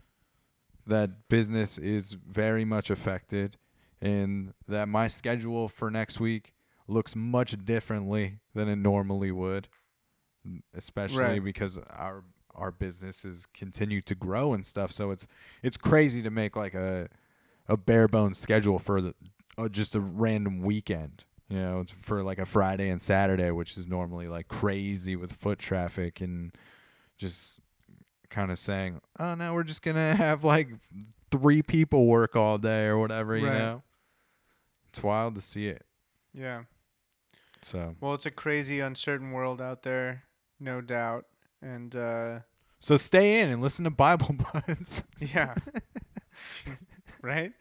that 0.87 1.29
business 1.29 1.79
is 1.79 2.12
very 2.14 2.64
much 2.64 2.90
affected, 2.90 3.57
and 4.01 4.55
that 4.68 4.88
my 4.88 5.09
schedule 5.09 5.68
for 5.68 5.90
next 5.90 6.20
week 6.20 6.55
looks 6.87 7.14
much 7.16 7.57
differently 7.64 8.38
than 8.55 8.68
it 8.68 8.77
normally 8.77 9.31
would, 9.31 9.68
especially 10.75 11.23
Right. 11.23 11.44
because 11.44 11.79
our 11.90 12.25
our 12.55 12.70
businesses 12.73 13.46
continue 13.55 14.01
to 14.03 14.14
grow 14.14 14.53
and 14.53 14.66
stuff. 14.66 14.90
So 14.92 15.11
it's 15.11 15.27
it's 15.62 15.77
crazy 15.77 16.23
to 16.23 16.31
make 16.31 16.57
like 16.57 16.75
a 16.75 17.09
a 17.68 17.77
bare 17.77 18.09
bones 18.09 18.38
schedule 18.38 18.79
for 18.79 19.01
the 19.01 19.14
uh, 19.61 19.68
just 19.68 19.94
a 19.94 20.01
random 20.01 20.62
weekend. 20.62 21.25
You 21.49 21.57
know, 21.59 21.85
for 22.03 22.23
like 22.23 22.38
a 22.38 22.46
Friday 22.46 22.88
and 22.90 23.03
Saturday, 23.03 23.51
which 23.51 23.77
is 23.77 23.87
normally 23.88 24.29
like 24.29 24.46
crazy 24.46 25.16
with 25.16 25.33
foot 25.33 25.59
traffic 25.59 26.20
and 26.20 26.53
just 27.18 27.59
kind 28.29 28.53
of 28.53 28.59
saying, 28.61 29.01
"Oh, 29.18 29.35
now 29.35 29.53
we're 29.55 29.64
just 29.64 29.83
gonna 29.83 30.14
have 30.14 30.44
like 30.44 30.68
three 31.33 31.61
people 31.62 32.07
work 32.07 32.37
all 32.37 32.57
day 32.59 32.87
or 32.87 32.99
whatever." 32.99 33.37
You 33.37 33.46
Right. 33.46 33.59
know, 33.59 33.83
it's 34.90 35.03
wild 35.03 35.35
to 35.35 35.40
see 35.40 35.66
it. 35.66 35.85
yeah. 36.33 36.62
So, 37.62 37.96
Well, 38.01 38.14
it's 38.14 38.27
a 38.27 38.31
crazy, 38.31 38.79
uncertain 38.81 39.33
world 39.33 39.61
out 39.61 39.83
there, 39.83 40.23
no 40.61 40.81
doubt. 40.81 41.27
And 41.61 41.94
uh, 41.96 42.40
so 42.79 42.96
stay 42.96 43.40
in 43.40 43.51
and 43.51 43.61
listen 43.61 43.85
to 43.85 43.90
Bible 43.90 44.37
buds. 44.55 45.03
yeah, 45.18 45.55
right. 47.23 47.53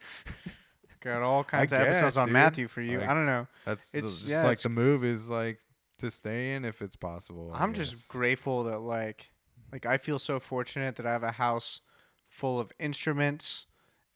Got 1.02 1.22
uh, 1.22 1.26
all 1.26 1.44
kinds 1.44 1.72
of 1.72 1.80
episodes 1.80 2.16
on 2.16 2.26
dude. 2.28 2.32
Matthew 2.34 2.68
for 2.68 2.82
you. 2.82 2.98
Like, 3.00 3.08
I 3.08 3.14
don't 3.14 3.26
know. 3.26 3.46
That's 3.64 3.94
It's- 3.94 4.12
just 4.20 4.28
yeah, 4.28 4.38
like 4.42 4.52
it's- 4.52 4.62
the 4.64 4.68
move 4.68 5.04
is 5.04 5.30
like 5.30 5.58
to 5.98 6.10
stay 6.10 6.54
in 6.54 6.64
if 6.64 6.82
it's 6.82 6.96
possible. 6.96 7.50
I 7.54 7.62
I'm 7.62 7.74
just 7.74 8.08
grateful 8.10 8.64
that 8.64 8.78
like, 8.80 9.30
like 9.72 9.86
I 9.86 9.98
feel 9.98 10.18
so 10.18 10.40
fortunate 10.40 10.96
that 10.96 11.06
I 11.06 11.12
have 11.12 11.22
a 11.22 11.32
house 11.32 11.80
full 12.28 12.58
of 12.60 12.72
instruments 12.78 13.66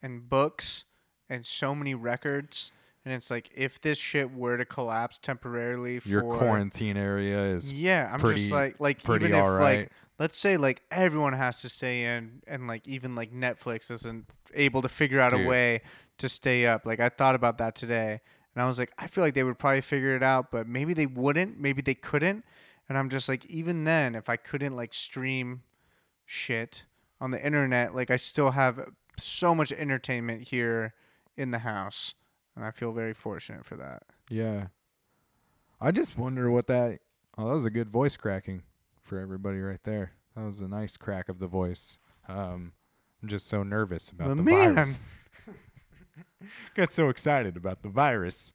and 0.03 0.29
books 0.29 0.85
and 1.29 1.45
so 1.45 1.75
many 1.75 1.95
records. 1.95 2.73
And 3.05 3.13
it's 3.13 3.31
like 3.31 3.51
if 3.55 3.81
this 3.81 3.99
shit 3.99 4.33
were 4.33 4.57
to 4.57 4.65
collapse 4.65 5.19
temporarily 5.19 6.01
for 6.01 6.09
Your 6.09 6.23
quarantine 6.23 6.97
area 6.97 7.39
is 7.45 7.71
yeah, 7.73 8.11
I'm 8.13 8.19
pretty- 8.21 8.41
just 8.41 8.53
like 8.53 8.81
like 8.81 9.07
even 9.09 9.35
if 9.35 9.43
right. 9.45 9.79
like 9.81 9.91
let's 10.19 10.39
say 10.39 10.57
like 10.57 10.83
everyone 10.91 11.33
has 11.35 11.61
to 11.63 11.69
stay 11.69 12.17
in 12.17 12.43
and 12.47 12.67
like 12.67 12.87
even 12.89 13.15
like 13.15 13.31
Netflix 13.33 13.91
isn't 13.91 14.27
able 14.55 14.81
to 14.83 14.89
figure 14.89 15.21
out 15.21 15.33
Dude. 15.33 15.45
a 15.45 15.49
way 15.49 15.83
to 16.19 16.29
stay 16.29 16.67
up. 16.67 16.87
Like 16.87 17.01
I 17.01 17.09
thought 17.09 17.35
about 17.35 17.59
that 17.59 17.75
today 17.75 18.21
and 18.55 18.63
I 18.63 18.67
was 18.67 18.79
like 18.79 18.93
I 18.99 19.07
feel 19.07 19.23
like 19.25 19.35
they 19.35 19.45
would 19.45 19.59
probably 19.59 19.81
figure 19.81 20.15
it 20.17 20.23
out, 20.23 20.51
but 20.51 20.67
maybe 20.69 20.95
they 20.95 21.07
wouldn't, 21.07 21.59
maybe 21.59 21.83
they 21.83 21.95
couldn't. 21.95 22.45
And 22.89 22.99
I'm 22.99 23.09
just 23.09 23.29
like 23.29 23.45
even 23.47 23.85
then 23.85 24.15
if 24.15 24.29
I 24.29 24.37
couldn't 24.37 24.77
like 24.77 24.93
stream 24.95 25.63
shit 26.25 26.85
on 27.21 27.31
the 27.31 27.45
internet, 27.45 27.95
like 27.95 28.11
I 28.11 28.17
still 28.17 28.51
have 28.53 28.89
so 29.19 29.55
much 29.55 29.73
entertainment 29.73 30.43
here 30.49 30.95
in 31.37 31.51
the 31.51 31.61
house. 31.61 32.15
And 32.57 32.65
I 32.65 32.71
feel 32.71 32.93
very 32.93 33.15
fortunate 33.15 33.65
for 33.65 33.77
that. 33.77 34.05
Yeah. 34.31 34.67
I 35.81 35.91
just 35.91 36.17
wonder 36.17 36.51
what 36.51 36.67
that. 36.69 37.01
Oh, 37.37 37.49
that 37.49 37.55
was 37.55 37.65
a 37.65 37.71
good 37.71 37.89
voice 37.91 38.17
cracking 38.17 38.63
for 39.03 39.19
everybody 39.19 39.59
right 39.59 39.83
there. 39.83 40.13
That 40.37 40.45
was 40.45 40.61
a 40.61 40.69
nice 40.69 40.97
crack 40.97 41.29
of 41.29 41.41
the 41.41 41.49
voice. 41.49 41.99
Um, 42.29 42.73
I'm 43.23 43.29
just 43.29 43.49
so 43.49 43.65
nervous 43.65 44.11
about 44.11 44.29
The 44.29 44.35
the 44.37 44.43
man. 44.45 44.75
virus. 44.77 44.99
Got 46.75 46.93
so 46.93 47.09
excited 47.09 47.57
about 47.57 47.83
the 47.83 47.89
virus. 47.89 48.53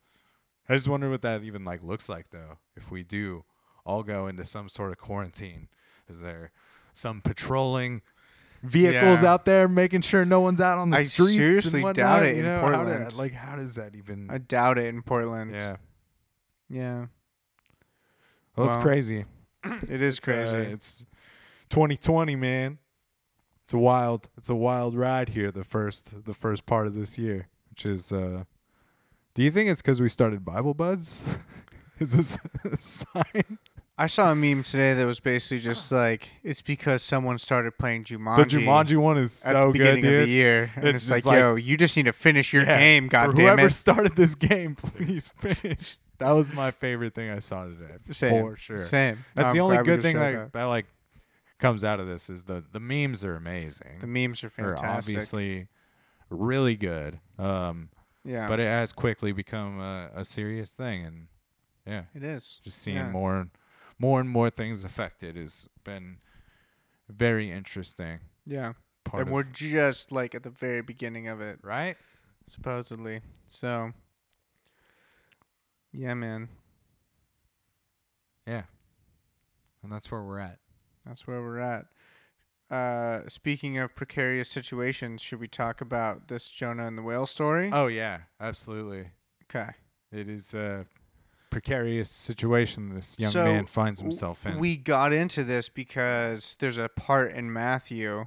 I 0.67 0.73
just 0.75 0.87
wonder 0.87 1.09
what 1.09 1.21
that 1.23 1.43
even 1.43 1.65
like 1.65 1.83
looks 1.83 2.07
like 2.09 2.29
though. 2.31 2.57
If 2.75 2.91
we 2.91 3.03
do 3.03 3.43
all 3.85 4.03
go 4.03 4.27
into 4.27 4.45
some 4.45 4.69
sort 4.69 4.91
of 4.91 4.97
quarantine, 4.97 5.67
is 6.07 6.21
there 6.21 6.51
some 6.93 7.21
patrolling 7.21 8.01
vehicles 8.61 9.23
Yeah. 9.23 9.31
out 9.33 9.45
there 9.45 9.67
making 9.67 10.01
sure 10.01 10.25
no 10.25 10.41
one's 10.41 10.61
out 10.61 10.77
on 10.77 10.89
the 10.91 10.97
I 10.97 11.03
streets? 11.03 11.33
seriously 11.33 11.81
and 11.83 11.95
doubt 11.95 12.23
it 12.23 12.37
in 12.37 12.43
know, 12.45 12.59
how 12.61 12.83
Portland. 12.83 13.09
do- 13.09 13.15
like, 13.15 13.33
how 13.33 13.55
does 13.55 13.75
that 13.75 13.95
even? 13.95 14.29
I 14.29 14.37
doubt 14.37 14.77
it 14.77 14.85
in 14.85 15.01
Portland. 15.01 15.51
yeah. 15.55 15.77
Yeah. 16.69 17.05
Well, 18.55 18.67
it's 18.67 18.77
crazy. 18.77 19.25
It 19.63 20.01
is 20.01 20.17
It's, 20.17 20.19
uh, 20.19 20.31
crazy. 20.31 20.55
it's 20.57 21.05
2020, 21.69 22.35
man. 22.35 22.77
It's 23.69 23.73
a 23.75 23.77
wild, 23.77 24.29
it's 24.35 24.49
a 24.49 24.55
wild 24.55 24.95
ride 24.95 25.29
here. 25.29 25.51
The 25.51 25.63
first, 25.63 26.25
the 26.25 26.33
first 26.33 26.65
part 26.65 26.87
of 26.87 26.95
this 26.95 27.19
year, 27.19 27.49
which 27.69 27.85
is. 27.85 28.11
uh 28.11 28.45
Do 29.35 29.43
you 29.43 29.51
think 29.51 29.69
it's 29.69 29.79
because 29.79 30.01
we 30.01 30.09
started 30.09 30.43
Bible 30.43 30.73
Buds? 30.73 31.37
is 31.99 32.13
this 32.13 32.39
a 32.65 32.81
sign? 32.81 33.59
I 33.95 34.07
saw 34.07 34.31
a 34.31 34.35
meme 34.35 34.63
today 34.63 34.95
that 34.95 35.05
was 35.05 35.19
basically 35.19 35.59
just 35.59 35.91
like 35.91 36.29
it's 36.41 36.63
because 36.63 37.03
someone 37.03 37.37
started 37.37 37.77
playing 37.77 38.05
Jumanji. 38.05 38.37
The 38.49 38.57
Jumanji 38.57 38.97
one 38.97 39.19
is 39.19 39.33
so 39.33 39.49
at 39.49 39.65
the 39.67 39.71
beginning 39.73 40.01
good, 40.01 40.21
of 40.21 40.27
the 40.27 40.33
year, 40.33 40.71
and 40.75 40.87
It's 40.87 41.03
it's, 41.03 41.11
like, 41.11 41.25
like- 41.27 41.37
yo, 41.37 41.53
you 41.53 41.77
just 41.77 41.95
need 41.95 42.07
to 42.07 42.13
finish 42.13 42.51
your 42.51 42.63
Yeah, 42.63 42.79
game, 42.79 43.05
For 43.07 43.11
God 43.11 43.35
damn 43.35 43.45
whoever 43.45 43.67
it. 43.67 43.73
started 43.73 44.15
this 44.15 44.33
game, 44.33 44.73
please 44.77 45.29
finish. 45.29 45.99
That 46.17 46.31
was 46.31 46.51
my 46.53 46.71
favorite 46.71 47.13
thing 47.13 47.29
I 47.29 47.37
saw 47.37 47.65
today, 47.65 47.97
Same, 48.09 48.43
for 48.45 48.57
sure. 48.57 48.79
Same. 48.79 49.19
That's 49.35 49.49
No, 49.49 49.53
the 49.53 49.59
I'm 49.59 49.65
only 49.79 49.83
good 49.83 50.01
thing 50.01 50.15
shared 50.15 50.37
that, 50.37 50.53
that 50.53 50.63
like 50.63 50.87
comes 51.59 51.83
out 51.83 51.99
of 51.99 52.07
this 52.07 52.29
is 52.29 52.45
the 52.45 52.63
the 52.71 52.79
memes 52.79 53.23
are 53.23 53.35
amazing. 53.35 53.99
The 53.99 54.07
memes 54.07 54.43
are 54.43 54.51
They're 54.57 54.75
fantastic. 54.77 55.15
obviously 55.15 55.67
really 56.29 56.75
good. 56.75 57.19
Um, 57.37 57.89
yeah, 58.23 58.47
but 58.47 58.59
it 58.59 58.67
has 58.67 58.91
quickly 58.93 59.31
become 59.31 59.79
a, 59.79 60.09
a 60.15 60.25
serious 60.25 60.71
thing, 60.71 61.05
and 61.05 61.27
yeah, 61.85 62.03
it 62.13 62.23
is. 62.23 62.59
just 62.63 62.81
seeing 62.81 62.97
Yeah. 62.97 63.11
more, 63.11 63.47
more 63.97 64.19
and 64.19 64.29
more 64.29 64.49
things 64.49 64.83
affected 64.83 65.35
has 65.35 65.67
been 65.83 66.17
very 67.07 67.49
interesting. 67.51 68.19
Yeah, 68.45 68.73
and 69.13 69.31
we're 69.31 69.43
just 69.43 70.11
like 70.11 70.35
at 70.35 70.43
the 70.43 70.49
very 70.49 70.81
beginning 70.81 71.27
of 71.27 71.39
it, 71.41 71.59
right. 71.63 71.97
supposedly. 72.45 73.21
So, 73.47 73.91
yeah, 75.91 76.13
man, 76.13 76.49
Yeah, 78.45 78.63
and 79.83 79.91
that's 79.91 80.11
where 80.11 80.21
we're 80.21 80.39
at. 80.39 80.59
That's 81.05 81.27
where 81.27 81.41
we're 81.41 81.59
at. 81.59 81.85
Uh, 82.69 83.27
speaking 83.27 83.77
of 83.79 83.95
precarious 83.95 84.47
situations, 84.47 85.21
should 85.21 85.39
we 85.39 85.47
talk 85.47 85.81
about 85.81 86.27
this 86.27 86.49
Jonah 86.49 86.85
and 86.85 86.97
the 86.97 87.01
whale 87.01 87.25
story? 87.25 87.69
Oh 87.73 87.87
yeah, 87.87 88.19
absolutely. 88.39 89.07
okay. 89.45 89.71
It 90.11 90.29
is 90.29 90.53
a 90.53 90.85
precarious 91.49 92.09
situation 92.09 92.93
this 92.93 93.17
young 93.19 93.31
So, 93.31 93.45
man 93.45 93.65
finds 93.65 94.01
himself 94.01 94.45
in. 94.45 94.59
We 94.59 94.77
got 94.77 95.13
into 95.13 95.43
this 95.43 95.69
because 95.69 96.55
there's 96.59 96.77
a 96.77 96.89
part 96.89 97.33
in 97.33 97.51
Matthew, 97.51 98.25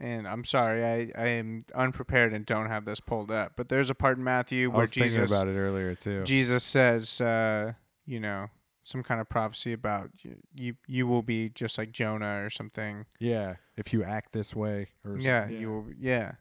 and 0.00 0.26
I'm 0.26 0.44
sorry, 0.44 0.84
I, 0.84 1.10
I 1.16 1.28
am 1.28 1.60
unprepared 1.74 2.32
and 2.32 2.44
don't 2.44 2.68
have 2.68 2.84
this 2.84 3.00
pulled 3.00 3.30
up, 3.30 3.52
but 3.56 3.68
there's 3.68 3.90
a 3.90 3.94
part 3.94 4.18
in 4.18 4.24
Matthew 4.24 4.70
I 4.70 4.74
where 4.74 4.80
was 4.82 4.94
thinking 4.94 5.16
Jesus 5.18 5.30
about 5.30 5.48
it 5.48 5.56
earlier 5.56 5.94
too. 5.94 6.22
Jesus 6.24 6.64
says, 6.64 7.20
uh, 7.20 7.72
you 8.04 8.20
know, 8.20 8.48
some 8.82 9.02
kind 9.02 9.20
of 9.20 9.28
prophecy 9.28 9.72
about 9.72 10.10
you, 10.22 10.36
you 10.54 10.74
you 10.86 11.06
will 11.06 11.22
be 11.22 11.48
just 11.48 11.78
like 11.78 11.92
Jonah 11.92 12.42
or 12.44 12.50
something. 12.50 13.06
yeah, 13.18 13.56
if 13.76 13.92
you 13.92 14.02
act 14.04 14.32
this 14.32 14.54
way, 14.54 14.88
or 15.04 15.16
Yeah, 15.18 15.42
something. 15.42 15.60
you 15.60 15.70
will. 15.72 15.86
Yeah. 15.98 16.32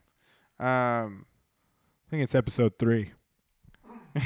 Um. 0.59 1.25
I 2.07 2.09
think 2.11 2.23
it's 2.23 2.35
episode 2.35 2.77
three. 2.77 3.11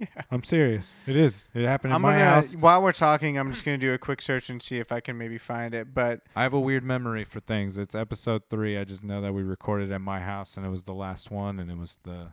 Yeah. 0.00 0.06
I'm 0.32 0.42
serious. 0.42 0.94
It 1.06 1.14
is. 1.14 1.48
It 1.54 1.64
happened 1.64 1.92
in 1.92 1.94
I'm 1.96 2.02
my 2.02 2.12
gonna 2.12 2.24
house. 2.24 2.54
while 2.56 2.82
we're 2.82 2.90
talking, 2.92 3.38
I'm 3.38 3.52
just 3.52 3.64
gonna 3.64 3.78
do 3.78 3.94
a 3.94 3.98
quick 3.98 4.20
search 4.20 4.50
and 4.50 4.60
see 4.60 4.78
if 4.78 4.90
I 4.90 4.98
can 4.98 5.16
maybe 5.16 5.38
find 5.38 5.72
it. 5.72 5.94
But 5.94 6.20
I 6.34 6.42
have 6.42 6.52
a 6.52 6.58
weird 6.58 6.82
memory 6.82 7.22
for 7.22 7.38
things. 7.38 7.78
It's 7.78 7.94
episode 7.94 8.42
three. 8.50 8.76
I 8.76 8.82
just 8.82 9.04
know 9.04 9.20
that 9.20 9.32
we 9.32 9.42
recorded 9.44 9.92
at 9.92 10.00
my 10.00 10.18
house, 10.18 10.56
and 10.56 10.66
it 10.66 10.68
was 10.68 10.82
the 10.82 10.94
last 10.94 11.30
one, 11.30 11.60
and 11.60 11.70
it 11.70 11.76
was 11.78 11.98
the 12.02 12.32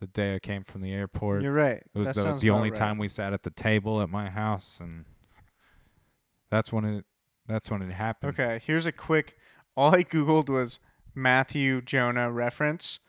the 0.00 0.06
day 0.06 0.34
I 0.34 0.38
came 0.38 0.64
from 0.64 0.80
the 0.80 0.92
airport. 0.92 1.42
you're 1.42 1.52
right. 1.52 1.82
it 1.94 1.98
was 1.98 2.08
That 2.08 2.16
the 2.16 2.34
the 2.36 2.50
only 2.50 2.70
right. 2.70 2.78
time 2.78 2.98
we 2.98 3.08
sat 3.08 3.32
at 3.32 3.42
the 3.42 3.50
table 3.50 4.00
at 4.00 4.08
my 4.08 4.30
house, 4.30 4.80
and 4.80 5.04
that's 6.50 6.72
when 6.72 6.84
it 6.84 7.04
that's 7.46 7.70
when 7.70 7.82
it 7.82 7.92
happened. 7.92 8.32
Okay, 8.38 8.60
here's 8.64 8.86
a 8.86 8.92
quick. 8.92 9.36
All 9.76 9.94
I 9.94 10.02
googled 10.02 10.48
was 10.48 10.80
Matthew 11.14 11.80
Jonah 11.82 12.30
reference, 12.30 13.00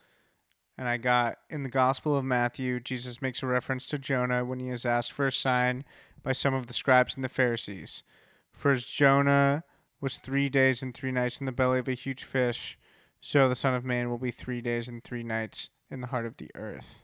and 0.78 0.88
I 0.88 0.98
got 0.98 1.38
in 1.50 1.64
the 1.64 1.70
Gospel 1.70 2.16
of 2.18 2.26
Matthew, 2.26 2.80
Jesus 2.80 3.22
makes 3.22 3.42
a 3.42 3.48
reference 3.48 3.86
to 3.88 3.98
Jonah 3.98 4.44
when 4.46 4.60
he 4.60 4.70
is 4.70 4.86
asked 4.86 5.12
for 5.12 5.28
a 5.28 5.32
sign 5.32 5.84
by 6.24 6.34
some 6.34 6.54
of 6.54 6.68
the 6.68 6.74
scribes 6.74 7.16
and 7.16 7.24
the 7.24 7.30
Pharisees. 7.30 8.04
For 8.54 8.72
as 8.72 8.86
Jonah 8.86 9.64
was 10.02 10.18
three 10.18 10.50
days 10.50 10.84
and 10.84 10.94
three 10.94 11.12
nights 11.12 11.40
in 11.40 11.46
the 11.46 11.52
belly 11.52 11.80
of 11.80 11.88
a 11.88 11.94
huge 11.94 12.24
fish, 12.24 12.78
so 13.22 13.48
the 13.48 13.56
Son 13.56 13.74
of 13.74 13.86
Man 13.86 14.10
will 14.10 14.18
be 14.18 14.32
three 14.32 14.62
days 14.62 14.88
and 14.88 15.04
three 15.04 15.24
nights 15.24 15.70
in 15.92 16.02
the 16.02 16.08
heart 16.08 16.26
of 16.26 16.38
the 16.38 16.50
earth. 16.56 17.04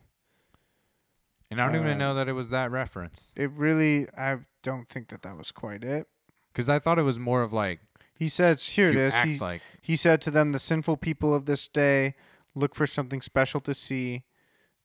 And 1.52 1.62
I 1.62 1.68
don't 1.68 1.76
Uh, 1.76 1.86
even 1.86 1.98
know 1.98 2.14
that 2.16 2.28
it 2.28 2.34
was 2.34 2.50
that 2.50 2.72
reference 2.72 3.32
It 3.36 3.52
really, 3.52 4.08
I 4.18 4.40
don't 4.64 4.88
think 4.90 5.10
that 5.10 5.22
that 5.22 5.38
was 5.38 5.52
quite 5.52 5.84
it. 5.84 6.08
because 6.52 6.68
I 6.70 6.80
thought 6.80 6.98
it 7.00 7.04
was 7.04 7.20
more 7.20 7.42
of 7.44 7.54
like 7.54 7.80
He 8.16 8.30
says, 8.30 8.66
here 8.70 8.90
it 8.90 8.96
you 8.96 9.00
is. 9.02 9.14
act 9.14 9.28
He, 9.28 9.40
like 9.40 9.62
he 9.82 9.96
said 9.96 10.22
to 10.22 10.32
them, 10.32 10.52
The 10.52 10.60
sinful 10.60 10.98
people 10.98 11.34
of 11.34 11.46
this 11.46 11.68
day 11.68 12.16
look 12.56 12.74
for 12.76 12.88
something 12.88 13.22
special 13.22 13.62
to 13.62 13.74
see. 13.74 14.24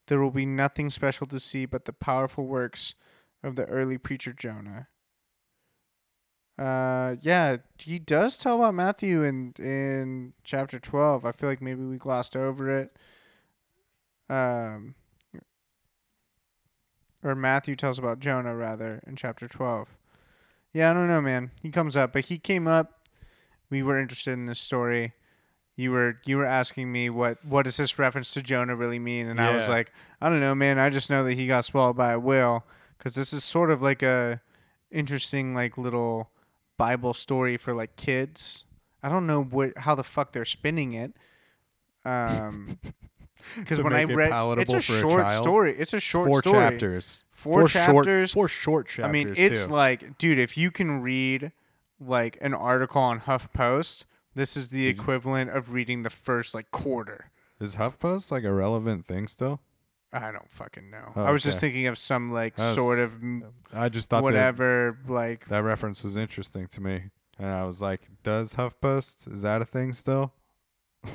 There 0.08 0.20
will 0.20 0.30
be 0.30 0.46
nothing 0.46 0.90
special 0.90 1.26
to 1.28 1.40
see 1.40 1.64
but 1.66 1.84
the 1.86 1.92
powerful 1.92 2.46
works 2.46 2.94
of 3.42 3.56
the 3.56 3.64
early 3.66 3.98
preacher 3.98 4.32
Jonah. 4.32 4.88
Uh, 6.58 7.16
yeah, 7.22 7.56
he 7.78 7.98
does 7.98 8.36
tell 8.36 8.56
about 8.56 8.74
Matthew 8.74 9.22
in 9.24 9.54
in 9.58 10.34
chapter 10.44 10.78
twelve. 10.78 11.24
I 11.24 11.32
feel 11.32 11.48
like 11.48 11.62
maybe 11.62 11.82
we 11.84 11.96
glossed 11.96 12.36
over 12.36 12.68
it. 12.70 12.96
Um, 14.32 14.94
or 17.22 17.34
Matthew 17.34 17.76
tells 17.76 17.98
about 17.98 18.18
Jonah 18.18 18.56
rather 18.56 19.02
in 19.06 19.16
chapter 19.16 19.46
twelve. 19.46 19.88
Yeah, 20.72 20.90
I 20.90 20.94
don't 20.94 21.08
know, 21.08 21.20
man. 21.20 21.50
He 21.60 21.70
comes 21.70 21.96
up, 21.96 22.12
but 22.12 22.26
he 22.26 22.38
came 22.38 22.66
up. 22.66 23.06
We 23.68 23.82
were 23.82 23.98
interested 23.98 24.32
in 24.32 24.46
this 24.46 24.58
story. 24.58 25.12
You 25.76 25.90
were 25.90 26.18
you 26.24 26.36
were 26.38 26.46
asking 26.46 26.90
me 26.90 27.10
what 27.10 27.44
what 27.44 27.64
does 27.64 27.76
this 27.76 27.98
reference 27.98 28.32
to 28.32 28.42
Jonah 28.42 28.74
really 28.74 28.98
mean, 28.98 29.28
and 29.28 29.40
I 29.40 29.54
was 29.54 29.68
like, 29.68 29.92
I 30.20 30.28
don't 30.28 30.40
know, 30.40 30.54
man. 30.54 30.78
I 30.78 30.90
just 30.90 31.10
know 31.10 31.24
that 31.24 31.34
he 31.34 31.46
got 31.46 31.64
swallowed 31.64 31.96
by 31.96 32.12
a 32.12 32.18
whale 32.18 32.64
because 32.96 33.14
this 33.14 33.32
is 33.32 33.44
sort 33.44 33.70
of 33.70 33.82
like 33.82 34.02
a 34.02 34.40
interesting 34.90 35.54
like 35.54 35.76
little 35.76 36.30
Bible 36.78 37.14
story 37.14 37.56
for 37.56 37.74
like 37.74 37.96
kids. 37.96 38.64
I 39.02 39.08
don't 39.08 39.26
know 39.26 39.42
what 39.42 39.76
how 39.78 39.94
the 39.94 40.04
fuck 40.04 40.32
they're 40.32 40.44
spinning 40.44 40.92
it. 40.92 41.12
Um, 42.04 42.78
because 43.58 43.80
when 43.82 43.92
I 43.92 44.04
make 44.04 44.10
it 44.10 44.16
read, 44.16 44.58
it's 44.58 44.72
a 44.72 44.76
a 44.76 44.80
short 44.80 45.22
child? 45.22 45.44
story. 45.44 45.76
It's 45.78 45.92
a 45.92 46.00
short 46.00 46.28
four 46.28 46.40
story. 46.42 46.54
chapters, 46.70 47.24
Four, 47.30 47.68
short, 47.68 47.70
chapters. 48.06 48.32
four 48.32 48.48
short 48.48 48.86
chapters. 48.88 49.04
I 49.04 49.12
mean, 49.12 49.34
it's 49.36 49.66
too. 49.66 49.72
like, 49.72 50.18
dude, 50.18 50.38
if 50.38 50.56
you 50.56 50.70
can 50.70 51.02
read 51.02 51.52
like 52.00 52.38
an 52.40 52.54
article 52.54 53.00
on 53.02 53.20
HuffPost, 53.20 54.04
this 54.34 54.56
is 54.56 54.70
the 54.70 54.86
equivalent 54.88 55.50
of 55.50 55.72
reading 55.72 56.02
the 56.02 56.10
first 56.10 56.54
like 56.54 56.70
quarter. 56.70 57.30
is 57.60 57.76
HuffPost 57.76 58.30
like 58.32 58.44
a 58.44 58.52
relevant 58.52 59.06
thing 59.06 59.28
still? 59.28 59.60
I 60.12 60.30
don't 60.30 60.50
fucking 60.50 60.90
know. 60.90 61.12
Oh, 61.16 61.24
I 61.24 61.30
was 61.30 61.42
just 61.42 61.58
thinking 61.58 61.86
of 61.86 61.96
some 61.98 62.30
like 62.32 62.58
was- 62.58 62.74
sort 62.74 62.98
of 62.98 63.18
I 63.72 63.88
just 63.88 64.10
thought 64.10 64.18
that 64.18 64.24
whatever 64.24 64.98
like 65.08 65.48
that 65.48 65.64
reference 65.64 66.04
was 66.04 66.16
interesting 66.16 66.66
to 66.68 66.80
me, 66.82 67.04
and 67.38 67.48
I 67.48 67.64
was 67.64 67.80
like, 67.80 68.02
"Does 68.22 68.54
HuffPost 68.56 69.32
is 69.32 69.40
that 69.42 69.62
a 69.62 69.64
thing 69.64 69.92
still?" 69.94 70.34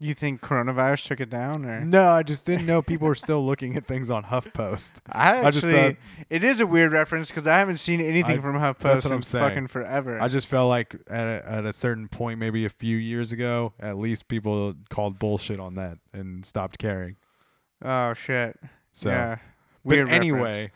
you 0.00 0.14
think 0.14 0.40
coronavirus 0.40 1.06
took 1.08 1.20
it 1.20 1.28
down 1.28 1.64
or 1.64 1.80
No, 1.84 2.04
I 2.04 2.22
just 2.22 2.46
didn't 2.46 2.66
know 2.66 2.82
people 2.82 3.08
were 3.08 3.14
still 3.16 3.44
looking 3.44 3.74
at 3.76 3.86
things 3.86 4.10
on 4.10 4.24
HuffPost. 4.24 5.00
I 5.12 5.34
I 5.38 5.44
actually 5.44 5.72
thought- 5.72 5.96
it 6.30 6.44
is 6.44 6.60
a 6.60 6.66
weird 6.66 6.92
reference 6.92 7.28
because 7.30 7.46
I 7.48 7.58
haven't 7.58 7.78
seen 7.78 8.00
anything 8.00 8.38
I- 8.38 8.42
from 8.42 8.54
HuffPost 8.56 8.78
that's 8.82 9.04
what 9.04 9.10
in 9.10 9.16
I'm 9.16 9.22
saying. 9.22 9.48
fucking 9.48 9.66
forever. 9.68 10.20
I 10.20 10.28
just 10.28 10.46
felt 10.48 10.68
like 10.68 10.94
at 11.08 11.26
a, 11.26 11.50
at 11.50 11.64
a 11.66 11.72
certain 11.72 12.06
point, 12.08 12.38
maybe 12.38 12.64
a 12.64 12.70
few 12.70 12.96
years 12.96 13.32
ago, 13.32 13.72
at 13.80 13.98
least 13.98 14.28
people 14.28 14.74
called 14.88 15.18
bullshit 15.18 15.58
on 15.58 15.74
that 15.74 15.98
and 16.12 16.46
stopped 16.46 16.78
caring. 16.78 17.16
oh 17.82 18.14
shit. 18.14 18.56
So, 18.92 19.10
yeah. 19.10 19.36
but 19.84 19.90
Weird 19.90 20.08
reference. 20.08 20.16
anyway, 20.16 20.70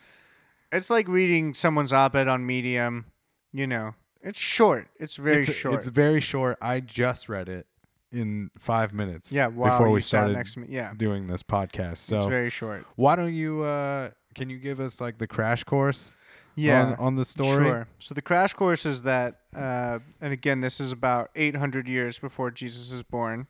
It's 0.71 0.89
like 0.89 1.07
reading 1.07 1.53
someone's 1.53 1.93
op-ed 1.93 2.27
on 2.27 2.45
Medium. 2.45 3.05
You 3.53 3.67
know, 3.67 3.93
it's 4.21 4.39
short. 4.39 4.87
It's 4.99 5.15
very 5.17 5.41
it's, 5.43 5.53
short. 5.53 5.75
It's 5.75 5.87
very 5.87 6.19
short. 6.19 6.57
I 6.61 6.79
just 6.79 7.29
read 7.29 7.47
it 7.47 7.67
in 8.13 8.51
five 8.59 8.93
minutes. 8.93 9.31
yeah, 9.31 9.49
before 9.49 9.89
we 9.89 10.01
started 10.01 10.33
next 10.33 10.53
to 10.53 10.61
me. 10.61 10.67
Yeah, 10.69 10.93
doing 10.95 11.27
this 11.27 11.43
podcast. 11.43 11.97
So 11.97 12.17
it's 12.17 12.25
very 12.27 12.49
short. 12.49 12.85
why 12.95 13.15
don't 13.15 13.33
you? 13.33 13.63
uh 13.63 14.11
Can 14.35 14.49
you 14.49 14.57
give 14.57 14.79
us 14.79 15.01
like 15.01 15.17
the 15.17 15.27
crash 15.27 15.63
course? 15.63 16.15
Yeah, 16.55 16.85
on, 16.85 16.95
on 16.95 17.15
the 17.15 17.25
story. 17.25 17.65
Sure. 17.65 17.87
So 17.97 18.13
the 18.13 18.21
crash 18.21 18.53
course 18.53 18.85
is 18.85 19.01
that, 19.01 19.39
uh, 19.55 19.97
and 20.21 20.31
again, 20.31 20.61
this 20.61 20.79
is 20.79 20.91
about 20.91 21.31
800 21.35 21.87
years 21.87 22.19
before 22.19 22.51
Jesus 22.51 22.91
is 22.91 23.01
born, 23.01 23.47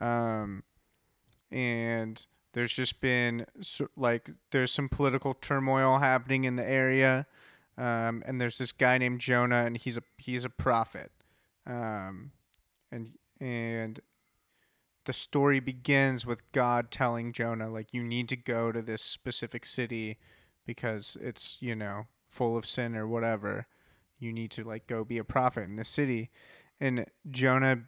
um, 0.00 0.64
and 1.52 2.26
there's 2.52 2.72
just 2.72 3.00
been 3.00 3.46
so, 3.60 3.88
like 3.96 4.30
there's 4.50 4.72
some 4.72 4.88
political 4.88 5.34
turmoil 5.34 5.98
happening 5.98 6.44
in 6.44 6.56
the 6.56 6.68
area, 6.68 7.26
um, 7.78 8.22
and 8.26 8.40
there's 8.40 8.58
this 8.58 8.72
guy 8.72 8.98
named 8.98 9.20
Jonah, 9.20 9.64
and 9.64 9.76
he's 9.76 9.96
a 9.96 10.02
he's 10.18 10.44
a 10.44 10.50
prophet, 10.50 11.12
um, 11.66 12.32
and 12.90 13.12
and 13.42 13.98
the 15.04 15.12
story 15.12 15.58
begins 15.58 16.24
with 16.24 16.50
God 16.52 16.92
telling 16.92 17.32
Jonah 17.32 17.68
like 17.68 17.88
you 17.90 18.04
need 18.04 18.28
to 18.28 18.36
go 18.36 18.70
to 18.70 18.80
this 18.80 19.02
specific 19.02 19.66
city 19.66 20.18
because 20.64 21.16
it's 21.20 21.56
you 21.60 21.74
know 21.74 22.06
full 22.28 22.56
of 22.56 22.64
sin 22.64 22.94
or 22.94 23.08
whatever. 23.08 23.66
You 24.20 24.32
need 24.32 24.52
to 24.52 24.62
like 24.62 24.86
go 24.86 25.04
be 25.04 25.18
a 25.18 25.24
prophet 25.24 25.64
in 25.64 25.74
this 25.74 25.88
city. 25.88 26.30
And 26.80 27.06
jonah 27.30 27.82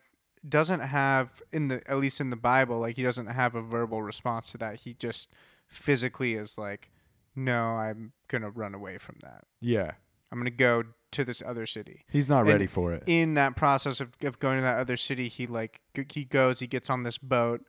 doesn't 0.48 0.80
have 0.80 1.40
in 1.52 1.68
the 1.68 1.88
at 1.88 1.98
least 1.98 2.20
in 2.20 2.30
the 2.30 2.36
bible 2.36 2.78
like 2.78 2.96
he 2.96 3.02
doesn't 3.02 3.26
have 3.26 3.54
a 3.54 3.62
verbal 3.62 4.02
response 4.02 4.48
to 4.48 4.58
that. 4.58 4.80
He 4.80 4.94
just 4.94 5.30
physically 5.68 6.34
is 6.34 6.58
like 6.58 6.90
no 7.36 7.62
i'm 7.62 8.12
gonna 8.26 8.50
run 8.50 8.74
away 8.74 8.98
from 8.98 9.16
that. 9.22 9.44
Yeah, 9.60 9.92
i'm 10.32 10.40
gonna 10.40 10.50
go 10.50 10.82
to 11.14 11.24
this 11.24 11.42
other 11.44 11.66
city. 11.66 12.04
He's 12.10 12.28
not 12.28 12.40
And 12.40 12.48
ready 12.48 12.66
for 12.66 12.92
it. 12.92 13.02
in 13.06 13.34
that 13.34 13.56
process 13.56 14.00
of, 14.00 14.10
of 14.22 14.38
going 14.38 14.56
to 14.58 14.62
that 14.62 14.78
other 14.78 14.96
city 14.96 15.28
he 15.28 15.46
like 15.46 15.80
g- 15.96 16.04
he 16.12 16.24
goes 16.24 16.60
he 16.60 16.66
gets 16.66 16.88
on 16.90 17.02
this 17.02 17.18
boat 17.18 17.62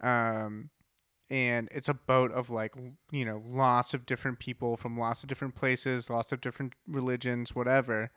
um 0.00 0.70
and 1.28 1.68
it's 1.70 1.88
a 1.88 1.94
boat 1.94 2.32
of 2.32 2.50
like 2.50 2.74
you 3.12 3.24
know 3.24 3.42
lots 3.46 3.94
of 3.94 4.04
different 4.06 4.38
people 4.38 4.76
from 4.76 4.98
lots 4.98 5.22
of 5.22 5.28
different 5.28 5.54
places 5.54 6.08
lots 6.10 6.32
of 6.32 6.40
different 6.40 6.74
religions 6.86 7.54
whatever. 7.54 8.10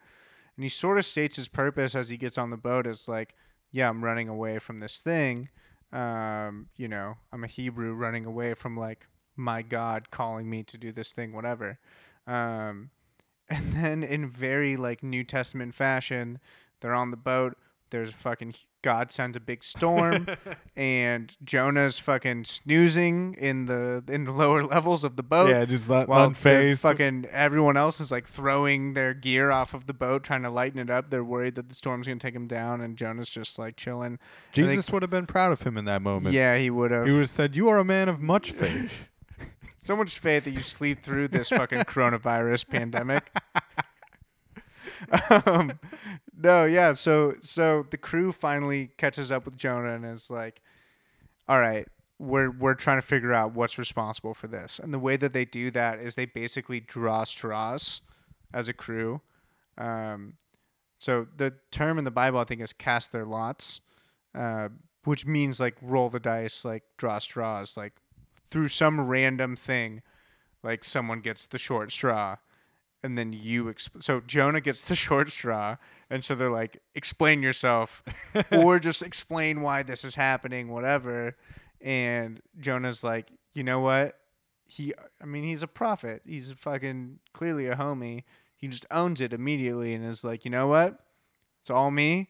And 0.56 0.64
he 0.64 0.70
sort 0.70 0.98
of 1.00 1.06
states 1.06 1.36
his 1.36 1.48
purpose 1.48 1.96
as 1.96 2.10
he 2.10 2.18
gets 2.18 2.38
on 2.38 2.50
the 2.52 2.58
boat 2.58 2.86
as 2.88 3.08
like 3.08 3.34
yeah 3.72 3.90
i'm 3.90 4.04
running 4.04 4.30
away 4.30 4.60
from 4.60 4.80
this 4.80 5.00
thing. 5.02 5.50
Um 5.92 6.68
you 6.76 6.88
know 6.88 7.16
i'm 7.32 7.44
a 7.44 7.48
hebrew 7.48 7.94
running 7.94 8.26
away 8.26 8.54
from 8.54 8.76
like 8.78 9.08
my 9.36 9.62
god 9.64 10.10
calling 10.12 10.50
me 10.50 10.64
to 10.64 10.78
do 10.78 10.92
this 10.92 11.12
thing 11.12 11.34
whatever. 11.34 11.80
Um 12.28 12.90
and 13.50 13.74
then 13.74 14.04
in 14.04 14.28
very 14.30 14.76
like 14.76 15.04
New 15.04 15.24
Testament 15.24 15.74
fashion, 15.76 16.40
they're 16.82 16.94
on 16.96 17.12
the 17.12 17.18
boat. 17.18 17.58
There's 17.90 18.10
a 18.10 18.14
fucking 18.14 18.56
God 18.82 19.12
sends 19.12 19.38
a 19.38 19.40
big 19.40 19.64
storm, 19.64 20.28
and 20.76 21.38
Jonah's 21.44 22.00
fucking 22.00 22.44
snoozing 22.46 23.36
in 23.38 23.68
the 23.68 24.04
in 24.08 24.24
the 24.24 24.32
lower 24.44 24.64
levels 24.64 25.04
of 25.04 25.16
the 25.16 25.22
boat. 25.22 25.50
yeah, 25.50 25.64
just 25.66 25.92
un- 25.92 26.08
While 26.08 26.34
fucking 26.34 27.28
everyone 27.30 27.78
else 27.78 28.00
is 28.02 28.12
like 28.12 28.26
throwing 28.28 28.94
their 28.96 29.14
gear 29.14 29.52
off 29.52 29.76
of 29.76 29.86
the 29.86 29.94
boat, 29.94 30.24
trying 30.24 30.42
to 30.42 30.50
lighten 30.50 30.80
it 30.80 30.90
up. 30.90 31.12
They're 31.12 31.24
worried 31.24 31.54
that 31.54 31.70
the 31.70 31.76
storm's 31.76 32.08
gonna 32.08 32.20
take 32.20 32.36
him 32.36 32.48
down, 32.48 32.82
and 32.82 32.98
Jonah's 32.98 33.30
just 33.30 33.60
like 33.60 33.76
chilling. 33.76 34.18
Jesus 34.54 34.90
would 34.92 35.04
have 35.04 35.12
been 35.12 35.28
proud 35.28 35.52
of 35.52 35.62
him 35.62 35.78
in 35.78 35.86
that 35.86 36.02
moment. 36.02 36.34
Yeah, 36.34 36.58
he 36.58 36.72
would 36.72 36.90
have 36.90 37.06
He 37.06 37.12
would 37.12 37.20
have 37.22 37.30
said, 37.30 37.56
"You 37.56 37.70
are 37.70 37.78
a 37.78 37.86
man 37.86 38.10
of 38.10 38.20
much 38.20 38.52
faith." 38.52 39.08
so 39.84 39.98
much 39.98 40.18
faith 40.18 40.46
that 40.46 40.52
you 40.52 40.64
sleep 40.64 41.04
through 41.04 41.28
this 41.28 41.50
fucking 41.50 41.80
coronavirus 41.80 42.70
pandemic. 42.70 43.30
um, 45.46 45.78
no, 46.36 46.64
yeah. 46.64 46.94
So 46.94 47.36
so 47.42 47.86
the 47.90 47.98
crew 47.98 48.32
finally 48.32 48.92
catches 48.98 49.30
up 49.30 49.44
with 49.44 49.58
Jonah 49.58 49.94
and 49.94 50.06
is 50.06 50.30
like, 50.30 50.62
"All 51.50 51.60
right, 51.60 51.86
we're 52.18 52.50
we're 52.50 52.76
trying 52.76 52.98
to 52.98 53.06
figure 53.06 53.34
out 53.34 53.56
what's 53.56 53.78
responsible 53.78 54.34
for 54.34 54.48
this." 54.48 54.80
And 54.80 54.94
the 54.94 55.00
way 55.00 55.18
that 55.18 55.34
they 55.34 55.44
do 55.44 55.70
that 55.72 56.00
is 56.00 56.16
they 56.16 56.28
basically 56.28 56.80
draw 56.80 57.26
straws 57.26 58.02
as 58.54 58.70
a 58.70 58.74
crew. 58.74 59.20
Um, 59.78 60.36
so 60.98 61.28
the 61.36 61.56
term 61.72 61.98
in 61.98 62.06
the 62.06 62.12
Bible, 62.12 62.40
I 62.40 62.46
think, 62.46 62.62
is 62.62 62.72
cast 62.72 63.12
their 63.12 63.26
lots, 63.26 63.82
uh, 64.34 64.70
which 65.04 65.26
means 65.26 65.60
like 65.60 65.76
roll 65.82 66.10
the 66.10 66.22
dice, 66.22 66.64
like 66.64 66.84
draw 66.98 67.20
straws, 67.20 67.76
like 67.76 67.94
through 68.46 68.68
some 68.70 69.02
random 69.02 69.56
thing, 69.56 70.02
like 70.64 70.84
someone 70.84 71.20
gets 71.22 71.48
the 71.48 71.58
short 71.58 71.92
straw, 71.92 72.38
and 73.04 73.18
then 73.18 73.34
you. 73.34 73.66
Exp- 73.66 74.04
so 74.04 74.22
Jonah 74.22 74.62
gets 74.62 74.82
the 74.84 74.96
short 75.08 75.32
straw, 75.32 75.78
and 76.10 76.24
so 76.24 76.36
they're 76.36 76.50
like, 76.50 76.82
explain 76.96 77.42
yourself, 77.44 78.04
or 78.52 78.80
just 78.80 79.02
explain 79.02 79.62
why 79.62 79.84
this 79.84 80.04
is 80.04 80.16
happening, 80.16 80.70
whatever. 80.70 81.36
And 81.82 82.42
Jonah's 82.60 83.04
like, 83.04 83.28
you 83.54 83.64
know 83.64 83.80
what? 83.82 84.18
He, 84.66 84.94
I 85.22 85.26
mean, 85.26 85.44
he's 85.44 85.62
a 85.64 85.68
prophet. 85.68 86.22
He's 86.26 86.52
fucking 86.54 87.20
clearly 87.34 87.68
a 87.68 87.76
homie. 87.76 88.24
He 88.56 88.68
just 88.70 88.86
owns 88.90 89.20
it 89.20 89.34
immediately 89.34 89.94
and 89.94 90.06
is 90.06 90.24
like, 90.24 90.46
you 90.46 90.52
know 90.52 90.68
what? 90.68 90.98
It's 91.62 91.70
all 91.70 91.92
me. 91.92 92.30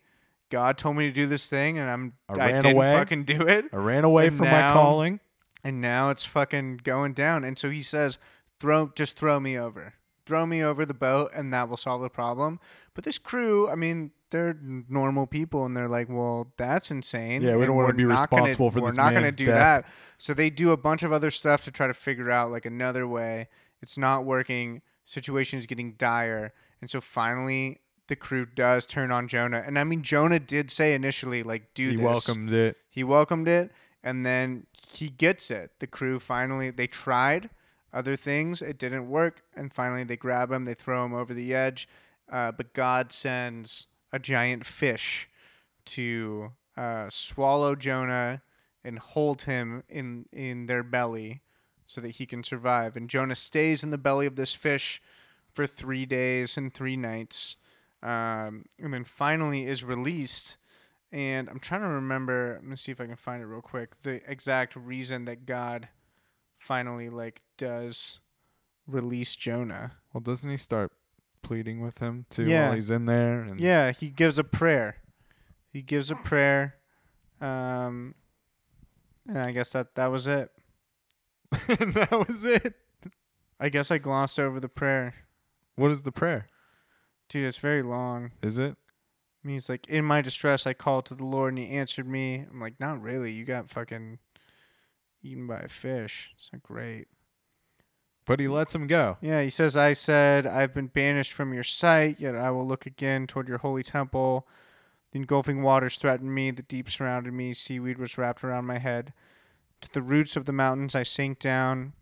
God 0.50 0.78
told 0.78 0.96
me 0.98 1.06
to 1.08 1.12
do 1.14 1.26
this 1.28 1.48
thing, 1.50 1.78
and 1.78 1.90
I'm 1.90 2.14
I 2.28 2.34
I, 2.34 2.36
ran 2.38 2.62
didn't 2.64 2.76
away. 2.76 2.94
fucking 2.96 3.24
do 3.26 3.42
it. 3.44 3.66
I 3.72 3.76
ran 3.78 4.04
away 4.04 4.28
And 4.28 4.38
from 4.38 4.46
now- 4.48 4.68
my 4.70 4.74
calling. 4.74 5.20
And 5.64 5.80
now 5.82 6.10
it's 6.10 6.26
fucking 6.26 6.82
going 6.84 7.14
down. 7.14 7.44
And 7.44 7.58
so 7.58 7.70
he 7.70 7.82
says, 7.82 8.18
"Throw, 8.60 8.92
just 8.96 9.18
throw 9.18 9.40
me 9.40 9.58
over, 9.58 9.94
throw 10.26 10.46
me 10.46 10.64
over 10.64 10.86
the 10.86 10.94
boat, 10.94 11.32
and 11.34 11.54
that 11.54 11.70
will 11.70 11.78
solve 11.78 12.02
the 12.02 12.10
problem." 12.10 12.60
But 12.94 13.04
this 13.04 13.18
crew, 13.18 13.70
I 13.70 13.76
mean, 13.76 14.12
they're 14.30 14.58
normal 14.62 15.28
people, 15.28 15.66
and 15.66 15.76
they're 15.78 15.88
like, 15.88 16.10
"Well, 16.10 16.54
that's 16.58 16.92
insane. 16.92 17.42
Yeah, 17.42 17.56
we 17.56 17.66
don't 17.66 17.76
wanna 17.76 17.94
be 17.94 18.04
not 18.04 18.30
gonna- 18.30 18.44
responsible 18.44 18.72
for 18.72 18.82
this. 18.82 18.98
We're 18.98 19.04
not 19.04 19.14
gonna 19.14 19.32
do 19.32 19.46
death." 19.46 19.86
that." 19.86 19.86
So 20.18 20.34
they 20.34 20.50
do 20.50 20.72
a 20.72 20.78
bunch 20.78 21.04
of 21.04 21.12
other 21.12 21.32
stuff 21.32 21.64
to 21.66 21.72
try 21.72 21.88
to 21.88 21.94
figure 21.94 22.30
out 22.30 22.52
like 22.52 22.66
another 22.66 23.08
way. 23.08 23.48
It's 23.82 23.98
not 23.98 24.26
working. 24.26 24.82
Situation 25.06 25.60
is 25.60 25.66
getting 25.66 25.94
dire, 25.94 26.54
and 26.82 26.90
so 26.90 27.00
finally. 27.02 27.80
The 28.08 28.18
crew 28.18 28.46
does 28.46 28.86
turn 28.86 29.14
on 29.14 29.30
Jonah, 29.30 29.64
and 29.66 29.80
I 29.80 29.86
mean 29.86 30.04
Jonah 30.04 30.38
did 30.38 30.70
say 30.70 30.94
initially, 30.94 31.42
like, 31.42 31.74
"Do 31.74 31.90
he 31.90 31.96
this." 31.96 32.04
welcomed 32.04 32.52
it. 32.52 32.76
He 32.90 33.02
welcomed 33.02 33.48
it, 33.48 33.72
and 34.04 34.26
then 34.26 34.68
he 34.74 35.10
gets 35.10 35.50
it. 35.50 35.72
The 35.80 35.88
crew 35.88 36.20
finally 36.20 36.70
they 36.70 36.88
tried 36.88 37.50
other 37.94 38.16
things, 38.16 38.62
it 38.62 38.78
didn't 38.78 39.10
work, 39.10 39.44
and 39.56 39.72
finally 39.72 40.04
they 40.04 40.18
grab 40.18 40.52
him, 40.52 40.66
they 40.66 40.74
throw 40.74 41.06
him 41.06 41.14
over 41.14 41.34
the 41.34 41.54
edge. 41.54 41.88
Uh, 42.32 42.52
but 42.52 42.74
God 42.74 43.12
sends 43.12 43.88
a 44.12 44.20
giant 44.20 44.66
fish 44.66 45.30
to 45.86 46.52
uh, 46.76 47.08
swallow 47.10 47.76
Jonah 47.76 48.42
and 48.84 49.00
hold 49.00 49.44
him 49.44 49.84
in 49.88 50.26
in 50.32 50.66
their 50.66 50.84
belly 50.84 51.42
so 51.86 52.02
that 52.02 52.12
he 52.12 52.26
can 52.26 52.44
survive. 52.44 52.96
And 52.96 53.10
Jonah 53.10 53.36
stays 53.36 53.84
in 53.84 53.92
the 53.92 53.98
belly 53.98 54.26
of 54.26 54.36
this 54.36 54.54
fish 54.54 55.02
for 55.52 55.68
three 55.68 56.06
days 56.06 56.58
and 56.58 56.74
three 56.74 56.98
nights, 56.98 57.58
um, 58.02 58.66
and 58.80 58.94
then 58.94 59.04
finally 59.04 59.66
is 59.66 59.84
released 59.84 60.58
and 61.14 61.48
I'm 61.50 61.60
trying 61.60 61.82
to 61.82 61.88
remember. 61.88 62.56
Let 62.56 62.66
me 62.66 62.76
see 62.76 62.92
if 62.92 63.00
I 63.00 63.06
can 63.06 63.16
find 63.16 63.42
it 63.42 63.46
real 63.46 63.62
quick. 63.62 64.02
The 64.02 64.22
exact 64.30 64.76
reason 64.76 65.24
that 65.26 65.46
God 65.46 65.88
finally 66.58 67.10
like 67.10 67.44
does 67.58 68.20
release 68.88 69.36
Jonah. 69.36 69.94
Well, 70.12 70.22
doesn't 70.22 70.50
he 70.50 70.58
start 70.58 70.92
pleading 71.42 71.80
with 71.82 72.00
him 72.00 72.26
too 72.30 72.44
Yeah. 72.44 72.66
while 72.68 72.76
he's 72.76 72.90
in 72.90 73.06
there? 73.06 73.42
And 73.42 73.60
Yeah, 73.62 73.92
he 73.92 74.10
gives 74.10 74.38
a 74.40 74.44
prayer. 74.44 74.98
He 75.72 75.82
gives 75.82 76.10
a 76.12 76.16
prayer. 76.16 76.76
Um, 77.42 78.16
and 79.28 79.38
I 79.40 79.52
guess 79.52 79.72
that 79.74 79.96
that 79.96 80.12
was 80.12 80.28
it. 80.28 80.52
and 81.68 81.94
that 81.94 82.28
was 82.28 82.44
it. 82.44 82.76
I 83.60 83.70
guess 83.70 83.92
I 83.92 83.98
glossed 83.98 84.40
over 84.40 84.60
the 84.60 84.70
prayer. 84.70 85.14
What 85.76 85.92
is 85.92 86.04
the 86.04 86.12
prayer? 86.12 86.48
Dude, 87.30 87.46
it's 87.48 87.58
very 87.58 87.82
long. 87.84 88.32
Is 88.42 88.58
it? 88.58 88.76
Mean, 89.44 89.56
he's 89.56 89.70
like, 89.70 89.88
in 89.88 90.06
my 90.06 90.22
distress, 90.22 90.66
I 90.66 90.74
called 90.74 91.06
to 91.08 91.16
the 91.16 91.26
Lord, 91.26 91.54
and 91.54 91.64
He 91.64 91.70
answered 91.70 92.08
me. 92.08 92.46
I'm 92.50 92.62
like, 92.62 92.80
not 92.80 93.02
really. 93.02 93.32
You 93.32 93.44
got 93.44 93.70
fucking 93.70 94.20
eaten 95.22 95.48
by 95.48 95.60
a 95.60 95.68
fish. 95.68 96.32
It's 96.36 96.50
not 96.54 96.64
great. 96.64 97.08
But 98.26 98.40
he 98.40 98.48
lets 98.48 98.74
him 98.74 98.88
go. 98.88 99.18
Yeah, 99.22 99.42
he 99.42 99.50
says, 99.50 99.76
I 99.76 99.94
said, 99.94 100.48
I've 100.48 100.74
been 100.74 100.88
banished 100.88 101.34
from 101.34 101.54
your 101.54 101.64
sight, 101.64 102.22
yet 102.22 102.36
I 102.36 102.52
will 102.52 102.66
look 102.66 102.86
again 102.86 103.28
toward 103.28 103.50
your 103.50 103.58
holy 103.58 103.84
temple. 103.84 104.48
The 105.12 105.20
engulfing 105.20 105.62
waters 105.62 105.98
threatened 105.98 106.34
me, 106.34 106.50
the 106.52 106.62
deep 106.64 106.90
surrounded 106.90 107.34
me, 107.34 107.54
seaweed 107.54 107.98
was 107.98 108.18
wrapped 108.18 108.44
around 108.44 108.66
my 108.66 108.78
head. 108.78 109.14
To 109.82 109.92
the 109.92 110.02
roots 110.02 110.38
of 110.38 110.46
the 110.46 110.54
mountains 110.54 110.96
I 110.96 111.04
sank 111.04 111.40
down, 111.40 111.94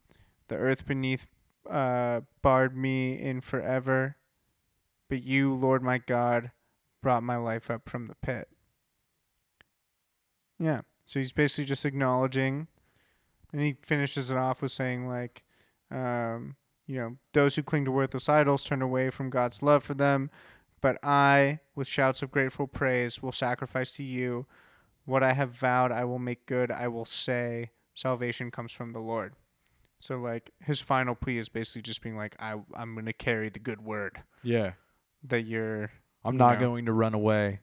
the 0.48 0.58
earth 0.58 0.86
beneath 0.86 1.26
uh, 1.68 2.22
barred 2.44 2.78
me 2.78 3.20
in 3.20 3.42
forever. 3.42 4.18
But 5.10 5.24
you, 5.24 5.54
Lord 5.54 5.82
my 5.82 5.98
God, 5.98 6.52
brought 7.02 7.24
my 7.24 7.38
life 7.38 7.70
up 7.72 7.90
from 7.90 8.08
the 8.08 8.16
pit. 8.16 8.48
Yeah, 10.60 10.82
so 11.06 11.20
he's 11.20 11.32
basically 11.32 11.66
just 11.66 11.86
acknowledging, 11.86 12.68
and 13.52 13.62
he 13.62 13.78
finishes 13.82 14.30
it 14.30 14.38
off 14.38 14.62
with 14.62 14.72
saying, 14.72 15.08
like, 15.08 15.44
um, 15.90 16.56
you 16.86 16.98
know, 17.00 17.18
those 17.34 17.56
who 17.56 17.64
cling 17.64 17.86
to 17.86 17.92
worthless 17.92 18.30
idols 18.30 18.64
turn 18.64 18.82
away 18.82 19.10
from 19.10 19.30
God's 19.30 19.64
love 19.64 19.84
for 19.84 19.94
them, 19.96 20.30
but 20.80 20.98
I, 21.04 21.60
with 21.76 21.88
shouts 21.88 22.22
of 22.22 22.32
grateful 22.32 22.68
praise, 22.68 23.22
will 23.22 23.32
sacrifice 23.32 23.92
to 23.94 24.04
you. 24.04 24.46
What 25.06 25.24
I 25.24 25.34
have 25.34 25.52
vowed, 25.52 25.92
I 25.92 26.06
will 26.06 26.20
make 26.20 26.46
good. 26.46 26.70
I 26.72 26.88
will 26.88 27.06
say, 27.06 27.72
salvation 27.96 28.52
comes 28.52 28.72
from 28.72 28.94
the 28.94 29.00
Lord. 29.00 29.34
So, 30.00 30.18
like, 30.20 30.52
his 30.60 30.82
final 30.82 31.16
plea 31.16 31.38
is 31.38 31.50
basically 31.50 31.82
just 31.84 32.02
being 32.02 32.16
like, 32.18 32.36
I, 32.40 32.56
I'm 32.76 32.94
going 32.94 33.06
to 33.06 33.14
carry 33.14 33.50
the 33.50 33.60
good 33.60 33.82
word 33.82 34.22
Yeah. 34.44 34.74
that 35.24 35.42
you're. 35.44 35.92
I'm 36.24 36.38
not 36.38 36.60
know. 36.60 36.68
going 36.68 36.86
to 36.86 36.94
run 36.94 37.14
away 37.14 37.60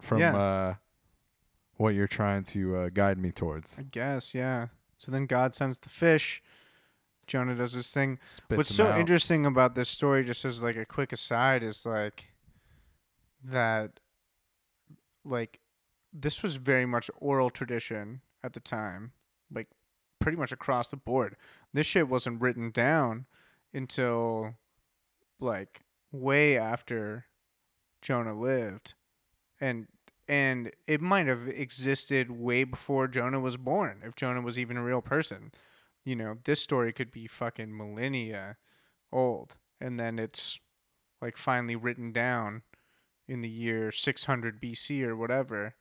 from 0.00 0.18
Yeah. 0.20 0.36
uh, 0.36 0.74
what 1.76 1.94
you're 1.94 2.06
trying 2.08 2.44
to 2.44 2.76
uh, 2.76 2.88
guide 2.90 3.18
me 3.18 3.30
towards. 3.32 3.78
I 3.78 3.82
guess, 3.82 4.34
yeah. 4.34 4.68
So 4.96 5.10
then 5.12 5.26
God 5.26 5.54
sends 5.54 5.78
the 5.78 5.88
fish. 5.88 6.42
Jonah 7.26 7.54
does 7.54 7.74
this 7.74 7.92
thing. 7.92 8.18
Spits 8.24 8.56
What's 8.56 8.74
so 8.74 8.86
out. 8.86 8.98
interesting 8.98 9.44
about 9.44 9.74
this 9.74 9.88
story, 9.88 10.24
just 10.24 10.44
as 10.44 10.62
like 10.62 10.76
a 10.76 10.86
quick 10.86 11.12
aside, 11.12 11.62
is 11.62 11.84
like 11.84 12.32
that, 13.44 14.00
like, 15.24 15.60
this 16.12 16.42
was 16.42 16.56
very 16.56 16.86
much 16.86 17.10
oral 17.18 17.50
tradition 17.50 18.22
at 18.42 18.54
the 18.54 18.60
time, 18.60 19.12
like 19.52 19.68
pretty 20.20 20.38
much 20.38 20.52
across 20.52 20.88
the 20.88 20.96
board. 20.96 21.36
This 21.72 21.86
shit 21.86 22.08
wasn't 22.08 22.40
written 22.40 22.70
down 22.70 23.26
until 23.74 24.54
like 25.38 25.82
way 26.10 26.56
after 26.58 27.26
Jonah 28.02 28.38
lived, 28.38 28.94
and 29.60 29.86
and 30.28 30.72
it 30.86 31.00
might 31.00 31.26
have 31.26 31.48
existed 31.48 32.30
way 32.30 32.64
before 32.64 33.08
Jonah 33.08 33.40
was 33.40 33.56
born, 33.56 34.02
if 34.04 34.14
Jonah 34.14 34.42
was 34.42 34.58
even 34.58 34.76
a 34.76 34.82
real 34.82 35.00
person 35.00 35.50
you 36.08 36.16
know, 36.16 36.38
this 36.44 36.62
story 36.62 36.90
could 36.90 37.10
be 37.10 37.26
fucking 37.26 37.76
millennia 37.76 38.56
old, 39.12 39.58
and 39.78 40.00
then 40.00 40.18
it's 40.18 40.58
like 41.20 41.36
finally 41.36 41.76
written 41.76 42.12
down 42.12 42.62
in 43.28 43.42
the 43.42 43.48
year 43.48 43.92
600 43.92 44.58
BC 44.58 45.02
or 45.02 45.14
whatever. 45.14 45.74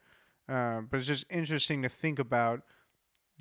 Uh, 0.50 0.82
but 0.82 0.98
it's 0.98 1.08
just 1.08 1.26
interesting 1.30 1.82
to 1.82 1.88
think 1.88 2.20
about 2.20 2.64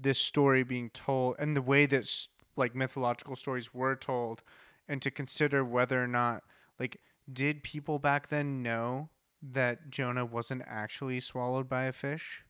this 0.01 0.21
story 0.21 0.62
being 0.62 0.91
told 0.91 1.35
and 1.41 1.57
the 1.57 1.62
way 1.62 1.87
that 1.87 2.09
like 2.55 2.77
mythological 2.77 3.35
stories 3.35 3.75
were 3.75 3.97
told, 3.97 4.45
and 4.89 5.03
to 5.03 5.11
consider 5.11 5.65
whether 5.65 6.01
or 6.01 6.07
not 6.07 6.45
like 6.79 7.01
did 7.33 7.62
people 7.62 7.99
back 7.99 8.29
then 8.29 8.62
know 8.62 9.09
that 9.43 9.91
Jonah 9.91 10.25
wasn't 10.25 10.62
actually 10.67 11.21
swallowed 11.21 11.69
by 11.69 11.85
a 11.85 11.93
fish? 11.93 12.43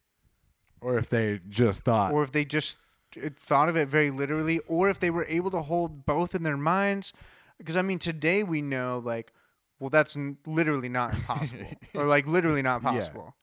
or 0.83 0.99
if 0.99 1.09
they 1.09 1.41
just 1.49 1.85
thought. 1.85 2.12
or 2.12 2.23
if 2.23 2.33
they 2.33 2.45
just 2.45 2.79
uh, 3.25 3.31
thought 3.35 3.69
of 3.69 3.77
it 3.77 3.89
very 3.89 4.11
literally, 4.11 4.61
or 4.69 4.91
if 4.91 5.01
they 5.01 5.09
were 5.11 5.25
able 5.25 5.51
to 5.51 5.62
hold 5.62 6.05
both 6.05 6.35
in 6.35 6.43
their 6.43 6.57
minds. 6.59 7.12
Because 7.59 7.77
I 7.77 7.83
mean, 7.83 7.99
today 7.99 8.43
we 8.43 8.61
know, 8.61 9.01
like, 9.03 9.33
well, 9.81 9.89
that's 9.91 10.17
n- 10.17 10.37
literally 10.47 10.91
not 10.91 11.15
impossible, 11.15 11.67
or 11.95 12.05
like 12.05 12.27
literally 12.27 12.61
not 12.62 12.83
Yeah. 12.83 12.91
possible. 12.91 13.35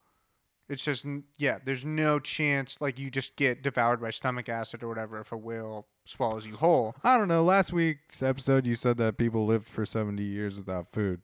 It's 0.70 0.86
just, 0.86 1.06
n- 1.06 1.24
yeah, 1.38 1.58
there's 1.66 1.84
no 1.84 2.20
chance, 2.20 2.80
like, 2.80 2.98
you 3.00 3.10
just 3.10 3.36
get 3.36 3.64
devoured 3.64 4.00
by 4.00 4.12
stomach 4.12 4.48
acid 4.48 4.84
or 4.84 4.88
whatever 4.88 5.20
if 5.20 5.32
a 5.32 5.38
whale 5.38 5.88
swallows 6.06 6.46
you 6.46 6.56
whole. 6.56 6.96
I 7.04 7.18
don't 7.18 7.28
know. 7.28 7.44
Last 7.44 7.74
week's 7.74 8.22
episode, 8.22 8.66
you 8.66 8.76
said 8.76 8.98
that 8.98 9.18
people 9.18 9.46
lived 9.46 9.68
for 9.68 9.86
70 9.86 10.22
years 10.24 10.58
without 10.58 10.92
food. 10.92 11.22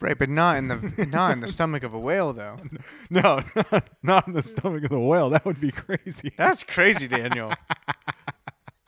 Right, 0.00 0.16
but 0.16 0.28
not 0.28 0.58
in 0.58 0.68
the 0.68 1.06
not 1.10 1.32
in 1.32 1.40
the 1.40 1.48
stomach 1.48 1.82
of 1.82 1.92
a 1.92 1.98
whale, 1.98 2.32
though. 2.32 2.58
No, 3.10 3.42
not 4.02 4.28
in 4.28 4.32
the 4.34 4.42
stomach 4.42 4.84
of 4.84 4.90
the 4.90 5.00
whale. 5.00 5.28
That 5.30 5.44
would 5.44 5.60
be 5.60 5.72
crazy. 5.72 6.32
That's 6.36 6.62
crazy, 6.62 7.08
Daniel. 7.08 7.52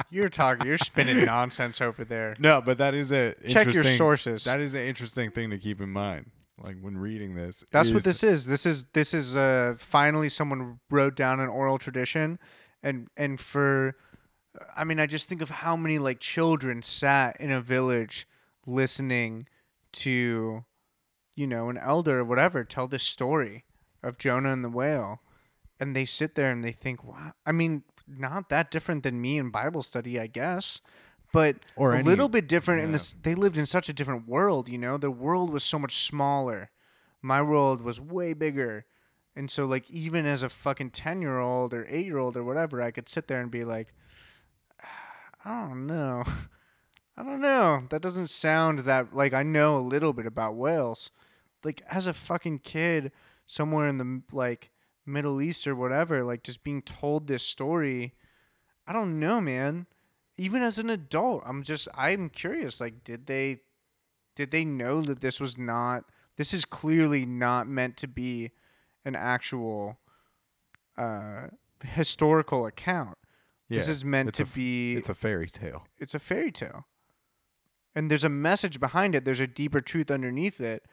you're 0.09 0.29
talking, 0.29 0.67
you're 0.67 0.79
spinning 0.79 1.25
nonsense 1.25 1.81
over 1.81 2.05
there. 2.05 2.37
No, 2.39 2.61
but 2.61 2.79
that 2.79 2.95
is 2.95 3.11
a 3.11 3.35
Check 3.49 3.73
your 3.75 3.83
sources. 3.83 4.45
That 4.45 4.61
is 4.61 4.75
an 4.75 4.83
interesting 4.83 5.31
thing 5.33 5.51
to 5.51 5.59
keep 5.59 5.81
in 5.81 5.89
mind, 5.89 6.31
like 6.63 6.77
when 6.81 6.97
reading 6.97 7.35
this. 7.35 7.65
That's 7.73 7.93
what 7.93 8.05
this 8.05 8.23
is. 8.23 8.47
This 8.47 8.65
is 8.65 8.85
this 8.93 9.13
is 9.13 9.35
uh 9.35 9.75
finally 9.79 10.29
someone 10.29 10.79
wrote 10.91 11.17
down 11.17 11.41
an 11.41 11.49
oral 11.49 11.79
tradition 11.79 12.39
and 12.83 13.09
and 13.17 13.39
for 13.41 13.97
I 14.77 14.85
mean 14.85 14.99
I 15.01 15.07
just 15.07 15.29
think 15.29 15.43
of 15.43 15.51
how 15.51 15.77
many 15.77 15.99
like 15.99 16.21
children 16.21 16.83
sat 16.83 17.41
in 17.41 17.51
a 17.51 17.61
village 17.61 18.27
listening 18.67 19.47
to 19.93 20.65
you 21.35 21.47
know 21.47 21.69
an 21.71 21.79
elder 21.79 22.21
or 22.21 22.25
whatever 22.25 22.65
tell 22.65 22.87
this 22.87 23.03
story 23.03 23.65
of 24.03 24.19
Jonah 24.19 24.53
and 24.53 24.65
the 24.65 24.69
whale. 24.71 25.21
And 25.79 25.97
they 25.97 26.05
sit 26.05 26.35
there 26.35 26.51
and 26.51 26.63
they 26.63 26.73
think 26.73 27.03
wow 27.05 27.33
I 27.47 27.53
mean 27.53 27.85
not 28.07 28.49
that 28.49 28.71
different 28.71 29.03
than 29.03 29.21
me 29.21 29.39
in 29.39 29.51
Bible 29.51 29.83
study 29.83 30.19
I 30.21 30.27
guess 30.27 30.81
but 31.33 31.57
Or 31.77 31.93
a 31.93 31.99
any- 31.99 32.09
little 32.09 32.29
bit 32.29 32.49
different 32.49 32.83
in 32.83 32.93
this 32.93 33.15
they 33.15 33.35
lived 33.37 33.57
in 33.57 33.67
such 33.67 33.89
a 33.89 33.93
different 33.93 34.27
world 34.29 34.69
you 34.69 34.79
know? 34.79 34.97
The 34.99 35.11
world 35.11 35.51
was 35.51 35.63
so 35.65 35.79
much 35.79 35.97
smaller. 36.05 36.71
My 37.23 37.41
world 37.41 37.83
was 37.83 38.01
way 38.01 38.33
bigger 38.35 38.85
and 39.41 39.51
so 39.51 39.65
like 39.67 39.91
even 39.91 40.27
as 40.27 40.43
a 40.43 40.49
fucking 40.49 40.91
10 40.91 41.21
year 41.21 41.41
old 41.41 41.75
or 41.75 41.87
8 41.89 42.07
year 42.07 42.19
old 42.19 42.37
or 42.37 42.45
whatever 42.45 42.81
i 42.81 42.91
could 42.91 43.09
sit 43.09 43.27
there 43.27 43.41
and 43.41 43.51
be 43.51 43.65
like 43.65 43.93
i 45.45 45.67
don't 45.67 45.87
know 45.87 46.23
i 47.17 47.23
don't 47.23 47.41
know 47.41 47.85
that 47.91 48.03
doesn't 48.03 48.29
sound 48.29 48.81
that 48.81 49.15
like 49.15 49.33
i 49.33 49.43
know 49.43 49.77
a 49.77 49.81
little 49.81 50.13
bit 50.13 50.27
about 50.27 50.55
whales 50.55 51.11
like 51.65 51.83
as 51.91 52.07
a 52.07 52.15
fucking 52.15 52.61
kid 52.61 53.11
somewhere 53.47 53.89
in 53.89 53.99
the 53.99 54.23
like 54.33 54.71
Middle 55.07 55.43
East 55.43 55.67
or 55.67 55.75
whatever, 55.75 56.23
like 56.23 56.43
just 56.43 56.63
being 56.63 56.83
told 56.83 57.27
this 57.27 57.43
story. 57.43 58.15
I 58.87 58.93
don't 58.93 59.19
know, 59.19 59.41
man. 59.41 59.87
Even 60.37 60.63
as 60.63 60.79
an 60.79 60.89
adult, 60.89 61.43
I'm 61.45 61.63
just 61.63 61.89
I'm 61.95 62.31
curious. 62.31 62.81
Like, 62.81 63.05
did 63.05 63.27
they 63.27 63.59
did 64.37 64.51
they 64.51 64.65
know 64.65 65.01
that 65.03 65.21
this 65.21 65.41
was 65.41 65.59
not 65.59 66.05
this 66.37 66.55
is 66.55 66.65
clearly 66.65 67.27
not 67.27 67.69
meant 67.69 67.97
to 67.99 68.09
be 68.09 68.53
an 69.05 69.17
actual 69.17 69.99
uh 70.97 71.49
historical 71.85 72.67
account. 72.67 73.17
Yeah, 73.69 73.79
this 73.79 73.89
is 73.89 74.05
meant 74.05 74.35
to 74.35 74.43
f- 74.43 74.55
be 74.55 74.97
It's 74.97 75.09
a 75.09 75.15
fairy 75.15 75.47
tale. 75.49 75.87
it's 75.99 76.15
a 76.15 76.19
fairy 76.19 76.51
tale. 76.53 76.87
And 77.95 78.11
there's 78.11 78.25
a 78.25 78.29
message 78.29 78.79
behind 78.81 79.15
it. 79.15 79.25
There's 79.25 79.41
a 79.41 79.47
deeper 79.47 79.81
truth 79.81 80.11
underneath 80.11 80.61
it. 80.61 80.85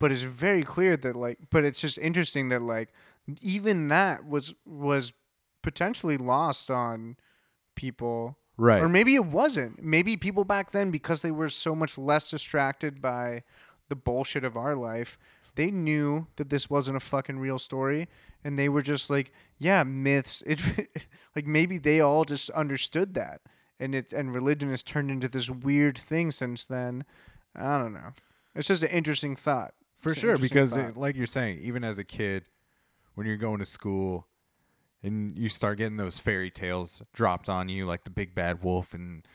But 0.00 0.10
it's 0.12 0.22
very 0.22 0.62
clear 0.64 0.96
that 0.96 1.14
like 1.16 1.38
but 1.50 1.64
it's 1.64 1.80
just 1.80 1.98
interesting 1.98 2.48
that 2.48 2.62
like 2.62 2.90
even 3.40 3.88
that 3.88 4.26
was 4.26 4.54
was 4.66 5.12
potentially 5.62 6.16
lost 6.16 6.70
on 6.70 7.16
people 7.74 8.36
Right. 8.56 8.80
or 8.82 8.88
maybe 8.88 9.14
it 9.16 9.24
wasn't. 9.26 9.82
Maybe 9.82 10.16
people 10.16 10.44
back 10.44 10.70
then 10.70 10.90
because 10.92 11.22
they 11.22 11.32
were 11.32 11.48
so 11.48 11.74
much 11.74 11.98
less 11.98 12.30
distracted 12.30 13.02
by 13.02 13.42
the 13.88 13.96
bullshit 13.96 14.44
of 14.44 14.56
our 14.56 14.76
life, 14.76 15.18
they 15.56 15.70
knew 15.70 16.26
that 16.36 16.50
this 16.50 16.68
wasn't 16.68 16.96
a 16.96 17.00
fucking 17.00 17.38
real 17.38 17.58
story 17.58 18.08
and 18.44 18.58
they 18.58 18.68
were 18.68 18.82
just 18.82 19.08
like, 19.10 19.32
yeah, 19.58 19.82
myths. 19.82 20.42
It 20.46 20.60
like 21.34 21.46
maybe 21.46 21.78
they 21.78 22.00
all 22.00 22.24
just 22.24 22.50
understood 22.50 23.14
that. 23.14 23.40
And 23.80 23.94
it 23.94 24.12
and 24.12 24.32
religion 24.32 24.70
has 24.70 24.82
turned 24.82 25.10
into 25.10 25.28
this 25.28 25.50
weird 25.50 25.98
thing 25.98 26.30
since 26.30 26.64
then. 26.64 27.04
I 27.56 27.78
don't 27.78 27.92
know. 27.92 28.12
It's 28.54 28.68
just 28.68 28.82
an 28.82 28.90
interesting 28.90 29.34
thought. 29.34 29.74
For 29.98 30.10
It's 30.10 30.20
sure, 30.20 30.36
because 30.36 30.76
it, 30.76 30.96
like 30.96 31.16
you're 31.16 31.26
saying, 31.26 31.60
even 31.62 31.82
as 31.82 31.98
a 31.98 32.04
kid, 32.04 32.44
when 33.14 33.26
you're 33.26 33.36
going 33.38 33.58
to 33.60 33.64
school 33.64 34.26
and 35.02 35.36
you 35.38 35.48
start 35.48 35.78
getting 35.78 35.96
those 35.96 36.18
fairy 36.18 36.50
tales 36.50 37.02
dropped 37.12 37.48
on 37.48 37.68
you, 37.68 37.84
like 37.84 38.04
the 38.04 38.10
big 38.10 38.34
bad 38.34 38.62
wolf 38.62 38.92
and 38.92 39.26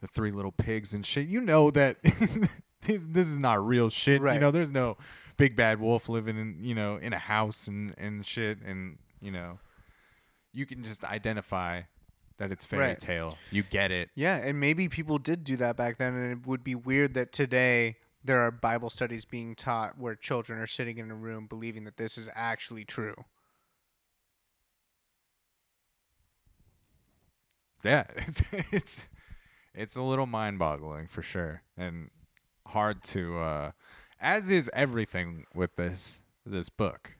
the 0.00 0.06
three 0.06 0.30
little 0.30 0.50
pigs 0.52 0.94
and 0.94 1.04
shit, 1.04 1.28
you 1.28 1.40
know 1.40 1.70
that 1.70 2.02
this, 2.82 3.02
this 3.06 3.28
is 3.28 3.38
not 3.38 3.64
real 3.64 3.90
shit. 3.90 4.22
Right. 4.22 4.34
You 4.34 4.40
know, 4.40 4.50
there's 4.50 4.72
no 4.72 4.96
big 5.36 5.56
bad 5.56 5.80
wolf 5.80 6.08
living 6.08 6.36
in 6.38 6.58
you 6.62 6.74
know 6.74 6.96
in 6.96 7.12
a 7.12 7.18
house 7.18 7.66
and 7.68 7.94
and 7.98 8.24
shit, 8.26 8.58
and 8.62 8.98
you 9.20 9.30
know, 9.30 9.58
you 10.52 10.66
can 10.66 10.82
just 10.84 11.04
identify 11.04 11.82
that 12.38 12.50
it's 12.50 12.64
fairy 12.64 12.88
Right. 12.88 12.98
tale. 12.98 13.38
You 13.50 13.62
get 13.62 13.90
it. 13.92 14.10
Yeah, 14.14 14.36
and 14.36 14.58
maybe 14.58 14.88
people 14.88 15.18
did 15.18 15.44
do 15.44 15.56
that 15.56 15.76
back 15.76 15.98
then, 15.98 16.14
and 16.14 16.32
it 16.32 16.46
would 16.46 16.64
be 16.64 16.74
weird 16.74 17.14
that 17.14 17.32
today 17.32 17.96
there 18.24 18.40
are 18.40 18.50
Bible 18.50 18.90
studies 18.90 19.24
being 19.24 19.54
taught 19.54 19.98
where 19.98 20.14
children 20.14 20.58
are 20.58 20.66
sitting 20.66 20.98
in 20.98 21.10
a 21.10 21.14
room 21.14 21.46
believing 21.46 21.84
that 21.84 21.96
this 21.96 22.16
is 22.18 22.28
actually 22.34 22.84
true. 22.84 23.14
Yeah, 27.84 28.04
it's 28.16 28.42
it's 28.72 29.08
it's 29.74 29.96
a 29.96 30.02
little 30.02 30.26
mind-boggling 30.26 31.08
for 31.08 31.22
sure, 31.22 31.62
and 31.76 32.10
hard 32.66 33.02
to. 33.04 33.38
uh 33.38 33.70
As 34.24 34.50
is 34.50 34.70
everything 34.72 35.44
with 35.54 35.76
this 35.76 36.20
this 36.46 36.68
book, 36.68 37.12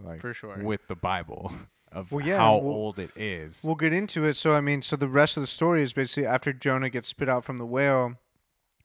like 0.00 0.20
For 0.20 0.32
sure. 0.34 0.58
with 0.62 0.86
the 0.88 0.94
Bible 0.94 1.52
of 1.92 2.12
Well, 2.12 2.24
yeah, 2.24 2.36
how 2.38 2.58
we'll- 2.58 2.72
old 2.74 2.98
it 2.98 3.10
is. 3.16 3.62
We'll 3.64 3.74
get 3.74 3.92
into 3.92 4.24
it. 4.24 4.36
So, 4.36 4.52
I 4.54 4.60
mean, 4.60 4.82
so 4.82 4.94
the 4.96 5.08
rest 5.08 5.36
of 5.36 5.42
the 5.42 5.46
story 5.46 5.82
is 5.82 5.92
basically 5.92 6.26
after 6.26 6.52
Jonah 6.52 6.90
gets 6.90 7.08
spit 7.08 7.28
out 7.28 7.44
from 7.44 7.56
the 7.56 7.66
whale, 7.66 8.16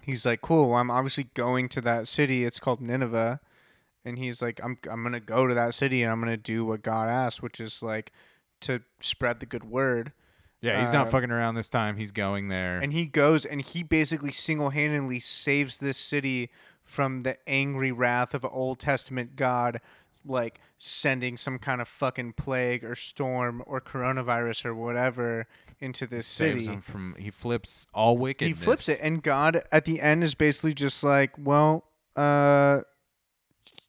he's 0.01 0.25
like, 0.25 0.41
cool, 0.41 0.69
well, 0.69 0.79
I'm 0.79 0.89
obviously 0.91 1.25
going 1.33 1.69
to 1.69 1.81
that 1.81 2.07
city. 2.07 2.45
It's 2.45 2.59
called 2.59 2.81
Nineveh. 2.81 3.39
And 4.03 4.19
he's 4.19 4.41
like, 4.41 4.59
I'm, 4.63 4.77
I'm 4.89 5.01
going 5.01 5.13
to 5.13 5.19
go 5.19 5.47
to 5.47 5.53
that 5.55 5.73
city 5.73 6.03
and 6.03 6.11
I'm 6.11 6.19
going 6.21 6.31
to 6.31 6.37
do 6.37 6.63
what 6.65 6.81
God 6.83 7.09
asked, 7.09 7.41
which 7.41 7.59
is 7.59 7.81
like 7.81 8.11
to 8.61 8.81
spread 8.99 9.39
the 9.39 9.45
good 9.45 9.63
word. 9.63 10.11
yeah, 10.61 10.79
he's 10.79 10.93
not 10.93 11.07
uh, 11.07 11.09
fucking 11.11 11.31
around 11.31 11.55
this 11.55 11.69
time. 11.69 11.97
He's 11.97 12.11
going 12.11 12.49
there. 12.49 12.77
And 12.79 12.93
he 12.93 13.05
goes 13.05 13.45
and 13.45 13.61
he 13.61 13.81
basically 13.83 14.31
single 14.31 14.69
handedly 14.71 15.19
saves 15.19 15.77
this 15.79 15.97
city 15.97 16.49
from 16.85 17.23
the 17.23 17.37
angry 17.47 17.91
wrath 17.91 18.33
of 18.33 18.45
Old 18.45 18.79
Testament 18.79 19.35
God, 19.35 19.81
like 20.23 20.59
sending 20.77 21.35
some 21.35 21.59
kind 21.59 21.81
of 21.81 21.87
fucking 21.87 22.33
plague 22.33 22.83
or 22.83 22.95
storm 22.95 23.63
or 23.65 23.81
coronavirus 23.81 24.65
or 24.65 24.75
whatever 24.75 25.47
into 25.79 26.07
this 26.07 26.25
saves 26.27 26.65
city. 26.65 26.73
him 26.75 26.81
from. 26.81 27.15
He 27.19 27.31
flips 27.31 27.87
all 27.93 28.17
wickedness. 28.17 28.57
He 28.57 28.63
flips 28.63 28.87
it, 28.87 28.99
and 29.01 29.21
God 29.21 29.61
at 29.71 29.85
the 29.85 30.01
end 30.01 30.23
is 30.23 30.35
basically 30.35 30.73
just 30.73 31.03
like, 31.03 31.31
well, 31.37 31.85
uh, 32.15 32.81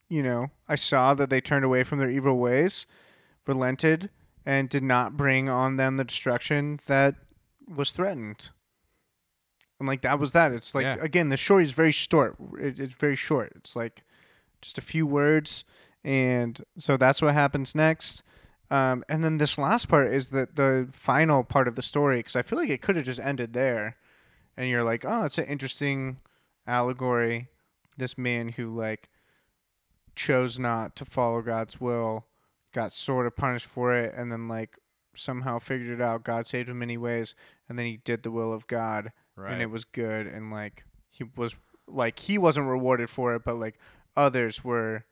you 0.08 0.22
know, 0.22 0.50
I 0.68 0.74
saw 0.74 1.14
that 1.14 1.30
they 1.30 1.40
turned 1.40 1.64
away 1.64 1.84
from 1.84 1.98
their 1.98 2.10
evil 2.10 2.38
ways, 2.38 2.86
relented, 3.46 4.10
and 4.44 4.68
did 4.68 4.82
not 4.82 5.16
bring 5.16 5.48
on 5.48 5.76
them 5.76 5.96
the 5.96 6.04
destruction 6.04 6.80
that 6.86 7.16
was 7.68 7.92
threatened. 7.92 8.50
And 9.78 9.86
like 9.86 10.00
that 10.02 10.18
was 10.18 10.32
that. 10.32 10.52
It's 10.52 10.74
like 10.74 10.84
Yeah. 10.84 10.96
again, 11.00 11.28
the 11.28 11.36
story 11.36 11.62
is 11.64 11.72
very 11.72 11.92
short. 11.92 12.36
It, 12.58 12.78
it's 12.80 12.94
very 12.94 13.16
short. 13.16 13.52
It's 13.56 13.76
like 13.76 14.02
just 14.62 14.78
a 14.78 14.82
few 14.82 15.06
words, 15.06 15.64
and 16.04 16.60
so 16.78 16.96
that's 16.96 17.20
what 17.20 17.34
happens 17.34 17.74
next. 17.74 18.22
Um, 18.70 19.04
and 19.08 19.22
then 19.22 19.36
this 19.36 19.58
last 19.58 19.88
part 19.88 20.12
is 20.12 20.30
the 20.30 20.48
the 20.52 20.88
final 20.90 21.44
part 21.44 21.68
of 21.68 21.74
the 21.76 21.82
story 21.82 22.18
because 22.20 22.36
I 22.36 22.42
feel 22.42 22.58
like 22.58 22.70
it 22.70 22.80
could 22.82 22.96
have 22.96 23.04
just 23.04 23.20
ended 23.20 23.52
there, 23.52 23.96
and 24.56 24.68
you're 24.68 24.82
like, 24.82 25.04
oh, 25.06 25.24
it's 25.24 25.38
an 25.38 25.44
interesting 25.44 26.18
allegory. 26.66 27.48
This 27.98 28.16
man 28.18 28.50
who 28.50 28.74
like 28.74 29.08
chose 30.14 30.58
not 30.58 30.96
to 30.96 31.04
follow 31.04 31.42
God's 31.42 31.80
will, 31.80 32.24
got 32.72 32.92
sort 32.92 33.26
of 33.26 33.36
punished 33.36 33.66
for 33.66 33.94
it, 33.94 34.14
and 34.16 34.32
then 34.32 34.48
like 34.48 34.78
somehow 35.14 35.58
figured 35.58 36.00
it 36.00 36.02
out. 36.02 36.24
God 36.24 36.46
saved 36.46 36.68
him 36.68 36.78
many 36.78 36.96
ways, 36.96 37.34
and 37.68 37.78
then 37.78 37.86
he 37.86 37.98
did 37.98 38.22
the 38.22 38.30
will 38.30 38.52
of 38.52 38.66
God, 38.66 39.12
Right. 39.36 39.52
and 39.52 39.62
it 39.62 39.70
was 39.70 39.84
good, 39.84 40.26
and 40.26 40.50
like 40.50 40.84
he 41.10 41.24
was 41.36 41.56
like 41.86 42.18
he 42.18 42.38
wasn't 42.38 42.66
rewarded 42.66 43.10
for 43.10 43.34
it, 43.34 43.42
but 43.44 43.56
like 43.56 43.78
others 44.16 44.64
were 44.64 45.04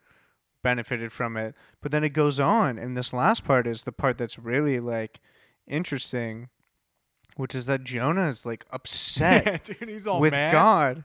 benefited 0.62 1.12
from 1.12 1.37
it. 1.37 1.55
But 1.81 1.93
then 1.93 2.05
it 2.05 2.11
goes 2.11 2.41
on, 2.41 2.79
and 2.79 2.97
this 2.97 3.12
last 3.12 3.45
part 3.45 3.66
is 3.66 3.85
the 3.85 3.93
part 3.93 4.18
that's 4.18 4.39
really 4.39 4.81
like 4.81 5.20
interesting, 5.66 6.49
which 7.37 7.55
is 7.55 7.66
that 7.66 7.85
Jonah 7.85 8.29
is 8.29 8.45
like 8.45 8.64
upset 8.70 9.47
yeah, 9.68 9.75
dude, 9.79 9.89
he's 9.89 10.07
all 10.07 10.20
with 10.20 10.33
mad. 10.33 10.53
God 10.53 11.05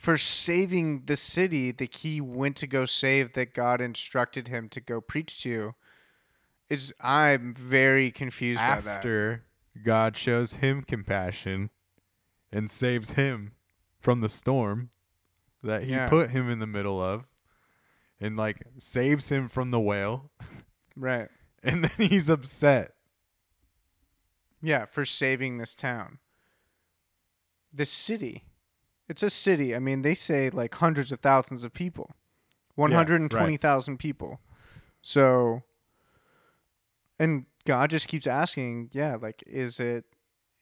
for 0.00 0.16
saving 0.16 1.02
the 1.04 1.16
city 1.16 1.72
that 1.72 1.96
he 1.96 2.22
went 2.22 2.56
to 2.56 2.66
go 2.66 2.86
save 2.86 3.34
that 3.34 3.52
God 3.52 3.82
instructed 3.82 4.48
him 4.48 4.66
to 4.70 4.80
go 4.80 4.98
preach 4.98 5.42
to. 5.42 5.74
Is 6.70 6.94
I'm 7.00 7.52
very 7.52 8.10
confused 8.10 8.60
after 8.60 9.42
God 9.84 10.16
shows 10.16 10.54
him 10.54 10.82
compassion 10.82 11.68
and 12.52 12.70
saves 12.70 13.12
him 13.12 13.52
from 14.00 14.20
the 14.20 14.28
storm 14.28 14.90
that 15.62 15.84
he 15.84 15.92
Yeah. 15.92 16.08
put 16.08 16.30
him 16.30 16.48
in 16.50 16.58
the 16.58 16.66
middle 16.66 17.02
of 17.02 17.26
and 18.20 18.36
like 18.36 18.62
saves 18.78 19.28
him 19.30 19.48
from 19.48 19.70
the 19.70 19.80
whale 19.80 20.30
Right. 20.96 21.28
and 21.62 21.84
then 21.84 22.08
he's 22.08 22.28
upset. 22.28 22.94
Yeah, 24.62 24.84
for 24.86 25.04
saving 25.04 25.58
this 25.58 25.74
town. 25.74 26.18
This 27.72 27.90
city. 27.90 28.44
It's 29.08 29.22
a 29.22 29.30
city. 29.30 29.74
I 29.74 29.78
mean, 29.78 30.02
they 30.02 30.14
say 30.14 30.50
like 30.50 30.74
hundreds 30.74 31.12
of 31.12 31.20
thousands 31.20 31.64
of 31.64 31.72
people. 31.72 32.14
120,000 32.74 33.98
people. 33.98 34.40
So 35.02 35.62
and 37.18 37.46
God 37.66 37.90
just 37.90 38.08
keeps 38.08 38.26
asking, 38.26 38.90
yeah, 38.92 39.16
like 39.20 39.42
is 39.46 39.78
it 39.80 40.04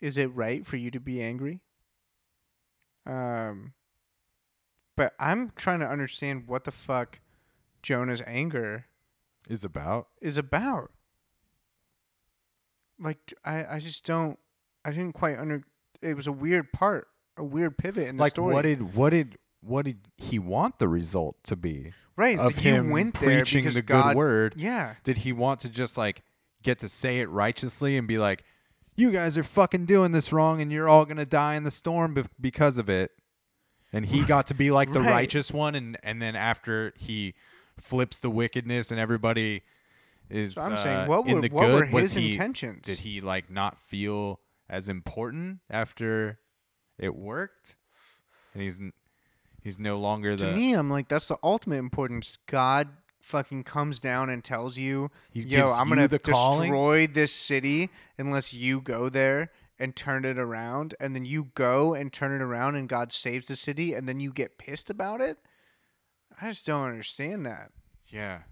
is 0.01 0.17
it 0.17 0.35
right 0.35 0.67
for 0.67 0.77
you 0.77 0.91
to 0.91 1.01
be 1.01 1.21
angry? 1.23 1.61
Um 3.09 3.73
but 4.97 5.15
I'm 5.19 5.53
trying 5.57 5.81
to 5.81 5.89
understand 5.89 6.49
what 6.49 6.65
the 6.65 6.73
fuck 6.73 7.21
Jonah's 7.83 8.23
anger 8.27 8.87
Is 9.49 9.65
about 9.65 10.09
is 10.21 10.37
about. 10.37 10.91
Like 13.01 13.33
I, 13.45 13.77
I 13.77 13.79
just 13.79 14.05
don't 14.05 14.39
I 14.85 14.91
didn't 14.91 15.13
quite 15.13 15.39
under 15.39 15.63
it 16.03 16.15
was 16.15 16.27
a 16.27 16.33
weird 16.33 16.73
part, 16.73 17.09
a 17.37 17.45
weird 17.45 17.79
pivot 17.79 18.09
in 18.09 18.17
the 18.17 18.23
like 18.23 18.33
story. 18.33 18.55
what 18.55 18.63
did 18.63 18.95
what 18.95 19.11
did 19.11 19.39
what 19.61 19.85
did 19.85 20.09
he 20.17 20.39
want 20.39 20.79
the 20.79 20.89
result 20.89 21.37
to 21.45 21.57
be 21.57 21.93
right, 22.17 22.39
of 22.39 22.57
like 22.57 22.57
him 22.57 22.91
went 22.91 23.19
there 23.21 23.41
preaching 23.41 23.65
the 23.67 23.83
God, 23.83 24.11
good 24.11 24.17
word? 24.17 24.55
Yeah. 24.57 24.95
Did 25.05 25.19
he 25.19 25.33
want 25.33 25.61
to 25.61 25.69
just 25.69 25.97
like 25.97 26.23
get 26.63 26.79
to 26.81 26.89
say 26.89 27.21
it 27.21 27.29
righteously 27.29 27.97
and 27.97 28.07
be 28.07 28.19
like, 28.19 28.45
"You 28.99 29.11
guys 29.11 29.39
are 29.39 29.43
fucking 29.43 29.87
doing 29.87 30.13
this 30.13 30.33
wrong, 30.33 30.61
and 30.61 30.71
you're 30.73 30.89
all 30.89 31.05
gonna 31.07 31.25
die 31.25 31.55
in 31.55 31.63
the 31.63 31.71
storm 31.71 32.15
be- 32.15 32.25
because 32.41 32.77
of 32.79 32.89
it"? 32.91 33.13
And 33.93 34.05
he 34.05 34.25
got 34.25 34.47
to 34.49 34.55
be 34.55 34.71
like 34.79 34.93
the 34.93 35.01
Right. 35.01 35.11
righteous 35.13 35.51
one, 35.51 35.75
and 35.75 35.97
and 36.03 36.21
then 36.21 36.37
after 36.37 36.93
he 36.99 37.35
flips 37.79 38.19
the 38.19 38.29
wickedness, 38.31 38.91
and 38.91 38.99
everybody 39.01 39.63
is 40.29 40.55
So 40.55 40.63
I'm 40.63 40.73
uh, 40.73 40.77
saying 40.77 41.09
what 41.09 41.27
in 41.27 41.37
were 41.37 41.41
the 41.41 41.49
what 41.49 41.67
good. 41.67 41.93
were 41.93 42.01
his 42.01 42.13
he, 42.13 42.33
intentions? 42.33 42.83
Did 42.87 42.99
he 42.99 43.21
like 43.21 43.49
not 43.51 43.79
feel 43.81 44.41
as 44.69 44.89
important 44.91 45.61
after 45.71 46.39
it 46.99 47.15
worked? 47.15 47.77
And 48.53 48.63
he's 48.63 48.81
he's 49.63 49.79
no 49.79 49.99
longer 49.99 50.37
to 50.37 50.45
the 50.45 50.53
me, 50.55 50.73
I'm 50.75 50.91
like, 50.91 51.09
that's 51.09 51.29
the 51.29 51.39
ultimate 51.43 51.77
importance. 51.79 52.37
God 52.47 52.89
fucking 53.21 53.65
comes 53.65 53.99
down 53.99 54.31
and 54.31 54.43
tells 54.43 54.79
you, 54.79 55.11
He 55.33 55.41
"Yo, 55.41 55.73
I'm 55.73 55.89
gonna 55.89 56.09
the 56.09 56.19
calling. 56.19 56.71
destroy 56.71 57.07
this 57.07 57.33
city 57.33 57.91
unless 58.17 58.53
you 58.53 58.81
go 58.81 59.09
there 59.09 59.51
and 59.79 59.95
turn 59.95 60.25
it 60.25 60.39
around," 60.39 60.95
and 61.01 61.15
then 61.15 61.25
you 61.25 61.51
go 61.55 61.95
and 61.95 62.13
turn 62.13 62.33
it 62.33 62.43
around, 62.43 62.75
and 62.77 62.89
God 62.89 63.13
saves 63.13 63.49
the 63.49 63.57
city, 63.57 63.95
and 63.95 64.09
then 64.09 64.21
you 64.21 64.33
get 64.33 64.59
pissed 64.59 64.91
about 64.91 65.21
it. 65.21 65.39
I 66.41 66.49
just 66.49 66.67
don't 66.67 66.89
understand 66.89 67.45
that. 67.47 67.73
Yeah. 68.09 68.43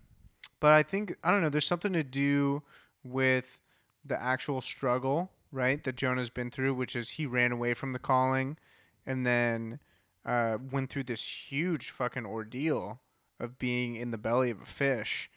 But 0.61 0.73
I 0.73 0.83
think 0.83 1.17
I 1.23 1.31
don't 1.31 1.43
know. 1.43 1.49
There's 1.49 1.67
something 1.67 1.93
to 1.93 2.05
do 2.05 2.63
with 3.03 3.61
the 4.05 4.21
actual 4.21 4.61
struggle, 4.61 5.31
right? 5.53 5.83
That 5.85 5.97
Jonah's 5.97 6.31
been 6.31 6.51
through, 6.51 6.75
which 6.75 6.97
is 6.97 7.11
he 7.11 7.27
ran 7.27 7.53
away 7.53 7.75
from 7.75 7.93
the 7.93 7.99
calling, 7.99 8.57
and 9.05 9.27
then 9.27 9.81
uh, 10.25 10.59
went 10.73 10.91
through 10.91 11.05
this 11.05 11.51
huge 11.51 11.91
fucking 11.91 12.27
ordeal 12.27 13.01
of 13.39 13.59
being 13.59 13.97
in 13.97 14.11
the 14.11 14.19
belly 14.19 14.51
of 14.51 14.61
a 14.63 14.67
fish, 14.67 15.31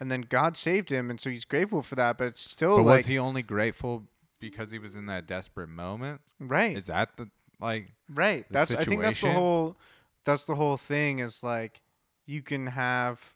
and 0.00 0.10
then 0.10 0.22
God 0.22 0.56
saved 0.56 0.90
him, 0.90 1.10
and 1.10 1.20
so 1.20 1.30
he's 1.30 1.44
grateful 1.44 1.82
for 1.82 1.94
that. 1.96 2.18
But 2.18 2.28
it's 2.28 2.40
still 2.40 2.76
But 2.78 2.82
like 2.84 2.96
was 2.98 3.06
he 3.06 3.18
only 3.18 3.42
grateful 3.42 4.04
because 4.40 4.70
he 4.70 4.78
was 4.78 4.94
in 4.94 5.06
that 5.06 5.26
desperate 5.26 5.68
moment? 5.68 6.20
right, 6.40 6.76
Is 6.76 6.86
that 6.86 7.16
the 7.16 7.28
like? 7.60 7.92
right. 8.12 8.46
the 8.48 8.52
That's 8.52 8.74
I 8.74 8.84
think 8.84 9.02
that's 9.02 9.20
the 9.20 9.32
whole 9.32 9.76
that's 10.24 10.44
the 10.44 10.54
whole 10.56 10.76
thing 10.76 11.18
is 11.20 11.42
like 11.42 11.80
you 12.26 12.42
can 12.42 12.66
have 12.68 13.34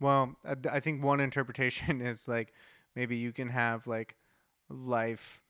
well 0.00 0.36
I, 0.44 0.56
I 0.72 0.80
think 0.80 1.02
one 1.02 1.20
interpretation 1.28 2.00
is 2.00 2.26
like 2.26 2.52
maybe 2.94 3.16
you 3.16 3.32
can 3.32 3.48
have 3.50 3.86
like 3.86 4.16
life 4.68 5.42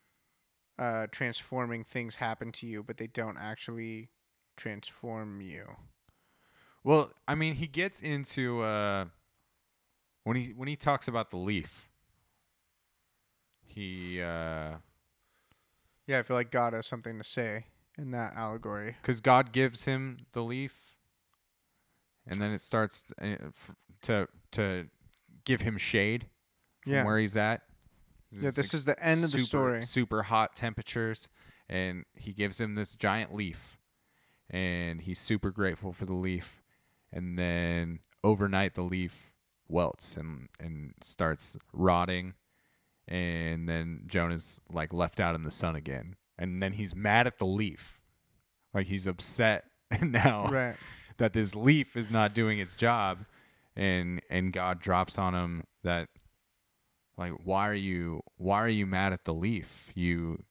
uh 0.78 1.06
transforming 1.10 1.84
things 1.84 2.16
happen 2.16 2.52
to 2.52 2.66
you 2.66 2.82
but 2.82 2.96
they 2.98 3.06
don't 3.06 3.38
actually 3.38 4.10
transform 4.56 5.40
you 5.40 5.76
Well, 6.86 7.10
I 7.26 7.34
mean, 7.34 7.56
he 7.56 7.66
gets 7.66 8.00
into 8.00 8.60
uh, 8.62 9.06
when 10.22 10.36
he 10.36 10.52
when 10.52 10.68
he 10.68 10.76
talks 10.76 11.08
about 11.08 11.30
the 11.30 11.36
leaf. 11.36 11.88
He 13.64 14.22
uh, 14.22 14.76
yeah 16.06 16.18
i 16.20 16.22
feel 16.22 16.36
like 16.36 16.50
god 16.50 16.72
has 16.72 16.86
something 16.86 17.18
to 17.18 17.24
say 17.24 17.64
in 17.98 18.12
that 18.12 18.34
allegory 18.36 18.96
because 19.02 19.20
God 19.20 19.52
gives 19.52 19.84
him 19.84 20.18
the 20.32 20.42
leaf, 20.42 20.94
and 22.26 22.40
then 22.40 22.52
it 22.52 22.60
starts 22.60 23.04
uh, 23.20 23.34
to 24.02 24.28
to 24.52 24.86
give 25.44 25.62
him 25.62 25.76
shade 25.76 26.26
from 26.84 26.92
Yeah. 26.92 27.04
where 27.04 27.18
he's 27.18 27.36
at. 27.36 27.62
yeah 28.30 28.50
this 28.50 28.72
like 28.72 28.74
is 28.74 28.84
the 28.84 29.04
end 29.04 29.24
of 29.24 29.32
the 29.32 29.40
story 29.40 29.82
Super 29.82 30.22
hot 30.22 30.54
temperatures, 30.54 31.28
and 31.68 32.04
he 32.14 32.32
gives 32.32 32.60
him 32.60 32.76
this 32.76 32.94
giant 32.94 33.34
leaf, 33.34 33.76
and 34.48 35.00
he's 35.02 35.18
super 35.18 35.50
grateful 35.50 35.92
for 35.92 36.06
the 36.06 36.14
leaf, 36.14 36.62
and 37.12 37.38
then 37.38 38.00
overnight 38.22 38.74
the 38.74 38.82
leaf 38.82 39.32
welts 39.68 40.16
and 40.16 40.48
and 40.60 40.94
starts 41.02 41.56
rotting, 41.72 42.34
and 43.08 43.68
then 43.68 44.02
Jonah's 44.06 44.60
like 44.70 44.92
left 44.92 45.20
out 45.20 45.34
in 45.34 45.44
the 45.44 45.50
sun 45.50 45.76
again, 45.76 46.16
and 46.38 46.60
then 46.60 46.72
he's 46.72 46.94
mad 46.94 47.26
at 47.26 47.38
the 47.38 47.46
leaf, 47.46 47.98
like 48.74 48.86
he's 48.86 49.06
upset 49.06 49.64
now 50.02 50.48
right. 50.50 50.76
that 51.18 51.32
this 51.32 51.54
leaf 51.54 51.96
is 51.96 52.10
not 52.10 52.34
doing 52.34 52.58
its 52.58 52.76
job. 52.76 53.24
And 53.78 54.22
and 54.30 54.54
God 54.54 54.80
drops 54.80 55.18
on 55.18 55.34
him 55.34 55.64
that 55.84 56.08
like 57.18 57.32
why 57.44 57.68
are 57.68 57.74
you 57.74 58.22
why 58.38 58.60
are 58.60 58.68
you 58.68 58.86
mad 58.86 59.12
at 59.12 59.24
the 59.24 59.34
leaf? 59.34 59.90
You 59.94 60.44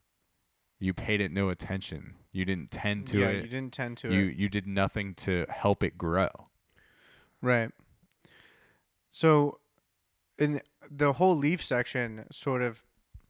you 0.79 0.93
paid 0.93 1.21
it 1.21 1.31
no 1.31 1.49
attention 1.49 2.15
you 2.31 2.45
didn't 2.45 2.69
tend 2.71 3.07
to 3.07 3.19
yeah 3.19 3.29
it 3.29 3.43
you 3.43 3.49
didn't 3.49 3.73
tend 3.73 3.97
to 3.97 4.11
you 4.11 4.25
it 4.25 4.35
you 4.35 4.49
did 4.49 4.67
nothing 4.67 5.13
to 5.13 5.45
help 5.49 5.83
it 5.83 5.97
grow 5.97 6.29
Right. 7.41 7.69
So, 9.11 9.59
in 10.39 10.61
the 10.89 11.13
whole 11.13 11.35
leaf 11.35 11.63
section, 11.63 12.25
sort 12.31 12.61
of 12.61 12.83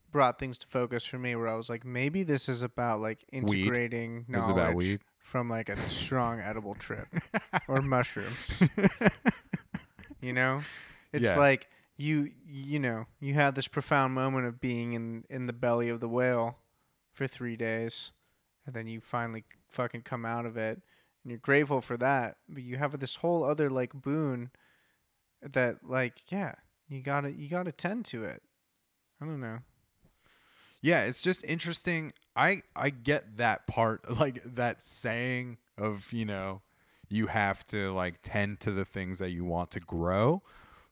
brought 0.10 0.40
things 0.40 0.58
to 0.60 0.68
focus 0.68 1.06
for 1.06 1.20
me, 1.20 1.36
where 1.36 1.48
I 1.50 1.56
was 1.56 1.70
like, 1.70 1.84
maybe 1.84 2.24
this 2.24 2.48
is 2.48 2.62
about 2.62 3.02
like 3.02 3.26
integrating 3.34 4.26
was 4.30 4.48
knowledge 4.48 4.50
about 4.58 4.76
weed? 4.76 5.02
from 5.20 5.50
like 5.50 5.68
a 5.70 5.78
strong 5.90 6.40
edible 6.44 6.76
trip 6.76 7.08
or 7.68 7.82
mushrooms. 7.82 8.64
you 10.22 10.32
know, 10.34 10.62
it's 11.12 11.26
Yeah. 11.26 11.38
like 11.38 11.68
you 11.98 12.32
you 12.48 12.80
know 12.80 13.06
you 13.20 13.34
had 13.34 13.56
this 13.56 13.68
profound 13.68 14.14
moment 14.14 14.46
of 14.46 14.60
being 14.60 14.94
in 14.94 15.24
in 15.30 15.46
the 15.46 15.54
belly 15.54 15.90
of 15.90 16.00
the 16.00 16.10
whale 16.10 16.58
for 17.16 17.26
three 17.26 17.56
days, 17.56 18.12
and 18.66 18.76
then 18.76 18.86
you 18.86 19.00
finally 19.00 19.44
fucking 19.68 20.04
come 20.04 20.26
out 20.26 20.46
of 20.46 20.58
it 20.58 20.82
and 21.24 21.32
you're 21.32 21.40
grateful 21.40 21.82
for 21.82 21.98
that 21.98 22.38
but 22.48 22.64
you 22.64 22.78
have 22.78 22.98
this 23.00 23.18
whole 23.18 23.44
other 23.44 23.70
like 23.70 23.94
boon 23.94 24.50
that 25.42 25.78
like 25.84 26.32
yeah 26.32 26.54
you 26.88 27.02
gotta 27.02 27.32
you 27.32 27.50
gotta 27.50 27.72
tend 27.72 28.06
to 28.06 28.24
it. 28.24 28.44
I 29.22 29.26
don't 29.26 29.42
know. 29.42 29.60
Yeah 30.82 31.04
it's 31.06 31.22
just 31.22 31.44
interesting. 31.46 32.14
I 32.36 32.62
i 32.76 32.90
get 32.90 33.38
that 33.38 33.66
part 33.68 34.10
like 34.20 34.42
that 34.44 34.84
saying 34.84 35.58
of 35.78 36.12
you 36.14 36.26
know 36.26 36.62
you 37.10 37.28
have 37.28 37.66
to 37.68 37.92
like 37.92 38.16
tend 38.22 38.60
to 38.62 38.72
the 38.72 38.86
things 38.86 39.20
that 39.20 39.32
you 39.32 39.46
want 39.46 39.72
to 39.72 39.80
grow 39.80 40.42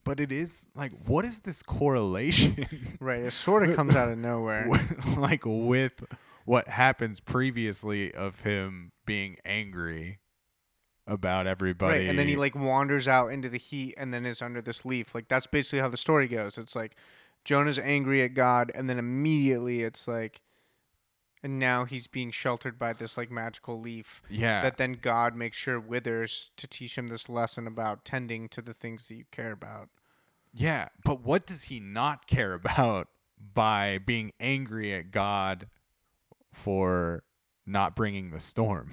but 0.03 0.19
it 0.19 0.31
is 0.31 0.65
like 0.75 0.91
what 1.05 1.25
is 1.25 1.41
this 1.41 1.63
correlation? 1.63 2.65
Right 2.99 3.21
it 3.21 3.31
sort 3.31 3.67
of 3.67 3.75
comes 3.75 3.95
out 3.95 4.09
of 4.09 4.17
nowhere. 4.17 4.65
With- 4.67 5.17
like 5.17 5.43
with 5.45 6.03
what 6.45 6.67
happens 6.67 7.19
previously 7.19 8.13
of 8.13 8.41
him 8.41 8.91
being 9.05 9.37
angry 9.45 10.19
about 11.05 11.47
everybody 11.47 11.99
right 11.99 12.09
and 12.09 12.17
then 12.17 12.29
he 12.29 12.37
like 12.37 12.55
wanders 12.55 13.09
out 13.09 13.27
into 13.27 13.49
the 13.49 13.57
heat 13.57 13.93
and 13.97 14.13
then 14.13 14.25
is 14.25 14.41
under 14.41 14.61
this 14.61 14.85
leaf. 14.85 15.13
Like 15.13 15.27
that's 15.27 15.47
basically 15.47 15.79
how 15.79 15.89
the 15.89 15.97
story 15.97 16.27
goes. 16.27 16.57
It's 16.57 16.75
like 16.75 16.95
jonah's 17.45 17.77
angry 17.77 18.21
at 18.21 18.33
god 18.33 18.71
and 18.73 18.89
then 18.89 18.97
immediately 18.97 19.83
it's 19.83 20.07
like 20.07 20.41
and 21.43 21.59
now 21.59 21.83
he's 21.85 22.07
being 22.07 22.31
sheltered 22.31 22.79
by 22.79 22.93
this 22.93 23.17
like 23.17 23.29
magical 23.29 23.79
leaf 23.79 24.21
yeah. 24.29 24.61
that 24.63 24.77
then 24.77 24.93
god 24.93 25.35
makes 25.35 25.57
sure 25.57 25.79
withers 25.79 26.49
to 26.57 26.67
teach 26.67 26.97
him 26.97 27.07
this 27.07 27.29
lesson 27.29 27.67
about 27.67 28.05
tending 28.05 28.47
to 28.49 28.61
the 28.61 28.73
things 28.73 29.07
that 29.07 29.15
you 29.15 29.25
care 29.31 29.51
about. 29.51 29.89
Yeah 30.53 30.89
but 31.03 31.21
what 31.21 31.45
does 31.45 31.63
he 31.63 31.79
not 31.79 32.25
care 32.27 32.53
about 32.63 33.09
by 33.53 33.99
being 33.99 34.31
angry 34.39 34.93
at 34.93 35.11
god 35.11 35.67
for 36.53 37.23
not 37.65 37.95
bringing 37.95 38.31
the 38.31 38.39
storm? 38.39 38.89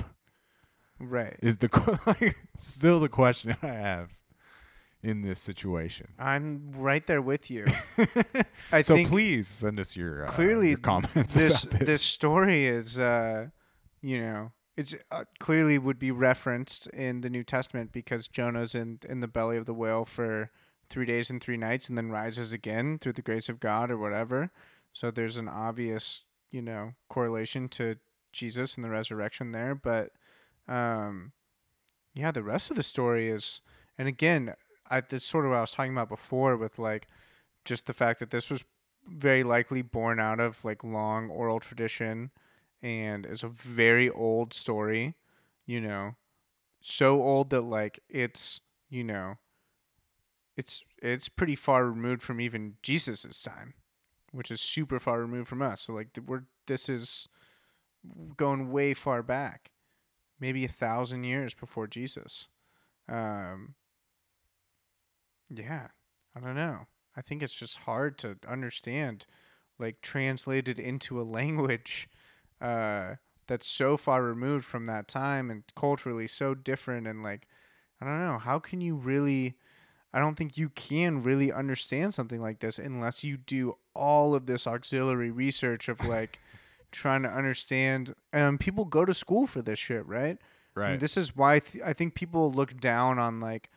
Right. 0.98 1.36
Is 1.40 1.58
the 1.58 1.68
que- 2.18 2.34
still 2.58 3.00
the 3.00 3.08
question 3.08 3.56
i 3.62 3.66
have 3.68 4.19
in 5.02 5.22
this 5.22 5.40
situation 5.40 6.08
I'm 6.18 6.72
right 6.76 7.06
there 7.06 7.22
with 7.22 7.50
you. 7.50 7.66
I 8.72 8.82
so 8.82 8.96
please 9.06 9.48
send 9.48 9.80
us 9.80 9.96
your, 9.96 10.24
uh, 10.24 10.28
clearly 10.28 10.70
your 10.70 10.78
comments 10.78 11.34
this, 11.34 11.62
this. 11.62 11.80
this 11.80 12.02
story 12.02 12.66
is, 12.66 12.98
uh, 12.98 13.46
you 14.02 14.20
know, 14.20 14.52
it's 14.76 14.94
uh, 15.10 15.24
clearly 15.38 15.78
would 15.78 15.98
be 15.98 16.10
referenced 16.10 16.86
in 16.88 17.20
the 17.20 17.30
New 17.30 17.44
Testament 17.44 17.92
because 17.92 18.28
Jonah's 18.28 18.74
in 18.74 19.00
in 19.08 19.20
the 19.20 19.28
belly 19.28 19.58
of 19.58 19.66
the 19.66 19.74
whale 19.74 20.06
for 20.06 20.50
three 20.88 21.04
days 21.04 21.28
and 21.28 21.40
three 21.40 21.56
nights, 21.56 21.88
and 21.88 21.98
then 21.98 22.10
rises 22.10 22.52
again 22.52 22.98
through 22.98 23.12
the 23.12 23.22
grace 23.22 23.48
of 23.48 23.60
God 23.60 23.90
or 23.90 23.98
whatever. 23.98 24.50
So 24.92 25.10
there's 25.10 25.36
an 25.36 25.48
obvious, 25.48 26.24
you 26.50 26.62
know, 26.62 26.94
correlation 27.08 27.68
to 27.70 27.96
Jesus 28.32 28.74
and 28.74 28.84
the 28.84 28.90
resurrection 28.90 29.52
there, 29.52 29.74
but 29.74 30.12
um, 30.66 31.32
yeah, 32.14 32.30
the 32.30 32.42
rest 32.42 32.70
of 32.70 32.76
the 32.76 32.82
story 32.82 33.28
is, 33.28 33.62
and 33.98 34.08
again, 34.08 34.54
I 34.90 35.00
this 35.00 35.24
sort 35.24 35.44
of 35.44 35.50
what 35.50 35.58
I 35.58 35.60
was 35.60 35.72
talking 35.72 35.92
about 35.92 36.08
before 36.08 36.56
with 36.56 36.78
like 36.78 37.06
just 37.64 37.86
the 37.86 37.92
fact 37.94 38.18
that 38.20 38.30
this 38.30 38.50
was 38.50 38.64
very 39.06 39.42
likely 39.42 39.82
born 39.82 40.20
out 40.20 40.40
of 40.40 40.64
like 40.64 40.84
long 40.84 41.30
oral 41.30 41.60
tradition 41.60 42.30
and 42.82 43.26
is 43.26 43.42
a 43.42 43.48
very 43.48 44.10
old 44.10 44.52
story, 44.52 45.14
you 45.66 45.80
know, 45.80 46.16
so 46.80 47.22
old 47.22 47.50
that 47.50 47.62
like 47.62 48.00
it's, 48.08 48.62
you 48.88 49.04
know, 49.04 49.36
it's 50.56 50.84
it's 51.02 51.28
pretty 51.28 51.54
far 51.54 51.86
removed 51.86 52.22
from 52.22 52.40
even 52.40 52.74
Jesus's 52.82 53.42
time, 53.42 53.74
which 54.32 54.50
is 54.50 54.60
super 54.60 54.98
far 54.98 55.20
removed 55.20 55.48
from 55.48 55.62
us. 55.62 55.82
So 55.82 55.92
like 55.92 56.08
we're 56.26 56.44
this 56.66 56.88
is 56.88 57.28
going 58.36 58.70
way 58.70 58.94
far 58.94 59.22
back, 59.22 59.70
maybe 60.38 60.64
a 60.64 60.68
thousand 60.68 61.24
years 61.24 61.54
before 61.54 61.86
Jesus. 61.86 62.48
Um, 63.08 63.74
yeah, 65.54 65.88
I 66.36 66.40
don't 66.40 66.54
know. 66.54 66.86
I 67.16 67.22
think 67.22 67.42
it's 67.42 67.54
just 67.54 67.78
hard 67.78 68.18
to 68.18 68.36
understand, 68.48 69.26
like 69.78 70.00
translated 70.00 70.78
into 70.78 71.20
a 71.20 71.22
language 71.38 72.08
uh, 72.60 73.16
that's 73.46 73.66
so 73.66 73.96
far 73.96 74.22
removed 74.22 74.64
from 74.64 74.86
that 74.86 75.08
time 75.08 75.50
and 75.50 75.64
culturally 75.74 76.26
so 76.26 76.54
different. 76.54 77.06
And 77.06 77.22
like, 77.22 77.46
I 78.00 78.06
don't 78.06 78.20
know, 78.20 78.38
how 78.38 78.58
can 78.58 78.80
you 78.80 78.94
really? 78.94 79.56
I 80.12 80.18
don't 80.18 80.34
think 80.34 80.58
you 80.58 80.70
can 80.70 81.22
really 81.22 81.52
understand 81.52 82.14
something 82.14 82.40
like 82.40 82.58
this 82.58 82.80
unless 82.80 83.22
you 83.22 83.36
do 83.36 83.76
all 83.94 84.34
of 84.34 84.46
this 84.46 84.66
auxiliary 84.66 85.30
research 85.30 85.88
of 85.88 86.04
like 86.04 86.40
trying 86.90 87.22
to 87.22 87.28
understand. 87.28 88.14
Um, 88.32 88.58
people 88.58 88.84
go 88.84 89.04
to 89.04 89.14
school 89.14 89.46
for 89.46 89.62
this 89.62 89.78
shit, 89.78 90.04
right? 90.06 90.36
right 90.74 90.92
And 90.92 91.00
this 91.00 91.16
is 91.16 91.36
why 91.36 91.60
th- 91.60 91.84
I 91.84 91.92
think 91.92 92.14
people 92.14 92.50
look 92.50 92.80
down 92.80 93.20
on 93.20 93.38
like 93.38 93.70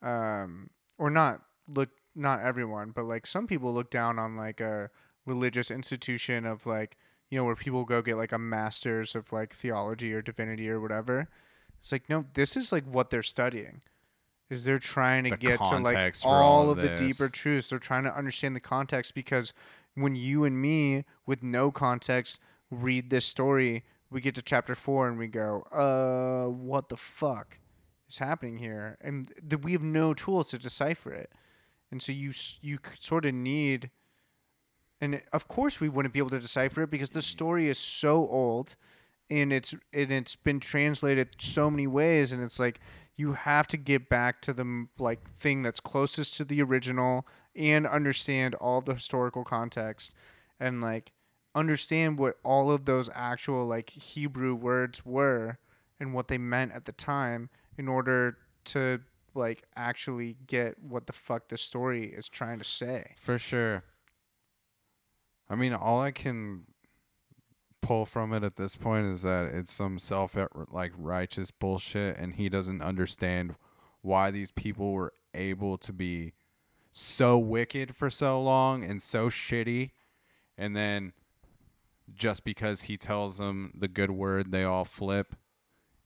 um, 0.00 0.70
or 1.00 1.10
not 1.10 1.40
look 1.66 1.88
not 2.14 2.42
everyone, 2.42 2.90
but 2.90 3.04
like 3.04 3.26
some 3.26 3.46
people 3.46 3.72
look 3.72 3.90
down 3.90 4.18
on 4.18 4.36
like 4.36 4.60
a 4.60 4.90
religious 5.24 5.70
institution 5.70 6.44
of 6.44 6.66
like 6.66 6.96
you 7.30 7.38
know 7.38 7.44
where 7.44 7.56
people 7.56 7.84
go 7.84 8.02
get 8.02 8.16
like 8.16 8.32
a 8.32 8.38
master's 8.38 9.14
of 9.14 9.32
like 9.32 9.54
theology 9.54 10.12
or 10.12 10.20
divinity 10.20 10.68
or 10.68 10.78
whatever. 10.78 11.28
It's 11.80 11.90
like 11.90 12.08
no, 12.10 12.26
this 12.34 12.56
is 12.56 12.70
like 12.70 12.84
what 12.84 13.08
they're 13.10 13.22
studying. 13.22 13.80
Is 14.50 14.64
they're 14.64 14.78
trying 14.78 15.24
to 15.24 15.30
The 15.30 15.36
get 15.36 15.64
to 15.64 15.78
like 15.78 16.14
all, 16.24 16.32
all 16.32 16.70
of 16.70 16.78
of 16.78 16.82
the 16.82 16.96
deeper 16.96 17.28
truths. 17.28 17.70
They're 17.70 17.78
trying 17.78 18.04
to 18.04 18.14
understand 18.14 18.54
the 18.54 18.60
context 18.60 19.14
because 19.14 19.54
when 19.94 20.16
you 20.16 20.44
and 20.44 20.60
me 20.60 21.04
with 21.24 21.42
no 21.42 21.70
context 21.70 22.40
read 22.70 23.10
this 23.10 23.24
story, 23.24 23.84
we 24.10 24.20
get 24.20 24.34
to 24.34 24.42
chapter 24.42 24.74
4 24.74 25.08
and 25.08 25.18
we 25.18 25.28
go, 25.28 25.62
"Uh, 25.72 26.50
what 26.50 26.88
the 26.88 26.96
fuck 26.96 27.59
is 28.12 28.18
happening 28.18 28.58
here?" 28.58 28.96
And 29.00 29.32
that 29.42 29.62
we 29.62 29.72
have 29.72 29.82
no 29.82 30.14
tools 30.14 30.50
to 30.50 30.58
decipher 30.58 31.12
it. 31.12 31.32
And 31.90 32.00
so 32.02 32.12
you 32.12 32.32
you 32.60 32.78
sort 32.98 33.24
of 33.24 33.34
need 33.34 33.90
and 35.00 35.22
of 35.32 35.48
course 35.48 35.80
we 35.80 35.88
wouldn't 35.88 36.14
be 36.14 36.20
able 36.20 36.30
to 36.30 36.38
decipher 36.38 36.82
it 36.82 36.90
because 36.90 37.10
the 37.10 37.20
mm-hmm. 37.20 37.24
story 37.24 37.68
is 37.68 37.78
so 37.78 38.28
old 38.28 38.76
and 39.28 39.52
it's 39.52 39.72
and 39.92 40.12
it's 40.12 40.36
been 40.36 40.60
translated 40.60 41.36
so 41.38 41.70
many 41.70 41.86
ways 41.86 42.32
and 42.32 42.42
it's 42.42 42.58
like 42.58 42.80
you 43.16 43.32
have 43.32 43.66
to 43.66 43.76
get 43.76 44.08
back 44.08 44.40
to 44.42 44.52
the 44.52 44.86
like 44.98 45.28
thing 45.30 45.62
that's 45.62 45.80
closest 45.80 46.36
to 46.36 46.44
the 46.44 46.62
original 46.62 47.26
and 47.54 47.86
understand 47.86 48.54
all 48.56 48.80
the 48.80 48.94
historical 48.94 49.44
context 49.44 50.14
and 50.58 50.80
like 50.80 51.12
understand 51.54 52.18
what 52.18 52.36
all 52.44 52.70
of 52.70 52.84
those 52.84 53.10
actual 53.14 53.66
like 53.66 53.90
Hebrew 53.90 54.54
words 54.54 55.04
were 55.04 55.58
and 55.98 56.14
what 56.14 56.28
they 56.28 56.38
meant 56.38 56.72
at 56.72 56.84
the 56.84 56.92
time 56.92 57.50
in 57.80 57.88
order 57.88 58.36
to 58.62 59.00
like 59.34 59.62
actually 59.74 60.36
get 60.46 60.78
what 60.82 61.06
the 61.06 61.14
fuck 61.14 61.48
the 61.48 61.56
story 61.56 62.04
is 62.04 62.28
trying 62.28 62.58
to 62.58 62.64
say. 62.64 63.14
For 63.18 63.38
sure. 63.38 63.84
I 65.48 65.54
mean, 65.54 65.72
all 65.72 66.02
I 66.02 66.10
can 66.10 66.64
pull 67.80 68.04
from 68.04 68.34
it 68.34 68.44
at 68.44 68.56
this 68.56 68.76
point 68.76 69.06
is 69.06 69.22
that 69.22 69.46
it's 69.54 69.72
some 69.72 69.98
self 69.98 70.36
like 70.70 70.92
righteous 70.96 71.50
bullshit, 71.50 72.18
and 72.18 72.34
he 72.34 72.50
doesn't 72.50 72.82
understand 72.82 73.54
why 74.02 74.30
these 74.30 74.52
people 74.52 74.92
were 74.92 75.14
able 75.32 75.78
to 75.78 75.92
be 75.92 76.34
so 76.92 77.38
wicked 77.38 77.96
for 77.96 78.10
so 78.10 78.42
long 78.42 78.84
and 78.84 79.00
so 79.00 79.30
shitty, 79.30 79.92
and 80.58 80.76
then 80.76 81.14
just 82.14 82.44
because 82.44 82.82
he 82.82 82.98
tells 82.98 83.38
them 83.38 83.72
the 83.74 83.88
good 83.88 84.10
word, 84.10 84.52
they 84.52 84.64
all 84.64 84.84
flip, 84.84 85.34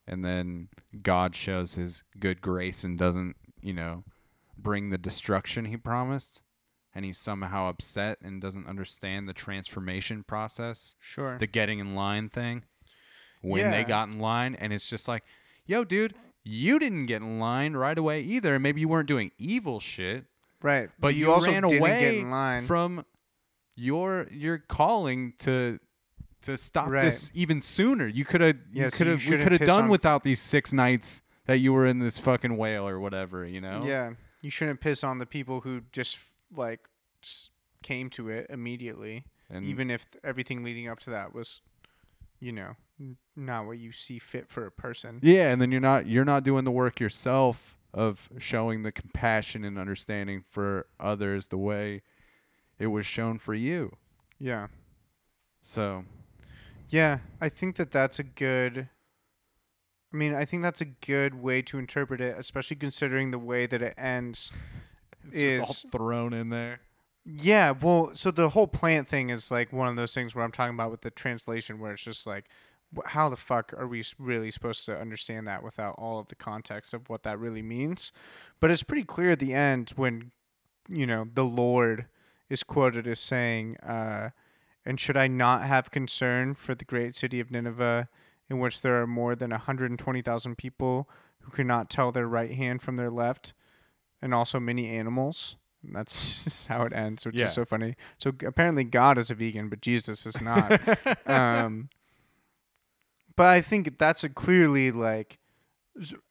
and 0.06 0.24
then 0.24 0.68
God 1.02 1.34
shows 1.34 1.74
His 1.74 2.04
good 2.18 2.40
grace 2.40 2.84
and 2.84 2.98
doesn't, 2.98 3.36
you 3.60 3.72
know, 3.72 4.04
bring 4.56 4.90
the 4.90 4.98
destruction 4.98 5.66
He 5.66 5.76
promised 5.76 6.42
and 6.94 7.04
he's 7.04 7.18
somehow 7.18 7.68
upset 7.68 8.18
and 8.22 8.40
doesn't 8.40 8.68
understand 8.68 9.28
the 9.28 9.32
transformation 9.32 10.22
process, 10.22 10.94
Sure. 11.00 11.38
the 11.38 11.46
getting 11.46 11.80
in 11.80 11.94
line 11.94 12.28
thing. 12.28 12.62
When 13.42 13.70
they 13.70 13.84
got 13.84 14.08
in 14.08 14.18
line, 14.18 14.54
and 14.54 14.72
it's 14.72 14.88
just 14.88 15.06
like, 15.06 15.22
yo, 15.66 15.84
dude, 15.84 16.14
you 16.44 16.78
didn't 16.78 17.04
get 17.06 17.20
in 17.20 17.38
line 17.38 17.74
right 17.74 17.98
away 17.98 18.22
either. 18.22 18.58
Maybe 18.58 18.80
you 18.80 18.88
weren't 18.88 19.08
doing 19.08 19.32
evil 19.36 19.80
shit, 19.80 20.24
right. 20.62 20.88
but 20.98 21.14
you, 21.14 21.26
you, 21.26 21.32
also 21.32 21.50
ran 21.50 21.62
didn't 21.62 21.78
away 21.78 22.00
get 22.00 22.14
in 22.14 22.30
line. 22.30 22.64
from 22.64 23.04
your 23.76 24.28
your 24.30 24.58
calling 24.58 25.34
to 25.40 25.78
to 26.44 26.56
stop 26.56 26.88
Right. 26.88 27.04
this 27.04 27.30
even 27.34 27.60
sooner. 27.60 28.06
You 28.06 28.24
could 28.24 28.40
have 28.40 28.56
Yeah, 28.72 28.86
you 28.86 28.90
could 28.90 29.06
have 29.06 29.24
we 29.26 29.36
could 29.38 29.52
have 29.52 29.66
done 29.66 29.84
on- 29.84 29.90
without 29.90 30.22
these 30.22 30.40
six 30.40 30.72
nights 30.72 31.20
that 31.46 31.58
you 31.58 31.72
were 31.72 31.84
in 31.86 31.98
this 31.98 32.18
fucking 32.18 32.56
whale 32.56 32.88
or 32.88 32.98
whatever, 33.00 33.44
you 33.44 33.60
know? 33.60 33.84
Yeah, 33.84 34.14
you 34.40 34.50
shouldn't 34.50 34.80
piss 34.80 35.04
on 35.04 35.18
the 35.18 35.26
people 35.26 35.60
who 35.62 35.82
just 35.92 36.18
like 36.54 36.88
came 37.82 38.08
to 38.10 38.28
it 38.30 38.46
immediately, 38.48 39.24
And 39.50 39.64
even 39.66 39.90
if 39.90 40.10
th- 40.10 40.22
everything 40.24 40.62
leading 40.64 40.88
up 40.88 40.98
to 41.00 41.10
that 41.10 41.34
was, 41.34 41.60
you 42.40 42.50
know, 42.52 42.76
n- 42.98 43.16
not 43.36 43.66
what 43.66 43.76
you 43.78 43.92
see 43.92 44.18
fit 44.18 44.48
for 44.48 44.64
a 44.66 44.70
person. 44.70 45.20
Yeah, 45.22 45.50
and 45.52 45.60
then 45.60 45.70
you're 45.70 45.80
not 45.82 46.06
you're 46.06 46.24
not 46.24 46.44
doing 46.44 46.64
the 46.64 46.70
work 46.70 46.98
yourself 47.00 47.76
of 47.92 48.28
showing 48.38 48.82
the 48.82 48.90
compassion 48.92 49.64
and 49.64 49.78
understanding 49.78 50.44
for 50.50 50.86
others 50.98 51.48
the 51.48 51.58
way 51.58 52.02
it 52.78 52.86
was 52.88 53.04
shown 53.06 53.38
for 53.38 53.54
you. 53.54 53.96
Yeah, 54.38 54.66
So, 55.62 56.04
yeah. 56.88 57.18
I 57.40 57.48
think 57.48 57.76
that 57.76 57.90
that's 57.90 58.18
a 58.18 58.24
good. 58.24 58.88
I 60.12 60.16
mean, 60.16 60.34
I 60.34 60.44
think 60.44 60.62
that's 60.62 60.80
a 60.80 60.84
good 60.84 61.34
way 61.34 61.60
to 61.62 61.78
interpret 61.78 62.20
it, 62.20 62.36
especially 62.38 62.76
considering 62.76 63.32
the 63.32 63.38
way 63.38 63.66
that 63.66 63.82
it 63.82 63.94
ends. 63.98 64.52
it's 65.26 65.34
Is- 65.34 65.58
just 65.58 65.84
all 65.86 65.90
thrown 65.90 66.32
in 66.32 66.50
there. 66.50 66.80
Yeah, 67.26 67.70
well, 67.70 68.10
so 68.12 68.30
the 68.30 68.50
whole 68.50 68.66
plant 68.66 69.08
thing 69.08 69.30
is 69.30 69.50
like 69.50 69.72
one 69.72 69.88
of 69.88 69.96
those 69.96 70.12
things 70.12 70.34
where 70.34 70.44
I'm 70.44 70.52
talking 70.52 70.74
about 70.74 70.90
with 70.90 71.00
the 71.00 71.10
translation, 71.10 71.78
where 71.78 71.92
it's 71.92 72.04
just 72.04 72.26
like, 72.26 72.44
how 73.06 73.30
the 73.30 73.36
fuck 73.36 73.72
are 73.78 73.86
we 73.86 74.04
really 74.18 74.50
supposed 74.50 74.84
to 74.86 75.00
understand 75.00 75.48
that 75.48 75.62
without 75.62 75.94
all 75.96 76.18
of 76.18 76.28
the 76.28 76.34
context 76.34 76.92
of 76.92 77.08
what 77.08 77.22
that 77.22 77.38
really 77.38 77.62
means? 77.62 78.12
But 78.60 78.70
it's 78.70 78.82
pretty 78.82 79.04
clear 79.04 79.30
at 79.32 79.38
the 79.38 79.54
end 79.54 79.92
when, 79.96 80.32
you 80.86 81.06
know, 81.06 81.26
the 81.32 81.46
Lord 81.46 82.06
is 82.50 82.62
quoted 82.62 83.06
as 83.06 83.20
saying, 83.20 83.78
uh, 83.78 84.30
"And 84.84 85.00
should 85.00 85.16
I 85.16 85.28
not 85.28 85.62
have 85.62 85.90
concern 85.90 86.54
for 86.54 86.74
the 86.74 86.84
great 86.84 87.14
city 87.14 87.40
of 87.40 87.50
Nineveh, 87.50 88.08
in 88.50 88.58
which 88.58 88.82
there 88.82 89.00
are 89.00 89.06
more 89.06 89.34
than 89.34 89.50
120,000 89.50 90.56
people 90.56 91.08
who 91.40 91.50
cannot 91.50 91.90
tell 91.90 92.12
their 92.12 92.26
right 92.28 92.52
hand 92.52 92.82
from 92.82 92.96
their 92.96 93.10
left, 93.10 93.54
and 94.22 94.34
also 94.34 94.60
many 94.60 94.88
animals?" 94.88 95.56
And 95.82 95.94
that's 95.94 96.66
how 96.68 96.82
it 96.82 96.92
ends, 96.92 97.26
which 97.26 97.36
Yeah. 97.36 97.46
is 97.46 97.52
so 97.52 97.64
funny. 97.64 97.94
So 98.18 98.32
apparently 98.46 98.84
God 98.84 99.18
is 99.18 99.30
a 99.30 99.34
vegan, 99.34 99.68
but 99.68 99.80
Jesus 99.80 100.26
is 100.26 100.40
not. 100.40 100.80
um, 101.26 101.88
but 103.36 103.46
I 103.46 103.60
think 103.60 103.98
that's 103.98 104.22
a 104.24 104.28
clearly 104.28 104.90
like 104.92 105.38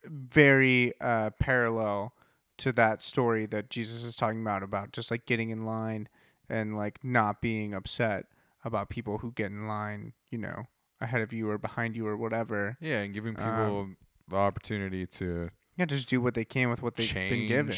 very 0.06 0.94
uh, 1.02 1.32
parallel 1.40 2.14
to 2.58 2.72
that 2.74 3.02
story 3.02 3.46
that 3.48 3.70
Jesus 3.70 4.04
is 4.04 4.16
talking 4.16 4.42
about 4.42 4.64
about 4.64 4.92
just 4.92 5.10
like 5.12 5.26
getting 5.26 5.50
in 5.50 5.66
line 5.66 6.08
and 6.50 6.76
like 6.78 7.04
not 7.04 7.42
being 7.42 7.74
upset 7.74 8.26
about 8.64 8.90
people 8.90 9.18
who 9.20 9.32
get 9.32 9.48
in 9.52 9.68
line, 9.68 10.14
you 10.30 10.38
know, 10.38 10.64
ahead 11.02 11.22
of 11.22 11.34
you 11.34 11.50
or 11.50 11.58
behind 11.58 11.96
you 11.96 12.08
or 12.08 12.16
whatever. 12.18 12.78
yeah, 12.80 13.02
and 13.02 13.14
giving 13.14 13.36
people 13.36 13.80
Um, 13.82 13.98
the 14.28 14.36
opportunity 14.38 15.06
to 15.08 15.50
Yeah, 15.76 15.86
just 15.86 16.08
do 16.08 16.22
what 16.22 16.34
they 16.34 16.46
can 16.46 16.70
with 16.70 16.82
what 16.82 16.96
they've 16.96 17.14
been 17.14 17.48
given. 17.48 17.76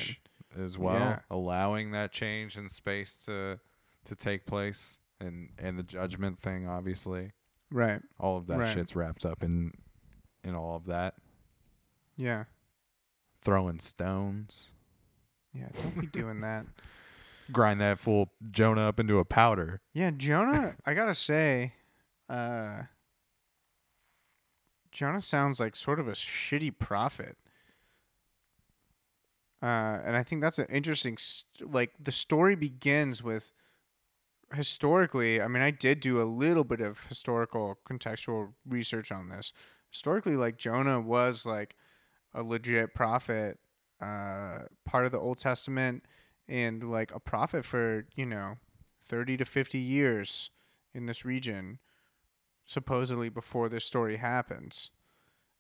as 0.56 0.78
well, 0.78 0.96
Yeah. 1.00 1.20
allowing 1.30 1.92
that 1.92 2.12
change 2.12 2.56
in 2.58 2.70
space 2.70 3.18
to 3.26 3.60
to 4.06 4.16
take 4.16 4.46
place 4.46 5.00
and 5.20 5.50
and 5.58 5.80
the 5.80 5.84
judgment 5.84 6.40
thing 6.40 6.68
obviously. 6.68 7.32
Right. 7.72 8.02
All 8.20 8.38
of 8.38 8.46
that 8.48 8.60
Right. 8.60 8.74
shit's 8.74 8.96
wrapped 8.96 9.26
up 9.26 9.42
in 9.44 9.74
in 10.44 10.54
all 10.54 10.76
of 10.76 10.86
that. 10.86 11.16
Yeah. 12.16 12.44
Throwing 13.42 13.80
stones. 13.80 14.72
Yeah. 15.54 15.70
Don't 15.82 16.00
be 16.00 16.08
doing 16.08 16.42
that. 16.42 16.66
grind 17.52 17.80
that 17.82 18.00
fool 18.00 18.32
Jonah 18.52 18.88
up 18.88 19.00
into 19.00 19.20
a 19.20 19.26
powder. 19.26 19.82
Yeah, 19.94 20.12
Jonah, 20.12 20.76
I 20.86 20.94
gotta 20.94 21.16
say, 21.16 21.74
uh, 22.30 22.84
Jonah 24.92 25.22
sounds 25.22 25.60
like 25.60 25.76
sort 25.76 26.00
of 26.00 26.08
a 26.08 26.14
shitty 26.14 26.78
prophet. 26.80 27.38
Uh, 29.62 30.00
and 30.06 30.16
I 30.16 30.24
think 30.24 30.42
that's 30.42 30.60
an 30.60 30.68
interesting, 30.70 31.18
st- 31.18 31.74
like, 31.74 31.92
the 32.00 32.12
story 32.12 32.56
begins 32.56 33.24
with 33.24 33.52
historically, 34.54 35.42
I 35.42 35.48
mean, 35.48 35.64
I 35.64 35.72
did 35.72 36.00
do 36.00 36.22
a 36.22 36.24
little 36.24 36.64
bit 36.64 36.82
of 36.82 37.06
historical 37.06 37.80
contextual 37.90 38.54
research 38.68 39.12
on 39.12 39.30
this. 39.30 39.54
Historically, 39.92 40.36
like, 40.36 40.58
Jonah 40.58 41.02
was 41.02 41.46
like 41.46 41.76
a 42.34 42.44
legit 42.44 42.94
prophet, 42.94 43.60
uh, 44.02 44.60
part 44.86 45.06
of 45.06 45.12
the 45.12 45.20
Old 45.20 45.40
Testament, 45.40 46.06
and 46.48 46.84
like 46.90 47.14
a 47.14 47.20
prophet 47.20 47.66
for, 47.66 48.06
you 48.16 48.26
know, 48.26 48.58
30 49.04 49.38
to 49.38 49.46
50 49.46 49.78
years 49.78 50.50
in 50.94 51.06
this 51.06 51.26
region, 51.26 51.80
supposedly 52.66 53.30
before 53.30 53.70
this 53.70 53.86
story 53.86 54.18
happens. 54.18 54.92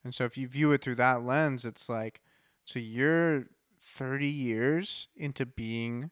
And 0.03 0.13
so 0.13 0.25
if 0.25 0.37
you 0.37 0.47
view 0.47 0.71
it 0.71 0.81
through 0.81 0.95
that 0.95 1.23
lens, 1.23 1.65
it's 1.65 1.89
like, 1.89 2.21
so 2.63 2.79
you're 2.79 3.45
30 3.81 4.27
years 4.27 5.07
into 5.15 5.45
being 5.45 6.11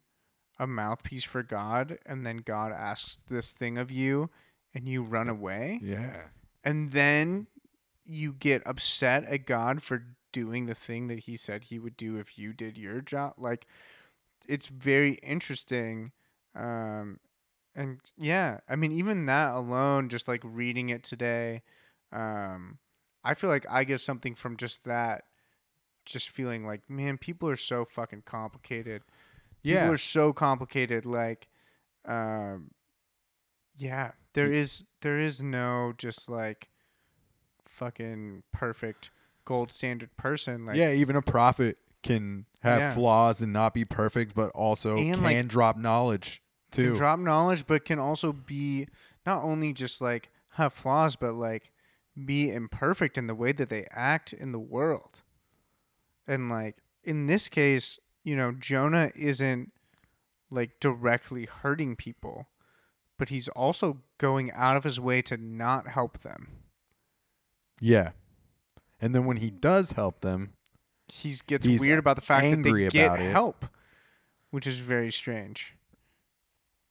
a 0.59 0.67
mouthpiece 0.67 1.24
for 1.24 1.41
God, 1.43 1.97
and 2.05 2.26
then 2.26 2.38
God 2.38 2.71
asks 2.71 3.17
this 3.17 3.53
thing 3.53 3.78
of 3.78 3.91
you, 3.91 4.30
and 4.74 4.88
you 4.88 5.01
run 5.03 5.28
away, 5.30 5.80
Yeah. 5.82 6.28
and 6.63 6.91
then 6.91 7.47
you 8.05 8.34
get 8.34 8.61
upset 8.65 9.24
at 9.26 9.45
God 9.45 9.82
for 9.82 10.03
doing 10.32 10.65
the 10.65 10.76
thing 10.76 11.07
that 11.07 11.19
He 11.19 11.38
said 11.38 11.65
He 11.65 11.80
would 11.80 11.97
do 11.97 12.17
if 12.17 12.38
you 12.38 12.53
did 12.53 12.78
your 12.78 13.01
job. 13.01 13.34
Like, 13.38 13.65
it's 14.47 14.67
very 14.67 15.13
interesting. 15.15 16.11
Um, 16.55 17.19
and 17.75 17.99
yeah, 18.17 18.59
I 18.69 18.75
mean, 18.75 18.91
even 18.91 19.25
that 19.25 19.53
alone, 19.53 20.09
just 20.09 20.27
like 20.27 20.41
reading 20.43 20.89
it 20.89 21.03
today, 21.03 21.63
um, 22.11 22.77
I 23.23 23.33
feel 23.33 23.49
like 23.49 23.65
I 23.69 23.83
get 23.83 24.01
something 24.01 24.35
from 24.35 24.57
just 24.57 24.83
that 24.83 25.23
just 26.05 26.29
feeling 26.29 26.65
like, 26.65 26.89
man, 26.89 27.17
people 27.17 27.49
are 27.49 27.55
so 27.55 27.85
fucking 27.85 28.23
complicated. 28.25 29.03
Yeah. 29.61 29.81
People 29.81 29.93
are 29.93 29.97
so 29.97 30.33
complicated. 30.33 31.05
Like, 31.05 31.47
um, 32.05 32.71
yeah, 33.77 34.11
there 34.33 34.51
is 34.51 34.85
there 35.01 35.17
is 35.17 35.41
no 35.41 35.93
just 35.97 36.29
like 36.29 36.69
fucking 37.65 38.43
perfect 38.51 39.11
gold 39.45 39.71
standard 39.71 40.15
person. 40.17 40.65
Like, 40.65 40.77
yeah, 40.77 40.91
even 40.91 41.15
a 41.15 41.21
prophet 41.21 41.77
can 42.03 42.45
have 42.61 42.79
Yeah. 42.79 42.93
flaws 42.93 43.41
and 43.41 43.51
not 43.53 43.73
be 43.73 43.85
perfect, 43.85 44.35
but 44.35 44.49
also 44.51 44.97
And, 44.97 45.15
can 45.15 45.23
like, 45.23 45.47
drop 45.47 45.77
knowledge 45.77 46.41
can 46.71 46.85
too. 46.85 46.95
drop 46.95 47.19
knowledge, 47.19 47.65
but 47.67 47.85
can 47.85 47.99
also 47.99 48.31
be 48.33 48.87
not 49.25 49.43
only 49.43 49.73
just 49.73 50.01
like 50.01 50.29
have 50.51 50.73
flaws, 50.73 51.15
but 51.15 51.33
like 51.33 51.71
be 52.25 52.51
imperfect 52.51 53.17
in 53.17 53.27
the 53.27 53.33
way 53.35 53.51
that 53.53 53.69
they 53.69 53.85
act 53.91 54.33
in 54.33 54.51
the 54.51 54.59
world. 54.59 55.23
And 56.27 56.49
like 56.49 56.77
in 57.03 57.25
this 57.25 57.49
case, 57.49 57.99
you 58.23 58.35
know, 58.35 58.51
Jonah 58.51 59.11
isn't 59.15 59.71
like 60.51 60.79
directly 60.79 61.45
hurting 61.45 61.95
people, 61.95 62.47
but 63.17 63.29
he's 63.29 63.47
also 63.49 64.01
going 64.19 64.51
out 64.51 64.77
of 64.77 64.83
his 64.83 64.99
way 64.99 65.21
to 65.23 65.37
not 65.37 65.87
help 65.89 66.19
them. 66.19 66.49
yeah. 67.81 68.11
And 69.01 69.13
then 69.13 69.25
when 69.25 69.37
he 69.37 69.49
does 69.49 69.91
help 69.91 70.21
them, 70.21 70.53
He 71.07 71.35
gets 71.45 71.65
He's 71.65 71.81
weird 71.81 71.99
about 71.99 72.15
the 72.15 72.21
fact 72.21 72.49
that 72.49 72.63
they 72.63 72.89
get 72.89 73.19
it. 73.19 73.31
help, 73.31 73.65
which 74.51 74.65
is 74.65 74.79
very 74.79 75.11
strange. 75.11 75.75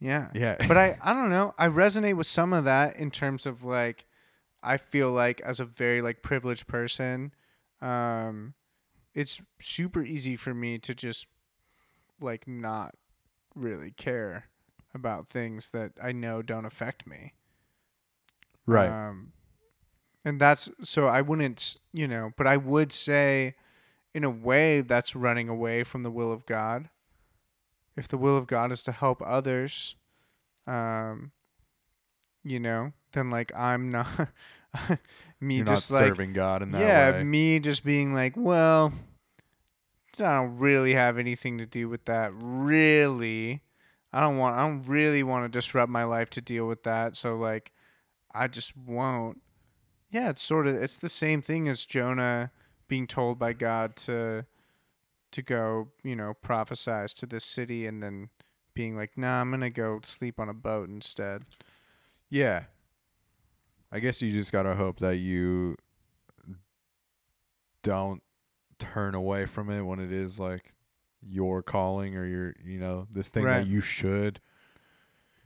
Yeah. 0.00 0.28
yeah. 0.34 0.56
but 0.66 0.76
I, 0.76 0.98
I 1.00 1.12
don't 1.12 1.30
know. 1.30 1.54
I 1.58 1.68
resonate 1.68 2.16
with 2.16 2.26
some 2.26 2.52
of 2.52 2.64
that 2.64 2.96
in 2.96 3.10
terms 3.10 3.46
of 3.46 3.62
like, 3.62 4.06
I 4.62 4.76
feel 4.76 5.12
like 5.12 5.40
as 5.42 5.60
a 5.60 5.64
very 5.64 6.02
like 6.02 6.22
privileged 6.22 6.66
person, 6.66 7.32
um, 7.80 8.54
it's 9.14 9.40
super 9.60 10.02
easy 10.02 10.36
for 10.36 10.54
me 10.54 10.78
to 10.78 10.94
just 10.94 11.28
like 12.20 12.48
not 12.48 12.94
really 13.54 13.92
care 13.92 14.46
about 14.94 15.28
things 15.28 15.70
that 15.70 15.92
I 16.02 16.12
know 16.12 16.42
don't 16.42 16.64
affect 16.64 17.06
me. 17.06 17.34
right. 18.66 18.88
Um, 18.88 19.32
and 20.24 20.40
that's 20.40 20.70
so 20.82 21.08
I 21.08 21.20
wouldn't, 21.20 21.78
you 21.92 22.06
know, 22.06 22.32
but 22.36 22.46
I 22.46 22.56
would 22.56 22.92
say, 22.92 23.54
in 24.14 24.24
a 24.24 24.30
way, 24.30 24.80
that's 24.80 25.16
running 25.16 25.48
away 25.48 25.84
from 25.84 26.02
the 26.02 26.10
will 26.10 26.32
of 26.32 26.46
God. 26.46 26.88
If 27.96 28.08
the 28.08 28.18
will 28.18 28.36
of 28.36 28.46
God 28.46 28.72
is 28.72 28.82
to 28.84 28.92
help 28.92 29.22
others, 29.24 29.96
um, 30.66 31.32
you 32.44 32.58
know, 32.58 32.92
then 33.12 33.30
like 33.30 33.52
I'm 33.56 33.90
not 33.90 34.06
me 35.40 35.56
You're 35.56 35.66
just 35.66 35.90
like 35.90 36.04
serving 36.04 36.32
God 36.32 36.62
in 36.62 36.70
that 36.72 36.80
yeah, 36.80 37.10
way. 37.12 37.24
me 37.24 37.58
just 37.58 37.84
being 37.84 38.14
like, 38.14 38.34
well, 38.36 38.92
I 40.18 40.22
don't 40.22 40.58
really 40.58 40.94
have 40.94 41.18
anything 41.18 41.58
to 41.58 41.66
do 41.66 41.88
with 41.88 42.04
that. 42.06 42.32
Really, 42.34 43.62
I 44.12 44.20
don't 44.20 44.38
want. 44.38 44.56
I 44.56 44.62
don't 44.62 44.82
really 44.84 45.22
want 45.22 45.44
to 45.44 45.58
disrupt 45.58 45.90
my 45.90 46.04
life 46.04 46.30
to 46.30 46.40
deal 46.40 46.66
with 46.66 46.82
that. 46.84 47.16
So 47.16 47.36
like, 47.36 47.72
I 48.34 48.48
just 48.48 48.76
won't. 48.76 49.40
Yeah, 50.10 50.30
it's 50.30 50.42
sort 50.42 50.66
of. 50.66 50.76
It's 50.76 50.96
the 50.96 51.08
same 51.08 51.42
thing 51.42 51.68
as 51.68 51.86
Jonah 51.86 52.50
being 52.92 53.06
told 53.06 53.38
by 53.38 53.54
God 53.54 53.96
to 53.96 54.44
to 55.30 55.40
go, 55.40 55.88
you 56.02 56.14
know, 56.14 56.34
prophesize 56.44 57.14
to 57.14 57.24
this 57.24 57.42
city, 57.42 57.86
and 57.86 58.02
then 58.02 58.28
being 58.74 58.94
like, 58.94 59.16
nah, 59.16 59.40
I'm 59.40 59.50
gonna 59.50 59.70
go 59.70 59.98
sleep 60.04 60.38
on 60.38 60.50
a 60.50 60.52
boat 60.52 60.90
instead. 60.90 61.44
Yeah. 62.28 62.64
I 63.90 63.98
guess 64.00 64.20
you 64.20 64.30
just 64.30 64.52
got 64.52 64.64
to 64.64 64.74
hope 64.74 64.98
that 65.00 65.16
you 65.16 65.76
don't 67.82 68.22
turn 68.78 69.14
away 69.14 69.46
from 69.46 69.70
it 69.70 69.82
when 69.82 69.98
it 69.98 70.12
is 70.12 70.38
like 70.38 70.74
your 71.26 71.62
calling 71.62 72.14
or 72.16 72.26
your, 72.26 72.54
you 72.64 72.78
know, 72.78 73.06
this 73.10 73.30
thing 73.30 73.44
Right. 73.44 73.60
that 73.60 73.66
you 73.66 73.80
should 73.80 74.40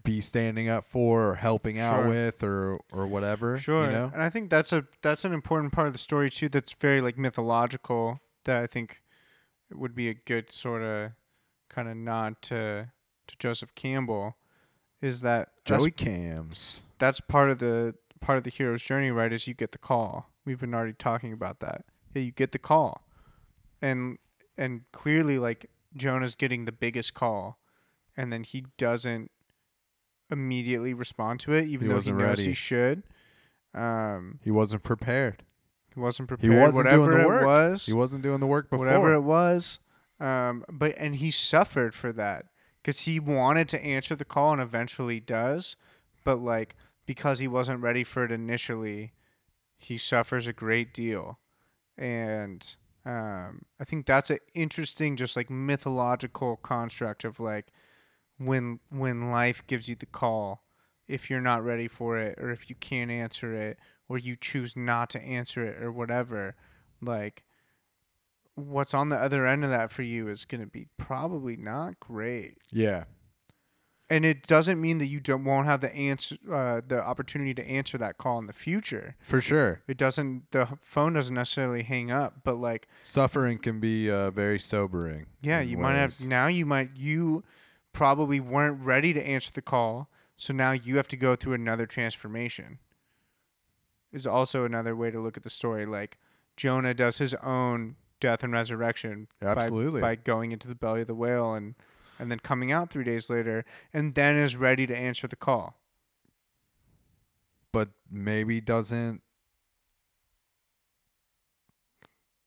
be 0.06 0.20
standing 0.22 0.68
up 0.68 0.86
for 0.86 1.30
or 1.30 1.34
helping 1.34 1.78
out 1.78 2.00
Sure. 2.02 2.08
with 2.08 2.42
or 2.42 2.76
or 2.92 3.06
whatever, 3.06 3.58
Sure. 3.58 3.84
you 3.86 3.92
know? 3.92 4.10
And 4.14 4.22
I 4.22 4.30
think 4.30 4.48
that's 4.50 4.72
a 4.72 4.86
that's 5.02 5.24
an 5.24 5.32
important 5.32 5.72
part 5.72 5.86
of 5.86 5.92
the 5.92 5.98
story 5.98 6.30
too 6.30 6.48
that's 6.48 6.72
very 6.72 7.00
like 7.00 7.18
mythological 7.18 8.20
that 8.44 8.62
I 8.62 8.66
think 8.66 9.02
would 9.72 9.94
be 9.94 10.08
a 10.08 10.14
good 10.14 10.50
sort 10.52 10.82
of 10.82 11.12
kind 11.68 11.88
of 11.88 11.96
nod 11.96 12.40
to 12.42 12.88
to 13.26 13.36
Joseph 13.38 13.74
Campbell 13.74 14.36
is 15.02 15.20
that 15.20 15.50
that's, 15.66 15.82
Joey 15.82 15.90
Cams. 15.90 16.80
that's 16.98 17.20
part 17.20 17.50
of 17.50 17.58
the 17.58 17.94
part 18.20 18.38
of 18.38 18.44
the 18.44 18.50
hero's 18.50 18.82
journey 18.82 19.10
right 19.10 19.32
is 19.32 19.46
you 19.46 19.54
get 19.54 19.72
the 19.72 19.78
call. 19.78 20.30
We've 20.44 20.58
been 20.60 20.74
already 20.74 20.94
talking 20.94 21.32
about 21.32 21.60
that. 21.60 21.84
Yeah, 22.14 22.22
you 22.22 22.30
get 22.30 22.52
the 22.52 22.58
call. 22.58 23.02
And 23.82 24.18
and 24.56 24.82
clearly 24.92 25.38
like 25.38 25.70
Jonah's 25.94 26.34
getting 26.36 26.64
the 26.64 26.72
biggest 26.72 27.12
call 27.14 27.58
and 28.16 28.32
then 28.32 28.42
he 28.44 28.64
doesn't 28.78 29.30
immediately 30.30 30.92
respond 30.94 31.40
to 31.40 31.52
it 31.52 31.66
even 31.68 31.82
He 31.82 31.88
though 31.88 31.94
he 31.94 31.94
wasn't 31.94 32.18
knows 32.18 32.28
ready. 32.38 32.44
he 32.44 32.54
should. 32.54 33.02
Um 33.74 34.38
He 34.42 34.50
wasn't 34.50 34.82
prepared. 34.82 35.42
he 35.94 36.00
wasn't 36.00 36.28
prepared. 36.28 36.52
wasn't 36.58 36.88
doing 36.88 37.00
whatever 37.00 37.14
the 37.18 37.22
it 37.22 37.26
work. 37.26 37.46
was. 37.46 37.86
He 37.86 37.92
wasn't 37.92 38.22
doing 38.22 38.40
the 38.40 38.46
work 38.46 38.70
before. 38.70 38.86
whatever 38.86 39.12
it 39.14 39.20
was. 39.22 39.78
Um, 40.18 40.64
but 40.70 40.94
and 40.96 41.16
he 41.16 41.30
suffered 41.30 41.94
for 41.94 42.10
that 42.12 42.46
because 42.82 43.00
he 43.00 43.20
wanted 43.20 43.68
to 43.70 43.84
answer 43.84 44.14
the 44.16 44.24
call 44.24 44.52
and 44.52 44.62
eventually 44.62 45.20
does, 45.20 45.76
but 46.24 46.36
like 46.36 46.74
because 47.04 47.38
he 47.38 47.46
wasn't 47.48 47.82
ready 47.82 48.02
for 48.02 48.24
it 48.24 48.32
initially, 48.32 49.12
he 49.76 49.98
suffers 49.98 50.46
a 50.46 50.52
great 50.54 50.94
deal, 50.94 51.38
and 51.98 52.76
um, 53.04 53.62
I 53.78 53.84
think 53.84 54.06
that's 54.06 54.30
an 54.30 54.38
interesting, 54.54 55.16
just 55.16 55.36
like 55.36 55.50
mythological 55.50 56.56
construct 56.56 57.24
of 57.24 57.38
like 57.38 57.66
when 58.38 58.80
when 58.90 59.30
life 59.30 59.62
gives 59.66 59.88
you 59.88 59.94
the 59.94 60.06
call, 60.06 60.64
if 61.08 61.30
you're 61.30 61.40
not 61.40 61.64
ready 61.64 61.88
for 61.88 62.18
it 62.18 62.38
or 62.38 62.50
if 62.50 62.68
you 62.68 62.76
can't 62.76 63.10
answer 63.10 63.54
it 63.54 63.78
or 64.08 64.18
you 64.18 64.36
choose 64.36 64.76
not 64.76 65.10
to 65.10 65.20
answer 65.22 65.64
it 65.66 65.82
or 65.82 65.90
whatever, 65.92 66.54
like 67.00 67.44
what's 68.54 68.94
on 68.94 69.08
the 69.10 69.16
other 69.16 69.46
end 69.46 69.64
of 69.64 69.70
that 69.70 69.90
for 69.90 70.02
you 70.02 70.28
is 70.28 70.44
going 70.44 70.60
to 70.60 70.66
be 70.66 70.86
probably 70.96 71.56
not 71.56 72.00
great. 72.00 72.58
yeah. 72.70 73.04
And 74.08 74.24
it 74.24 74.46
doesn't 74.46 74.80
mean 74.80 74.98
that 74.98 75.08
you 75.08 75.18
don't 75.18 75.42
won't 75.42 75.66
have 75.66 75.80
the 75.80 75.92
answer, 75.92 76.36
uh, 76.48 76.80
the 76.86 77.02
opportunity 77.04 77.52
to 77.54 77.68
answer 77.68 77.98
that 77.98 78.18
call 78.18 78.38
in 78.38 78.46
the 78.46 78.52
future. 78.52 79.16
For 79.24 79.40
sure. 79.40 79.82
It 79.88 79.96
doesn't. 79.96 80.44
The 80.52 80.78
phone 80.80 81.14
doesn't 81.14 81.34
necessarily 81.34 81.82
hang 81.82 82.12
up, 82.12 82.44
but 82.44 82.54
like, 82.54 82.86
Suffering 83.02 83.58
can 83.58 83.80
be 83.80 84.08
uh, 84.08 84.30
very 84.30 84.60
sobering. 84.60 85.26
yeah, 85.42 85.60
you 85.60 85.76
might 85.76 85.96
have 85.96 86.14
now. 86.24 86.46
You 86.46 86.64
might 86.64 86.90
you 86.94 87.42
probably 87.96 88.38
weren't 88.38 88.78
ready 88.84 89.14
to 89.14 89.26
answer 89.26 89.50
the 89.50 89.62
call, 89.62 90.10
so 90.36 90.52
now 90.52 90.72
you 90.72 90.98
have 90.98 91.08
to 91.08 91.16
go 91.16 91.34
through 91.34 91.54
another 91.54 91.86
transformation. 91.86 92.78
Is 94.12 94.26
also 94.26 94.66
another 94.66 94.94
way 94.94 95.10
to 95.10 95.18
look 95.18 95.38
at 95.38 95.42
the 95.42 95.50
story. 95.50 95.86
Like 95.86 96.18
Jonah 96.58 96.92
does 96.92 97.16
his 97.16 97.32
own 97.42 97.96
death 98.20 98.42
and 98.44 98.52
resurrection 98.52 99.28
by- 99.40 99.48
Absolutely. 99.48 100.02
by 100.02 100.14
going 100.14 100.52
into 100.52 100.68
the 100.68 100.74
belly 100.74 101.00
of 101.00 101.06
the 101.06 101.14
whale 101.14 101.54
and 101.54 101.74
and 102.18 102.30
then 102.30 102.38
coming 102.38 102.70
out 102.70 102.90
three 102.90 103.04
days 103.04 103.28
later 103.30 103.64
and 103.94 104.14
then 104.14 104.36
is 104.36 104.56
ready 104.56 104.86
to 104.86 104.96
answer 104.96 105.26
the 105.26 105.36
call. 105.36 105.78
but 107.72 107.88
maybe 108.10 108.60
doesn't 108.60 109.20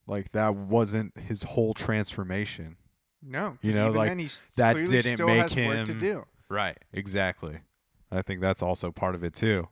like 0.08 0.32
that 0.32 0.56
wasn't 0.56 1.18
his 1.20 1.43
whole 1.43 1.74
transformation. 1.76 2.78
No, 3.22 3.57
You 3.61 3.74
know, 3.74 3.91
like, 3.91 4.09
then 4.09 4.30
that 4.55 4.76
didn't 4.76 5.26
make 5.26 5.41
work 5.41 5.49
to 5.51 5.59
him- 5.93 5.99
do. 5.99 6.26
Right. 6.47 6.78
Exactly. 6.93 7.59
I 8.11 8.22
think 8.22 8.41
that's 8.41 8.63
also 8.63 8.91
part 8.91 9.13
of 9.15 9.24
it 9.24 9.34
too. 9.34 9.67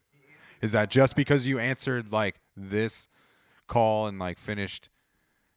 Is 0.61 0.71
that 0.73 0.89
just 0.89 1.15
because 1.15 1.47
you 1.47 1.57
answered 1.59 2.11
like 2.11 2.39
this 2.55 3.07
call 3.67 4.07
and 4.07 4.19
like 4.19 4.37
finished 4.37 4.89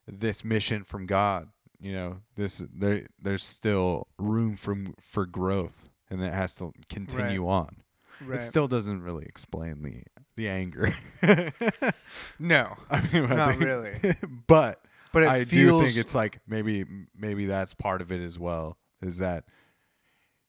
this 0.06 0.44
mission 0.44 0.84
from 0.84 1.06
God, 1.06 1.48
you 1.80 1.92
know, 1.92 2.20
this 2.36 2.62
there 2.72 3.06
there's 3.20 3.42
still 3.44 4.06
room 4.18 4.56
from 4.56 4.94
for 5.00 5.26
growth 5.26 5.88
and 6.10 6.22
it 6.22 6.32
has 6.32 6.54
to 6.56 6.72
continue 6.88 7.48
on. 7.48 7.82
Right. 8.24 8.38
It 8.38 8.42
still 8.42 8.68
doesn't 8.68 9.02
really 9.02 9.24
explain 9.26 9.82
the 9.82 10.02
the 10.36 10.48
anger. 10.48 10.94
no, 12.38 12.76
I 12.90 13.00
mean, 13.12 13.24
I 13.24 13.34
Not 13.36 13.48
think- 13.50 13.62
really. 13.62 14.14
but 14.46 14.84
but 15.12 15.24
I 15.24 15.44
feels 15.44 15.80
do 15.82 15.86
think 15.86 15.96
it's 15.98 16.14
like 16.14 16.40
maybe 16.46 16.84
maybe 17.16 17.46
that's 17.46 17.74
part 17.74 18.00
of 18.02 18.10
it 18.12 18.20
as 18.20 18.38
well. 18.38 18.78
Is 19.02 19.18
that 19.18 19.44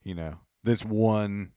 you 0.04 0.14
know 0.16 0.40
this 0.64 0.84
one 0.86 1.52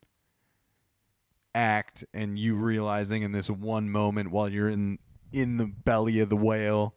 act 1.54 2.04
and 2.12 2.38
you 2.38 2.56
realizing 2.56 3.22
in 3.22 3.32
this 3.32 3.48
one 3.48 3.88
moment 3.88 4.30
while 4.30 4.48
you're 4.48 4.68
in 4.68 4.98
in 5.32 5.56
the 5.56 5.66
belly 5.66 6.18
of 6.20 6.28
the 6.28 6.36
whale 6.36 6.96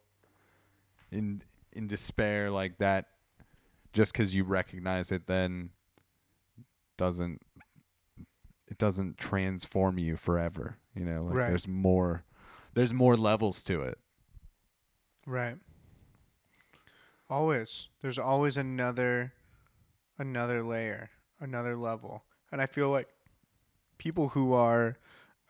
in 1.12 1.40
in 1.72 1.86
despair 1.86 2.50
like 2.50 2.78
that 2.78 3.06
just 3.92 4.12
because 4.12 4.34
you 4.34 4.42
recognize 4.44 5.12
it 5.12 5.26
then 5.28 5.70
doesn't 6.96 7.40
it 8.66 8.78
doesn't 8.78 9.16
transform 9.16 9.96
you 9.98 10.16
forever 10.16 10.76
you 10.94 11.04
know 11.04 11.22
like 11.24 11.34
Right. 11.34 11.48
there's 11.48 11.68
more 11.68 12.24
there's 12.74 12.92
more 12.92 13.16
levels 13.16 13.62
to 13.64 13.82
it 13.82 13.98
right. 15.24 15.56
Always. 17.30 17.88
There's 18.00 18.18
always 18.18 18.56
another 18.56 19.32
another 20.18 20.62
layer, 20.62 21.10
another 21.40 21.76
level. 21.76 22.24
And 22.50 22.60
I 22.60 22.66
feel 22.66 22.90
like 22.90 23.08
people 23.98 24.30
who 24.30 24.52
are 24.52 24.96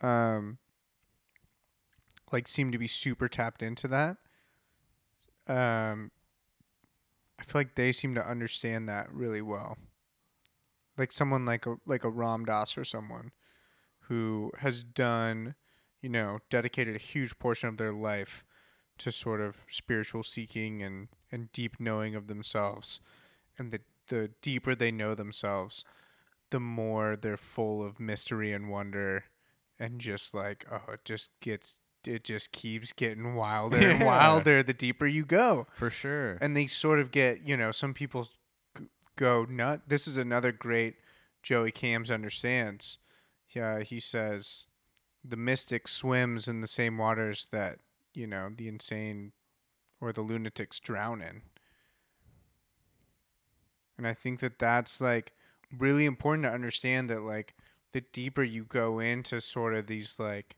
um 0.03 0.59
like 2.33 2.47
seem 2.49 2.72
to 2.72 2.79
be 2.79 2.87
super 2.87 3.29
tapped 3.29 3.62
into 3.62 3.89
that 3.89 4.16
um 5.47 6.11
I 7.39 7.45
feel 7.45 7.61
like 7.61 7.74
they 7.76 7.93
seem 7.93 8.14
to 8.16 8.26
understand 8.26 8.89
that 8.89 9.12
really 9.12 9.43
well. 9.43 9.79
Like 10.97 11.12
someone 11.12 11.45
like 11.47 11.66
a 11.66 11.76
like 11.87 12.05
a 12.05 12.11
Ram 12.11 12.45
Dass 12.45 12.76
or 12.76 12.85
someone 12.85 13.31
who 14.03 14.53
has 14.59 14.83
done, 14.83 15.55
you 16.03 16.09
know, 16.09 16.41
dedicated 16.51 16.97
a 16.97 16.99
huge 16.99 17.39
portion 17.39 17.68
of 17.68 17.76
their 17.76 17.93
life 17.93 18.45
to 18.99 19.13
sort 19.13 19.41
of 19.41 19.57
spiritual 19.69 20.23
seeking 20.23 20.83
and 20.83 21.09
and 21.31 21.53
deep 21.53 21.77
knowing 21.79 22.15
of 22.15 22.27
themselves. 22.27 23.01
And 23.59 23.71
the 23.71 23.81
the 24.09 24.31
deeper 24.43 24.75
they 24.75 24.91
know 24.91 25.15
themselves, 25.15 25.85
the 26.51 26.61
more 26.61 27.15
they're 27.17 27.37
full 27.37 27.83
of 27.85 28.01
mystery 28.01 28.53
and 28.53 28.71
wonder 28.71 29.25
and 29.79 30.01
just 30.01 30.35
like 30.35 30.65
oh 30.73 30.93
it 30.93 31.05
just 31.05 31.31
gets 31.41 31.81
it 32.07 32.25
just 32.25 32.53
keeps 32.53 32.93
getting 32.93 33.35
wilder 33.35 33.77
and 33.77 34.05
wilder 34.05 34.63
the 34.63 34.73
deeper 34.73 35.07
you 35.07 35.25
go 35.25 35.67
For 35.77 35.91
sure. 35.91 36.39
and 36.41 36.57
they 36.57 36.67
sort 36.67 36.99
of 37.01 37.11
get 37.11 37.47
you 37.47 37.57
know 37.57 37.71
some 37.71 37.93
people 37.95 38.29
go 39.17 39.45
nut 39.49 39.83
this 39.89 40.09
is 40.09 40.17
another 40.17 40.53
great 40.53 40.95
joey 41.43 41.71
cams 41.71 42.11
understands 42.11 42.99
yeah 43.51 43.81
he 43.81 44.01
says 44.01 44.67
the 45.25 45.37
mystic 45.37 45.87
swims 45.87 46.49
in 46.49 46.61
the 46.61 46.67
same 46.69 46.97
waters 46.99 47.49
that 47.53 47.79
you 48.19 48.27
know 48.27 48.51
the 48.57 48.69
insane 48.69 49.33
or 50.01 50.12
the 50.12 50.21
lunatics 50.21 50.81
drown 50.81 51.23
in 51.23 51.43
and 53.97 54.07
i 54.07 54.12
think 54.12 54.41
that 54.41 54.59
that's 54.59 55.01
like 55.01 55.33
really 55.77 56.05
important 56.05 56.45
to 56.45 56.51
understand 56.51 57.09
that 57.09 57.23
like 57.23 57.55
the 57.93 58.01
deeper 58.12 58.43
you 58.43 58.64
go 58.64 58.99
into 58.99 59.41
sort 59.41 59.75
of 59.75 59.87
these 59.87 60.19
like 60.19 60.57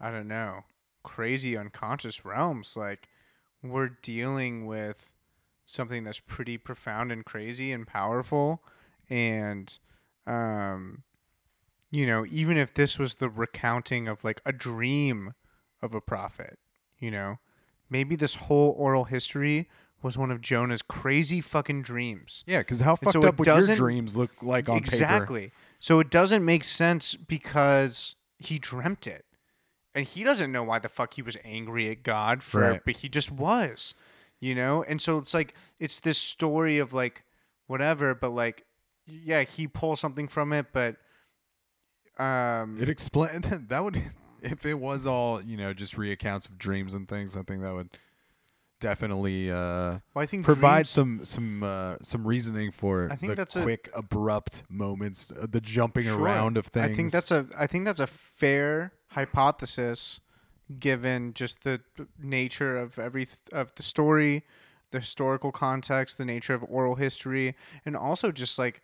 i 0.00 0.10
don't 0.10 0.28
know 0.28 0.64
crazy 1.02 1.56
unconscious 1.56 2.24
realms 2.24 2.76
like 2.76 3.08
we're 3.62 3.90
dealing 4.02 4.66
with 4.66 5.12
something 5.70 6.04
that's 6.04 6.20
pretty 6.20 6.58
profound 6.58 7.12
and 7.12 7.24
crazy 7.24 7.72
and 7.72 7.86
powerful. 7.86 8.62
And 9.08 9.78
um 10.26 11.02
you 11.90 12.06
know 12.06 12.26
even 12.30 12.56
if 12.56 12.74
this 12.74 12.98
was 12.98 13.16
the 13.16 13.28
recounting 13.28 14.06
of 14.06 14.22
like 14.22 14.40
a 14.44 14.52
dream 14.52 15.34
of 15.82 15.94
a 15.94 16.00
prophet 16.00 16.58
you 17.00 17.10
know? 17.10 17.38
Maybe 17.88 18.14
this 18.14 18.36
whole 18.36 18.74
oral 18.78 19.04
history 19.04 19.68
was 20.02 20.16
one 20.16 20.30
of 20.30 20.40
jonah's 20.40 20.80
crazy 20.82 21.40
fucking 21.40 21.82
dreams. 21.82 22.44
Yeah, 22.46 22.58
because 22.58 22.80
how 22.80 22.96
fucked 22.96 23.12
so 23.12 23.22
up 23.28 23.38
would 23.38 23.46
your 23.46 23.76
dreams 23.76 24.16
look 24.16 24.30
like 24.42 24.68
on 24.68 24.76
paper? 24.76 24.84
exactly. 24.84 25.52
So 25.78 25.98
it 26.00 26.10
doesn't 26.10 26.44
make 26.44 26.64
sense 26.64 27.14
because 27.16 28.14
he 28.38 28.58
dreamt 28.58 29.06
it. 29.06 29.24
And 29.94 30.06
he 30.06 30.22
doesn't 30.22 30.52
know 30.52 30.62
why 30.62 30.78
the 30.78 30.88
fuck 30.88 31.14
he 31.14 31.22
was 31.22 31.36
angry 31.44 31.90
at 31.90 32.02
god 32.04 32.42
for 32.42 32.60
Right. 32.60 32.80
but 32.84 32.96
he 32.96 33.08
just 33.08 33.30
was 33.32 33.94
you 34.42 34.54
know? 34.54 34.82
And 34.82 35.02
so 35.02 35.18
it's 35.18 35.34
like 35.34 35.54
it's 35.78 36.00
this 36.00 36.16
story 36.16 36.78
of 36.78 36.92
like 36.94 37.24
whatever 37.66 38.14
but 38.14 38.30
like 38.30 38.64
yeah 39.06 39.42
he 39.42 39.66
pulls 39.66 40.00
something 40.00 40.28
from 40.28 40.52
it 40.52 40.66
but 40.72 40.96
um 42.18 42.78
It 42.80 42.88
explain 42.88 43.40
that 43.68 43.84
would 43.84 44.00
if 44.42 44.64
it 44.66 44.74
was 44.74 45.06
all 45.06 45.40
you 45.42 45.56
know 45.56 45.72
just 45.72 45.96
reaccounts 45.96 46.46
of 46.46 46.58
dreams 46.58 46.94
and 46.94 47.08
things. 47.08 47.36
I 47.36 47.42
think 47.42 47.62
that 47.62 47.72
would 47.74 47.90
definitely 48.80 49.50
uh, 49.50 49.54
well, 50.14 50.22
i 50.22 50.24
think 50.26 50.42
provide 50.44 50.86
dreams- 50.86 50.90
some 50.90 51.24
some 51.24 51.62
uh, 51.62 51.96
some 52.02 52.26
reasoning 52.26 52.70
for 52.70 53.08
I 53.12 53.16
think 53.16 53.30
the 53.30 53.36
that's 53.36 53.56
a- 53.56 53.62
quick 53.62 53.90
abrupt 53.94 54.62
moments, 54.70 55.30
uh, 55.32 55.46
the 55.50 55.60
jumping 55.60 56.04
Sure. 56.04 56.18
around 56.20 56.56
of 56.56 56.66
things. 56.66 56.88
I 56.90 56.94
think 56.94 57.12
that's 57.12 57.30
a 57.30 57.46
I 57.58 57.66
think 57.66 57.84
that's 57.84 58.00
a 58.00 58.06
fair 58.06 58.92
hypothesis 59.08 60.20
given 60.78 61.34
just 61.34 61.64
the 61.64 61.80
nature 62.18 62.76
of 62.78 62.98
every 62.98 63.26
of 63.52 63.74
the 63.74 63.82
story, 63.82 64.44
the 64.92 65.00
historical 65.00 65.52
context, 65.52 66.16
the 66.16 66.24
nature 66.24 66.54
of 66.54 66.64
oral 66.68 66.94
history, 66.94 67.56
and 67.84 67.96
also 67.96 68.30
just 68.32 68.58
like 68.58 68.80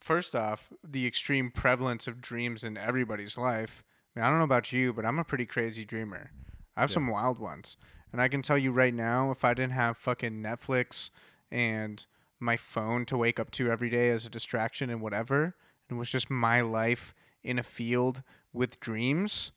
first 0.00 0.34
off, 0.34 0.72
the 0.82 1.06
extreme 1.06 1.50
prevalence 1.50 2.06
of 2.08 2.20
dreams 2.20 2.64
in 2.64 2.76
everybody's 2.76 3.38
life. 3.38 3.82
I, 4.18 4.20
mean, 4.20 4.26
I 4.26 4.30
don't 4.30 4.38
know 4.38 4.44
about 4.44 4.72
you, 4.72 4.92
but 4.92 5.04
I'm 5.06 5.18
a 5.18 5.24
pretty 5.24 5.46
crazy 5.46 5.84
dreamer. 5.84 6.30
I 6.76 6.80
have 6.82 6.90
Yeah. 6.90 6.94
some 6.94 7.06
wild 7.08 7.38
ones. 7.38 7.76
And 8.12 8.20
I 8.20 8.28
can 8.28 8.42
tell 8.42 8.58
you 8.58 8.72
right 8.72 8.94
now, 8.94 9.30
if 9.30 9.44
I 9.44 9.54
didn't 9.54 9.72
have 9.72 9.96
fucking 9.96 10.42
Netflix 10.42 11.10
and 11.50 12.04
my 12.40 12.56
phone 12.56 13.04
to 13.06 13.16
wake 13.16 13.38
up 13.38 13.50
to 13.52 13.70
every 13.70 13.90
day 13.90 14.10
as 14.10 14.26
a 14.26 14.30
distraction 14.30 14.90
and 14.90 15.00
whatever, 15.00 15.54
and 15.88 15.96
it 15.96 15.98
was 15.98 16.10
just 16.10 16.30
my 16.30 16.60
life 16.60 17.14
in 17.44 17.58
a 17.58 17.62
field 17.62 18.22
with 18.52 18.80
dreams, 18.80 19.52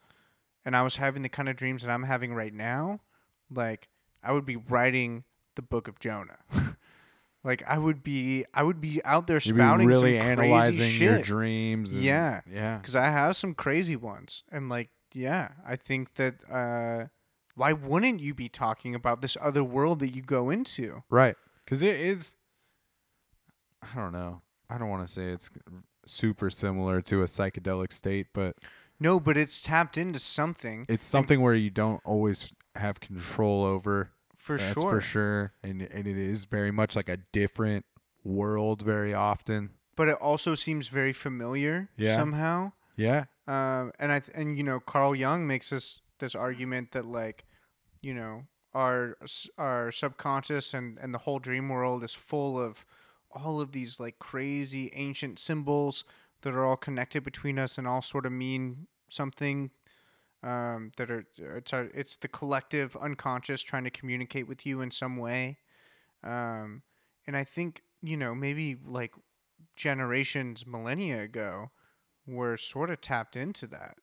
and 0.64 0.76
I 0.76 0.84
was 0.84 0.98
having 0.98 1.22
the 1.24 1.30
kind 1.30 1.50
of 1.50 1.56
dreams 1.56 1.84
that 1.84 1.92
I'm 1.92 2.04
having 2.04 2.34
right 2.36 2.54
now, 2.54 3.00
like 3.50 3.90
I 4.24 4.32
would 4.32 4.46
be 4.46 4.58
writing 4.58 5.24
the 5.56 5.62
book 5.62 5.88
of 5.88 6.00
Jonah. 6.00 6.40
like 7.44 7.64
I 7.68 7.78
would 7.78 8.04
be 8.04 8.46
I 8.54 8.64
would 8.64 8.80
be 8.82 9.04
out 9.04 9.28
there 9.28 9.38
You'd 9.44 9.56
be 9.56 9.60
spouting 9.60 9.88
really 9.88 10.18
some 10.18 10.28
analyzing 10.28 10.78
crazy 10.80 11.04
your 11.04 11.16
shit 11.18 11.26
dreams. 11.26 11.94
And, 11.94 12.04
Yeah. 12.04 12.42
yeah. 12.52 12.78
because 12.78 12.96
I 12.96 13.06
have 13.10 13.36
some 13.36 13.54
crazy 13.54 13.96
ones, 13.96 14.44
and 14.52 14.70
like, 14.70 14.90
yeah, 15.14 15.50
I 15.66 15.76
think 15.76 16.14
that 16.16 16.42
uh, 16.50 17.08
why 17.56 17.74
wouldn't 17.74 18.20
you 18.20 18.34
be 18.34 18.48
talking 18.50 18.96
about 18.96 19.22
this 19.22 19.36
other 19.42 19.64
world 19.64 20.00
that 20.00 20.16
you 20.16 20.22
go 20.22 20.50
into? 20.50 21.04
Right. 21.10 21.36
Because 21.66 21.82
it 21.82 21.96
is, 22.00 22.36
I 23.82 23.96
don't 24.00 24.12
know. 24.14 24.42
I 24.70 24.78
don't 24.78 24.90
want 24.90 25.06
to 25.06 25.12
say 25.12 25.26
it's 25.26 25.50
super 26.06 26.50
similar 26.50 27.02
to 27.02 27.22
a 27.22 27.26
psychedelic 27.26 27.92
state, 27.92 28.28
but 28.34 28.56
No, 29.00 29.20
but 29.20 29.38
it's 29.38 29.62
tapped 29.62 29.98
into 29.98 30.20
something 30.20 30.86
it's 30.88 31.06
something 31.06 31.42
where 31.42 31.56
you 31.56 31.70
don't 31.70 32.02
always 32.06 32.54
have 32.76 33.00
control 33.00 33.64
over. 33.66 34.12
For 34.42 34.58
That's 34.58 34.74
sure. 34.74 34.90
for 34.90 35.02
sure. 35.02 35.54
And, 35.64 35.82
and 35.84 36.08
it 36.08 36.18
is 36.18 36.46
very 36.46 36.72
much 36.72 36.96
like 36.96 37.10
a 37.10 37.18
different 37.32 37.86
world 38.24 38.82
very 38.82 39.14
often. 39.14 39.70
But 39.96 40.08
it 40.08 40.16
also 40.16 40.56
seems 40.56 40.88
very 40.88 41.14
familiar 41.14 41.90
Yeah. 41.96 42.16
somehow. 42.16 42.72
Yeah. 42.96 43.26
Um, 43.48 43.92
and 44.00 44.12
I 44.12 44.20
th- 44.20 44.36
and 44.36 44.58
you 44.58 44.64
know 44.64 44.80
Carl 44.80 45.16
Jung 45.16 45.46
makes 45.48 45.70
this 45.70 46.02
this 46.20 46.34
argument 46.36 46.92
that 46.92 47.06
like, 47.06 47.46
you 48.02 48.14
know, 48.14 48.46
our 48.74 49.18
s- 49.22 49.50
our 49.58 49.92
subconscious 49.92 50.74
and 50.74 50.98
and 50.98 51.14
the 51.14 51.20
whole 51.20 51.40
dream 51.40 51.70
world 51.70 52.04
is 52.04 52.14
full 52.14 52.60
of 52.60 52.86
all 53.32 53.62
of 53.62 53.72
these 53.74 54.00
like 54.00 54.18
crazy 54.20 54.92
ancient 54.94 55.40
symbols 55.40 56.04
that 56.42 56.54
are 56.54 56.66
all 56.66 56.78
connected 56.78 57.24
between 57.24 57.60
us 57.60 57.78
and 57.78 57.88
all 57.88 58.02
sort 58.02 58.26
of 58.26 58.32
mean 58.32 58.88
something. 59.08 59.72
Um, 60.44 60.92
that 60.98 61.12
are 61.12 61.24
it's 61.38 61.72
our, 61.72 61.84
it's 61.94 62.18
the 62.18 62.28
collective 62.28 62.96
unconscious 62.96 63.62
trying 63.62 63.84
to 63.84 63.92
communicate 63.92 64.48
with 64.48 64.66
you 64.66 64.82
in 64.82 64.90
some 64.90 65.18
way. 65.18 65.58
Um, 66.24 66.82
and 67.28 67.38
I 67.38 67.44
think 67.44 67.84
you 68.02 68.18
know 68.18 68.34
maybe 68.34 68.76
like 68.84 69.14
generations, 69.76 70.66
millennia 70.66 71.22
ago, 71.22 71.72
were 72.26 72.58
sort 72.58 72.90
of 72.90 73.02
tapped 73.02 73.36
into 73.36 73.68
that. 73.68 73.98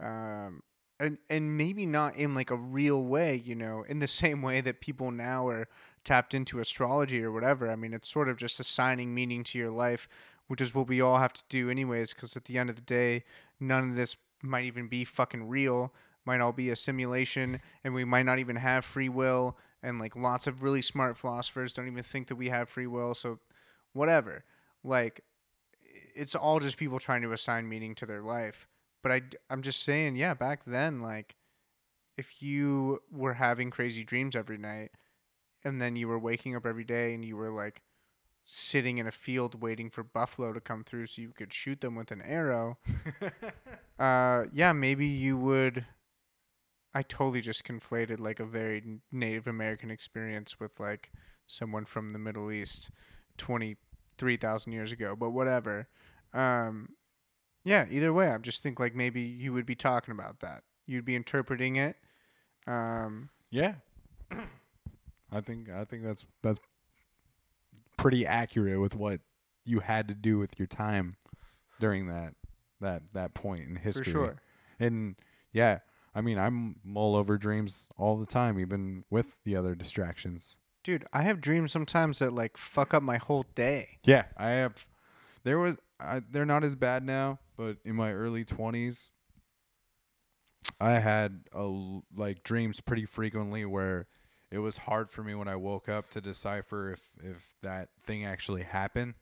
Um, 0.00 0.62
and 1.00 1.18
and 1.28 1.56
maybe 1.56 1.86
not 1.86 2.16
in 2.16 2.34
like 2.34 2.50
a 2.50 2.56
real 2.56 3.02
way, 3.02 3.40
you 3.44 3.54
know, 3.54 3.84
in 3.88 3.98
the 3.98 4.06
same 4.22 4.42
way 4.42 4.60
that 4.60 4.80
people 4.80 5.10
now 5.10 5.48
are 5.48 5.68
tapped 6.04 6.34
into 6.34 6.60
astrology 6.60 7.22
or 7.22 7.32
whatever. 7.32 7.70
I 7.70 7.76
mean, 7.76 7.94
it's 7.94 8.08
sort 8.08 8.28
of 8.28 8.36
just 8.36 8.60
assigning 8.60 9.14
meaning 9.14 9.42
to 9.44 9.58
your 9.58 9.70
life, 9.70 10.08
which 10.46 10.60
is 10.60 10.74
what 10.74 10.88
we 10.88 11.00
all 11.00 11.18
have 11.18 11.32
to 11.32 11.42
do 11.48 11.70
anyways 11.70 12.14
because 12.14 12.36
at 12.36 12.44
the 12.44 12.58
end 12.58 12.70
of 12.70 12.76
the 12.76 12.82
day, 12.82 13.24
none 13.58 13.90
of 13.90 13.96
this 13.96 14.16
might 14.44 14.64
even 14.64 14.88
be 14.88 15.04
fucking 15.04 15.48
real. 15.48 15.92
Might 16.24 16.40
all 16.40 16.52
be 16.52 16.70
a 16.70 16.76
simulation 16.76 17.60
and 17.82 17.92
we 17.92 18.04
might 18.04 18.24
not 18.24 18.38
even 18.38 18.56
have 18.56 18.84
free 18.84 19.08
will 19.08 19.58
and 19.82 19.98
like 19.98 20.16
lots 20.16 20.46
of 20.46 20.62
really 20.62 20.80
smart 20.80 21.18
philosophers 21.18 21.74
don't 21.74 21.86
even 21.86 22.02
think 22.02 22.28
that 22.28 22.36
we 22.36 22.48
have 22.48 22.68
free 22.68 22.86
will, 22.86 23.12
so 23.14 23.38
whatever. 23.92 24.44
Like 24.82 25.22
it's 26.14 26.34
all 26.34 26.60
just 26.60 26.76
people 26.76 26.98
trying 26.98 27.22
to 27.22 27.32
assign 27.32 27.68
meaning 27.68 27.94
to 27.96 28.06
their 28.06 28.22
life. 28.22 28.68
But 29.02 29.12
I, 29.12 29.22
I'm 29.50 29.60
just 29.60 29.82
saying, 29.82 30.16
yeah, 30.16 30.32
back 30.32 30.64
then, 30.64 31.02
like, 31.02 31.36
if 32.16 32.42
you 32.42 33.02
were 33.10 33.34
having 33.34 33.70
crazy 33.70 34.04
dreams 34.04 34.34
every 34.34 34.56
night 34.56 34.92
and 35.64 35.80
then 35.80 35.96
you 35.96 36.08
were 36.08 36.18
waking 36.18 36.54
up 36.54 36.64
every 36.64 36.84
day 36.84 37.12
and 37.12 37.24
you 37.24 37.36
were 37.36 37.50
like 37.50 37.82
sitting 38.44 38.98
in 38.98 39.06
a 39.06 39.10
field 39.10 39.60
waiting 39.60 39.90
for 39.90 40.02
buffalo 40.04 40.52
to 40.52 40.60
come 40.60 40.84
through 40.84 41.06
so 41.06 41.22
you 41.22 41.30
could 41.30 41.52
shoot 41.52 41.80
them 41.80 41.96
with 41.96 42.10
an 42.10 42.22
arrow, 42.22 42.78
uh, 43.98 44.44
yeah, 44.52 44.72
maybe 44.72 45.06
you 45.06 45.36
would. 45.36 45.86
I 46.94 47.02
totally 47.02 47.40
just 47.40 47.64
conflated 47.64 48.20
like 48.20 48.38
a 48.38 48.44
very 48.44 49.00
Native 49.10 49.46
American 49.46 49.90
experience 49.90 50.60
with 50.60 50.78
like 50.78 51.10
someone 51.46 51.84
from 51.84 52.10
the 52.10 52.18
Middle 52.18 52.52
East 52.52 52.90
23,000 53.38 54.72
years 54.72 54.92
ago, 54.92 55.16
but 55.18 55.30
whatever. 55.30 55.88
Um, 56.32 56.90
yeah, 57.64 57.86
either 57.90 58.12
way, 58.12 58.28
I 58.28 58.38
just 58.38 58.62
think 58.62 58.78
like 58.78 58.94
maybe 58.94 59.22
you 59.22 59.52
would 59.52 59.66
be 59.66 59.74
talking 59.74 60.12
about 60.12 60.40
that. 60.40 60.62
You'd 60.86 61.04
be 61.04 61.16
interpreting 61.16 61.76
it. 61.76 61.96
Um, 62.66 63.30
Yeah. 63.50 63.74
I 65.32 65.40
think 65.40 65.68
I 65.68 65.84
think 65.84 66.04
that's 66.04 66.24
that's 66.42 66.60
pretty 67.96 68.24
accurate 68.24 68.80
with 68.80 68.94
what 68.94 69.20
you 69.64 69.80
had 69.80 70.06
to 70.08 70.14
do 70.14 70.38
with 70.38 70.58
your 70.58 70.66
time 70.66 71.16
during 71.80 72.06
that 72.06 72.34
that 72.80 73.12
that 73.12 73.34
point 73.34 73.68
in 73.68 73.76
history. 73.76 74.04
For 74.04 74.10
sure. 74.10 74.36
And 74.78 75.16
yeah, 75.52 75.80
I 76.14 76.20
mean, 76.20 76.38
I'm 76.38 76.76
mull 76.84 77.16
over 77.16 77.38
dreams 77.38 77.88
all 77.96 78.16
the 78.16 78.26
time, 78.26 78.58
even 78.58 79.04
with 79.10 79.36
the 79.44 79.56
other 79.56 79.74
distractions. 79.74 80.58
Dude, 80.82 81.06
I 81.12 81.22
have 81.22 81.40
dreams 81.40 81.72
sometimes 81.72 82.18
that 82.18 82.32
like 82.32 82.56
fuck 82.56 82.92
up 82.92 83.02
my 83.02 83.16
whole 83.16 83.46
day. 83.54 83.98
Yeah, 84.04 84.24
I 84.36 84.50
have. 84.50 84.86
There 85.42 85.58
was. 85.58 85.76
I, 86.00 86.20
they're 86.28 86.44
not 86.44 86.64
as 86.64 86.74
bad 86.74 87.04
now, 87.04 87.38
but 87.56 87.78
in 87.84 87.94
my 87.94 88.12
early 88.12 88.44
twenties, 88.44 89.12
I 90.80 90.98
had 90.98 91.44
a 91.52 92.00
like 92.14 92.42
dreams 92.42 92.80
pretty 92.80 93.06
frequently 93.06 93.64
where 93.64 94.08
it 94.50 94.58
was 94.58 94.78
hard 94.78 95.10
for 95.10 95.22
me 95.22 95.34
when 95.34 95.48
I 95.48 95.56
woke 95.56 95.88
up 95.88 96.10
to 96.10 96.20
decipher 96.20 96.92
if 96.92 97.10
if 97.22 97.54
that 97.62 97.88
thing 98.02 98.24
actually 98.24 98.64
happened. 98.64 99.14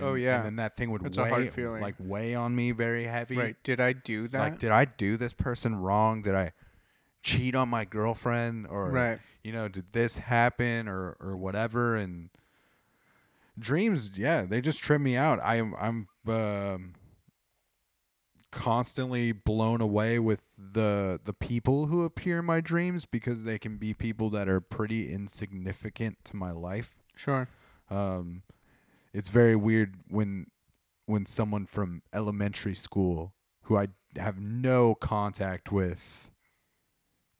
Oh, 0.00 0.14
yeah. 0.14 0.36
and 0.36 0.46
then 0.46 0.56
that 0.56 0.76
thing 0.76 0.90
would 0.90 1.04
It's 1.04 1.18
weigh 1.18 1.50
like 1.56 1.94
weigh 1.98 2.34
on 2.34 2.54
me 2.54 2.72
very 2.72 3.04
heavy. 3.04 3.36
Right. 3.36 3.56
Did 3.62 3.80
I 3.80 3.92
do 3.92 4.26
that? 4.28 4.38
Like, 4.38 4.58
did 4.58 4.70
I 4.70 4.86
do 4.86 5.16
this 5.16 5.32
person 5.32 5.74
wrong? 5.76 6.22
Did 6.22 6.34
I 6.34 6.52
cheat 7.22 7.54
on 7.54 7.68
my 7.68 7.84
girlfriend 7.84 8.66
or 8.68 8.90
right. 8.90 9.18
you 9.44 9.52
know, 9.52 9.68
did 9.68 9.92
this 9.92 10.18
happen 10.18 10.88
or 10.88 11.16
or 11.20 11.36
whatever? 11.36 11.94
And 11.94 12.30
dreams, 13.58 14.12
yeah, 14.16 14.42
they 14.42 14.60
just 14.60 14.80
trip 14.80 15.00
me 15.00 15.16
out. 15.16 15.38
I'm 15.42 15.74
I'm 15.78 16.08
um, 16.26 16.94
constantly 18.50 19.32
blown 19.32 19.80
away 19.80 20.18
with 20.18 20.44
the 20.56 21.20
the 21.24 21.32
people 21.32 21.86
who 21.86 22.04
appear 22.04 22.38
in 22.38 22.44
my 22.44 22.60
dreams 22.60 23.04
because 23.04 23.44
they 23.44 23.58
can 23.58 23.76
be 23.76 23.94
people 23.94 24.30
that 24.30 24.48
are 24.48 24.60
pretty 24.60 25.12
insignificant 25.12 26.18
to 26.24 26.36
my 26.36 26.50
life. 26.50 26.90
Sure. 27.14 27.48
Um, 27.90 28.42
it's 29.12 29.28
very 29.28 29.56
weird 29.56 29.94
when 30.08 30.46
when 31.06 31.26
someone 31.26 31.66
from 31.66 32.02
elementary 32.12 32.74
school 32.74 33.34
who 33.62 33.76
I 33.76 33.88
have 34.16 34.40
no 34.40 34.94
contact 34.94 35.72
with 35.72 36.30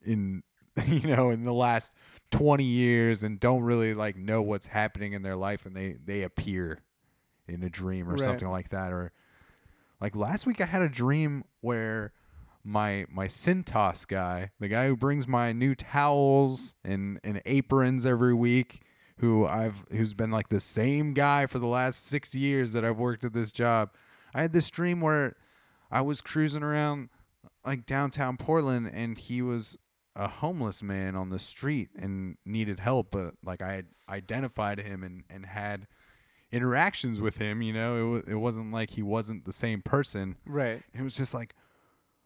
in 0.04 0.42
you 0.86 1.06
know 1.14 1.30
in 1.30 1.44
the 1.44 1.52
last 1.52 1.92
20 2.30 2.64
years 2.64 3.22
and 3.22 3.38
don't 3.38 3.62
really 3.62 3.94
like 3.94 4.16
know 4.16 4.40
what's 4.42 4.68
happening 4.68 5.12
in 5.12 5.22
their 5.22 5.36
life 5.36 5.66
and 5.66 5.76
they 5.76 5.96
they 6.04 6.22
appear 6.22 6.80
in 7.46 7.62
a 7.62 7.68
dream 7.68 8.08
or 8.08 8.12
Right. 8.12 8.20
something 8.20 8.48
like 8.48 8.70
that 8.70 8.92
or 8.92 9.12
like 10.00 10.16
last 10.16 10.46
week 10.46 10.60
I 10.60 10.66
had 10.66 10.82
a 10.82 10.88
dream 10.88 11.44
where 11.60 12.12
my 12.64 13.06
my 13.10 13.26
Cintas 13.26 14.06
guy, 14.06 14.50
the 14.60 14.68
guy 14.68 14.86
who 14.86 14.96
brings 14.96 15.26
my 15.26 15.52
new 15.52 15.74
towels 15.74 16.76
and, 16.84 17.18
and 17.24 17.42
aprons 17.44 18.06
every 18.06 18.32
week, 18.34 18.82
who 19.18 19.46
I've 19.46 19.84
who's 19.90 20.14
been 20.14 20.30
like 20.30 20.48
the 20.48 20.60
same 20.60 21.14
guy 21.14 21.46
for 21.46 21.58
the 21.58 21.66
last 21.66 22.06
six 22.06 22.34
years 22.34 22.72
that 22.72 22.84
I've 22.84 22.98
worked 22.98 23.24
at 23.24 23.32
this 23.32 23.52
job. 23.52 23.90
I 24.34 24.42
had 24.42 24.52
this 24.52 24.70
dream 24.70 25.00
where 25.00 25.36
I 25.90 26.00
was 26.00 26.20
cruising 26.20 26.62
around 26.62 27.10
like 27.64 27.86
downtown 27.86 28.36
Portland 28.36 28.90
and 28.92 29.18
he 29.18 29.42
was 29.42 29.78
a 30.16 30.28
homeless 30.28 30.82
man 30.82 31.14
on 31.16 31.30
the 31.30 31.38
street 31.38 31.90
and 31.98 32.36
needed 32.44 32.80
help, 32.80 33.10
but 33.10 33.34
like 33.44 33.62
I 33.62 33.74
had 33.74 33.86
identified 34.08 34.80
him 34.80 35.02
and, 35.02 35.24
and 35.30 35.46
had 35.46 35.86
interactions 36.50 37.20
with 37.20 37.38
him, 37.38 37.62
you 37.62 37.72
know, 37.72 37.96
it, 37.96 38.10
wa- 38.10 38.32
it 38.34 38.40
wasn't 38.40 38.72
like 38.72 38.90
he 38.90 39.02
wasn't 39.02 39.44
the 39.44 39.52
same 39.52 39.80
person. 39.80 40.36
Right. 40.44 40.82
It 40.92 41.02
was 41.02 41.16
just 41.16 41.32
like, 41.32 41.54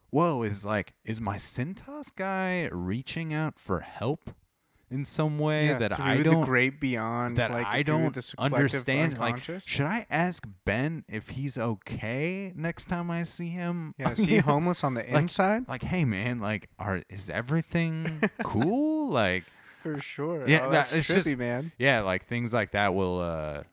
whoa, 0.09 0.43
is 0.43 0.65
like, 0.65 0.93
is 1.05 1.21
my 1.21 1.37
Cintas 1.37 2.13
guy 2.13 2.67
reaching 2.71 3.33
out 3.33 3.57
for 3.57 3.79
help 3.81 4.31
in 4.89 5.03
some 5.03 5.37
way 5.37 5.67
yeah, 5.67 5.79
that 5.79 5.99
I 5.99 6.21
don't 6.21 6.45
great 6.45 6.79
beyond 6.79 7.35
that 7.37 7.51
like 7.51 7.65
I 7.67 7.83
don't 7.83 8.15
understand? 8.39 9.17
Like, 9.19 9.37
should 9.39 9.85
I 9.85 10.05
ask 10.09 10.47
Ben 10.65 11.03
if 11.09 11.29
he's 11.29 11.57
okay 11.57 12.53
next 12.55 12.85
time 12.85 13.11
I 13.11 13.23
see 13.23 13.49
him? 13.49 13.93
yeah, 13.97 14.11
is 14.13 14.19
he 14.19 14.37
homeless 14.37 14.83
on 14.83 14.93
the 14.93 15.01
Like- 15.01 15.13
inside? 15.23 15.67
Like, 15.67 15.83
hey 15.83 16.05
man, 16.05 16.39
like, 16.39 16.69
are 16.79 17.01
is 17.09 17.29
everything 17.29 18.21
cool? 18.43 19.09
Like, 19.09 19.43
For 19.83 19.99
sure. 19.99 20.47
Yeah, 20.47 20.59
oh, 20.67 20.69
that- 20.69 20.71
that's 20.71 20.93
it's 20.93 21.07
trippy, 21.09 21.23
just- 21.23 21.37
man. 21.37 21.71
yeah, 21.77 22.01
like 22.01 22.25
things 22.25 22.53
like 22.53 22.71
that 22.71 22.93
will 22.95 23.19
uh 23.19 23.63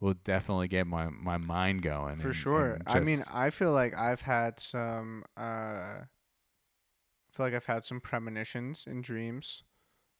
will 0.00 0.14
definitely 0.22 0.68
get 0.68 0.86
my 0.86 1.08
my 1.08 1.36
mind 1.36 1.82
going. 1.82 2.14
For 2.16 2.28
and- 2.28 2.36
sure. 2.36 2.72
and 2.74 2.82
I 2.86 3.00
mean, 3.00 3.24
I 3.32 3.50
feel 3.50 3.72
like 3.72 3.98
I've 3.98 4.22
had 4.22 4.60
some. 4.60 5.24
Uh, 5.36 5.40
I 6.04 6.06
feel 7.32 7.46
like 7.46 7.54
I've 7.54 7.66
had 7.66 7.84
some 7.84 8.00
premonitions 8.00 8.86
in 8.86 9.00
dreams. 9.02 9.62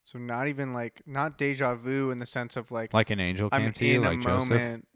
So 0.08 0.18
not 0.18 0.48
even 0.48 0.72
like 0.72 1.02
not 1.04 1.36
deja 1.36 1.74
vu 1.74 2.10
in 2.10 2.18
the 2.18 2.24
sense 2.24 2.56
of 2.56 2.70
like 2.70 2.94
like 2.94 3.10
an 3.10 3.20
angel 3.20 3.50
came 3.50 3.60
I'm 3.66 3.72
to 3.74 3.84
you, 3.84 3.96
in 3.96 4.04
like 4.04 4.18
a 4.20 4.22
Joseph. 4.22 4.48
moment. 4.48 4.88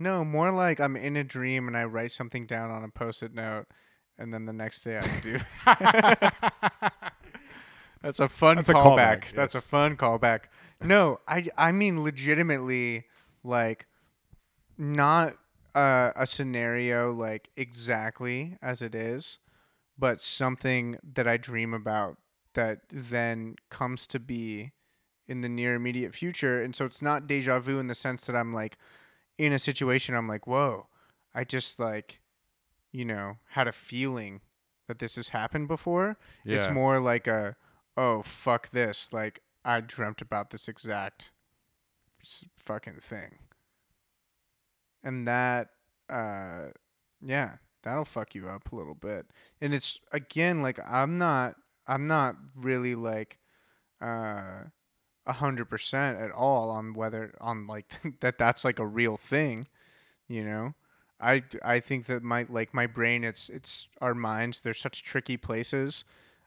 No, 0.00 0.24
more 0.24 0.50
like 0.50 0.80
I'm 0.80 0.96
in 0.96 1.14
a 1.16 1.22
dream 1.22 1.68
and 1.68 1.76
I 1.76 1.84
write 1.84 2.10
something 2.10 2.44
down 2.44 2.68
on 2.72 2.82
a 2.82 2.88
post-it 2.88 3.32
note, 3.32 3.66
and 4.18 4.34
then 4.34 4.46
the 4.46 4.52
next 4.52 4.82
day 4.82 4.98
I 4.98 5.20
do. 5.20 5.38
That's 8.02 8.18
a 8.18 8.28
fun 8.28 8.56
That's 8.56 8.70
a 8.70 8.74
callback. 8.74 9.20
callback, 9.20 9.32
That's 9.36 9.54
a 9.54 9.60
fun 9.60 9.96
callback. 9.96 10.46
No, 10.82 11.20
I 11.28 11.44
I 11.56 11.70
mean 11.70 12.02
legitimately 12.02 13.04
like 13.44 13.86
not 14.76 15.36
uh, 15.76 16.10
a 16.16 16.26
scenario 16.26 17.12
like 17.12 17.50
exactly 17.56 18.58
as 18.60 18.82
it 18.82 18.96
is, 18.96 19.38
but 19.96 20.20
something 20.20 20.98
that 21.04 21.28
I 21.28 21.36
dream 21.36 21.72
about 21.72 22.16
that 22.54 22.80
then 22.90 23.56
comes 23.70 24.06
to 24.08 24.18
be 24.18 24.72
in 25.26 25.40
the 25.40 25.48
near 25.48 25.74
immediate 25.74 26.14
future. 26.14 26.62
And 26.62 26.74
so 26.74 26.84
it's 26.84 27.02
not 27.02 27.26
deja 27.26 27.58
vu 27.60 27.78
in 27.78 27.86
the 27.86 27.94
sense 27.94 28.26
that 28.26 28.36
I'm 28.36 28.52
like 28.52 28.76
in 29.38 29.52
a 29.52 29.58
situation 29.58 30.14
I'm 30.14 30.28
like, 30.28 30.46
whoa, 30.46 30.88
I 31.34 31.44
just 31.44 31.78
like, 31.78 32.20
you 32.92 33.04
know, 33.04 33.38
had 33.50 33.66
a 33.66 33.72
feeling 33.72 34.40
that 34.86 34.98
this 34.98 35.16
has 35.16 35.30
happened 35.30 35.66
before. 35.66 36.16
It's 36.44 36.68
more 36.70 37.00
like 37.00 37.26
a, 37.26 37.56
oh, 37.96 38.22
fuck 38.22 38.70
this. 38.70 39.12
Like, 39.12 39.40
I 39.64 39.80
dreamt 39.80 40.20
about 40.20 40.50
this 40.50 40.68
exact 40.68 41.32
fucking 42.56 43.00
thing. 43.00 43.38
And 45.02 45.26
that, 45.26 45.70
uh, 46.08 46.68
yeah, 47.20 47.56
that'll 47.82 48.04
fuck 48.04 48.34
you 48.34 48.48
up 48.48 48.70
a 48.70 48.76
little 48.76 48.94
bit. 48.94 49.26
And 49.60 49.74
it's, 49.74 49.98
again, 50.12 50.62
like, 50.62 50.78
I'm 50.86 51.18
not, 51.18 51.56
I'm 51.86 52.06
not 52.06 52.36
really 52.56 52.94
like, 52.94 53.38
uh, 54.00 54.64
a 55.26 55.32
hundred 55.32 55.66
percent 55.66 56.18
at 56.18 56.30
all 56.30 56.70
on 56.70 56.92
whether 56.92 57.34
on 57.40 57.66
like 57.66 57.86
that 58.20 58.38
that's 58.38 58.64
like 58.64 58.78
a 58.78 58.86
real 58.86 59.16
thing, 59.16 59.64
you 60.28 60.44
know. 60.44 60.74
I 61.20 61.44
I 61.62 61.80
think 61.80 62.06
that 62.06 62.22
my 62.22 62.46
like 62.48 62.74
my 62.74 62.86
brain 62.86 63.24
it's 63.24 63.48
it's 63.48 63.88
our 64.00 64.14
minds 64.14 64.60
they're 64.60 64.74
such 64.74 65.02
tricky 65.02 65.36
places. 65.36 66.04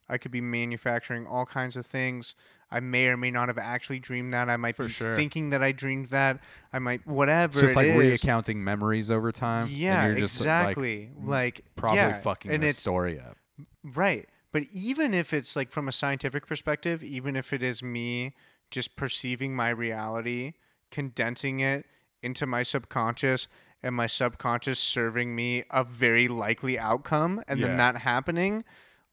I 0.10 0.18
could 0.18 0.32
be 0.32 0.42
manufacturing 0.42 1.26
all 1.28 1.46
kinds 1.46 1.76
of 1.76 1.86
things. 1.86 2.36
I 2.70 2.80
may 2.80 3.08
or 3.08 3.18
may 3.18 3.32
not 3.32 3.48
have 3.50 3.58
actually 3.58 4.00
dreamed 4.00 4.32
that. 4.32 4.50
I 4.50 4.58
might 4.58 4.76
For 4.76 4.86
be 4.86 4.90
sure. 4.90 5.16
thinking 5.16 5.50
that 5.50 5.64
I 5.64 5.72
dreamed 5.72 6.10
that. 6.10 6.40
I 6.72 6.80
might 6.80 7.06
whatever. 7.08 7.60
just 7.60 7.76
like 7.76 7.88
is. 7.88 8.22
reaccounting 8.22 8.58
memories 8.58 9.10
over 9.10 9.32
time. 9.32 9.68
Yeah, 9.70 10.04
and 10.04 10.10
you're 10.10 10.20
just 10.20 10.40
like, 10.40 10.46
exactly. 10.46 11.12
Like, 11.22 11.64
probably 11.76 11.98
yeah, 11.98 12.20
fucking 12.22 12.52
and 12.52 12.64
the 12.64 12.68
it's 12.68 12.80
story 12.80 13.20
up. 13.20 13.38
Right. 13.84 14.28
But 14.58 14.68
even 14.74 15.14
if 15.14 15.34
it's 15.34 15.56
like 15.56 15.70
from 15.70 15.88
a 15.88 15.92
scientific 15.92 16.48
perspective, 16.48 17.04
even 17.04 17.36
if 17.36 17.54
it 17.54 17.62
is 17.62 17.84
me 17.84 18.34
just 18.72 18.96
perceiving 18.96 19.56
my 19.56 19.70
reality, 19.70 20.54
condensing 20.90 21.60
it 21.60 21.86
into 22.24 22.48
my 22.48 22.64
subconscious, 22.64 23.48
and 23.84 23.94
my 23.94 24.08
subconscious 24.08 24.80
serving 24.80 25.36
me 25.36 25.64
a 25.70 25.84
very 25.84 26.28
likely 26.28 26.80
outcome, 26.80 27.44
and 27.48 27.60
Yeah. 27.60 27.68
then 27.68 27.78
that 27.78 27.98
happening, 27.98 28.64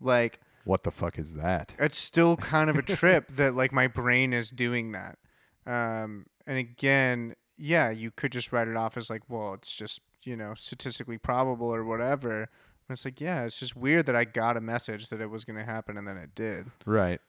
like 0.00 0.40
What 0.64 0.82
the 0.82 0.90
fuck 0.90 1.18
is 1.18 1.34
that? 1.34 1.74
it's 1.78 1.98
still 1.98 2.38
kind 2.38 2.70
of 2.70 2.78
a 2.78 2.82
trip 3.00 3.28
that 3.32 3.54
like 3.54 3.70
my 3.70 3.86
brain 3.86 4.32
is 4.32 4.48
doing 4.48 4.92
that. 4.92 5.18
Um, 5.66 6.24
and 6.46 6.56
again, 6.56 7.34
yeah, 7.58 7.90
you 7.90 8.10
could 8.10 8.32
just 8.32 8.50
write 8.50 8.68
it 8.68 8.78
off 8.78 8.96
as 8.96 9.10
like, 9.10 9.28
well, 9.28 9.52
it's 9.52 9.74
just 9.74 10.00
you 10.22 10.36
know 10.38 10.54
statistically 10.54 11.18
probable 11.18 11.66
or 11.68 11.84
whatever. 11.84 12.48
But 12.88 12.92
it's 12.94 13.04
like, 13.04 13.20
yeah, 13.20 13.44
it's 13.44 13.58
just 13.58 13.74
weird 13.76 14.06
that 14.06 14.16
I 14.16 14.24
got 14.24 14.56
a 14.56 14.60
message 14.60 15.08
that 15.08 15.20
it 15.20 15.30
was 15.30 15.44
going 15.44 15.58
to 15.58 15.64
happen 15.64 15.96
and 15.96 16.06
then 16.06 16.16
it 16.18 16.34
did. 16.34 16.66
Right. 16.84 17.20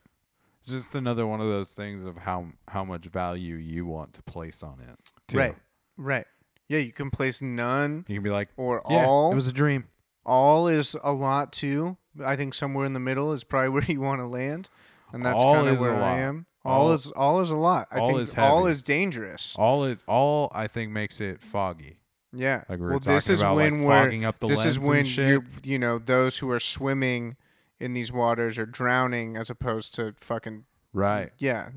Just 0.65 0.93
another 0.95 1.25
one 1.27 1.39
of 1.41 1.47
those 1.47 1.71
things 1.71 2.03
of 2.03 2.17
how 2.17 2.47
how 2.69 2.83
much 2.83 3.05
value 3.05 3.55
you 3.55 3.85
want 3.85 4.13
to 4.15 4.23
place 4.23 4.63
on 4.63 4.79
it. 4.81 4.97
too. 5.27 5.37
Right. 5.37 5.55
Right. 5.97 6.25
Yeah, 6.67 6.79
you 6.79 6.91
can 6.91 7.11
place 7.11 7.41
none 7.41 8.03
You 8.07 8.15
can 8.15 8.23
be 8.23 8.31
like, 8.31 8.49
or 8.57 8.81
yeah, 8.89 9.05
all. 9.05 9.31
it 9.31 9.35
was 9.35 9.47
a 9.47 9.53
dream. 9.53 9.85
all 10.25 10.67
is 10.67 10.95
a 11.03 11.13
lot 11.13 11.53
too. 11.53 11.97
I 12.23 12.35
think 12.35 12.53
somewhere 12.55 12.85
in 12.85 12.93
the 12.93 12.99
middle 12.99 13.31
is 13.31 13.43
probably 13.43 13.69
where 13.73 13.83
you 13.83 14.01
want 14.01 14.21
to 14.21 14.25
land, 14.27 14.69
and 15.13 15.23
that's 15.23 15.39
All 15.41 15.53
kind 15.53 15.67
is 15.67 15.73
of 15.75 15.81
a 15.81 15.83
where 15.93 16.01
I 16.03 16.19
am. 16.21 16.47
All, 16.65 16.87
All- 16.87 16.93
is 16.93 17.11
all 17.11 17.39
is 17.41 17.51
a 17.51 17.55
lot. 17.55 17.87
I 17.91 17.99
all 17.99 18.07
think 18.09 18.21
is 18.21 18.33
all 18.35 18.63
heavy. 18.63 18.71
is 18.73 18.81
dangerous. 18.81 19.55
All 19.59 19.83
it 19.85 19.99
all 20.07 20.51
I 20.55 20.65
think 20.65 20.91
makes 20.91 21.21
it 21.21 21.41
foggy. 21.43 21.99
Yeah. 22.35 22.63
Like 22.69 22.79
we 22.79 22.87
well, 22.87 22.99
this 22.99 23.29
is 23.29 23.41
about 23.41 23.55
when 23.55 23.79
like 23.79 23.87
we're 23.87 24.03
fogging 24.03 24.25
up 24.25 24.39
the 24.39 24.47
this 24.47 24.65
is 24.65 24.79
when 24.79 25.05
you're 25.05 25.45
you 25.63 25.79
know 25.79 25.97
those 25.97 26.37
who 26.39 26.49
are 26.51 26.59
swimming 26.59 27.37
in 27.79 27.93
these 27.93 28.11
waters 28.11 28.57
are 28.57 28.65
drowning 28.65 29.35
as 29.37 29.49
opposed 29.49 29.93
to 29.95 30.13
fucking 30.17 30.65
right. 30.93 31.31
yeah 31.37 31.69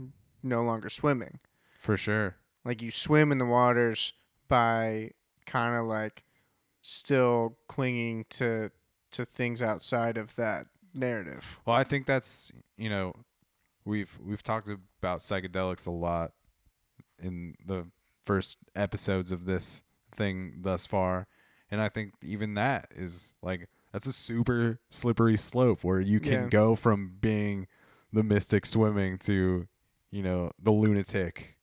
no 0.42 0.62
longer 0.62 0.88
swimming. 0.88 1.40
For 1.80 1.96
sure. 1.96 2.36
Like 2.64 2.82
you 2.82 2.90
swim 2.90 3.32
in 3.32 3.38
the 3.38 3.46
waters 3.46 4.12
by 4.48 5.12
kind 5.46 5.76
of 5.76 5.86
like 5.86 6.24
still 6.80 7.56
clinging 7.68 8.26
to 8.30 8.70
to 9.11 9.24
things 9.24 9.62
outside 9.62 10.16
of 10.16 10.34
that 10.36 10.66
narrative. 10.94 11.61
Well, 11.64 11.76
I 11.76 11.84
think 11.84 12.06
that's 12.06 12.52
you 12.76 12.88
know, 12.88 13.14
we've 13.84 14.18
we've 14.24 14.42
talked 14.42 14.68
about 14.68 15.20
psychedelics 15.20 15.86
a 15.86 15.90
lot 15.90 16.32
in 17.22 17.54
the 17.64 17.86
first 18.22 18.59
episodes 18.76 19.32
of 19.32 19.46
this 19.46 19.82
thing 20.18 20.58
thus 20.60 20.84
far, 20.84 21.26
and 21.70 21.80
I 21.80 21.88
think 21.88 22.12
even 22.22 22.52
that 22.54 22.88
is 22.94 23.34
like 23.42 23.68
that's 23.92 24.06
a 24.06 24.12
super 24.12 24.80
slippery 24.90 25.38
slope 25.38 25.82
where 25.82 26.00
you 26.00 26.20
can 26.20 26.32
Yeah. 26.32 26.48
go 26.48 26.74
from 26.76 27.16
being 27.20 27.66
the 28.12 28.22
mystic 28.22 28.66
swimming 28.66 29.16
to, 29.20 29.66
you 30.10 30.22
know, 30.22 30.50
the 30.58 30.70
lunatic 30.70 31.56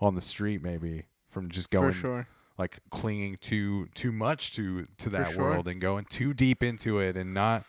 on 0.00 0.14
the 0.14 0.22
street 0.22 0.62
maybe 0.62 1.04
from 1.30 1.50
just 1.50 1.68
going 1.70 1.92
sure. 1.92 2.26
like 2.56 2.78
clinging 2.90 3.36
too 3.36 3.86
too 3.94 4.10
much 4.12 4.54
to 4.56 4.84
to 4.96 5.10
that 5.10 5.28
sure. 5.32 5.42
world 5.50 5.68
and 5.68 5.80
going 5.82 6.06
too 6.06 6.32
deep 6.32 6.62
into 6.62 6.98
it 6.98 7.16
and 7.16 7.34
not 7.34 7.64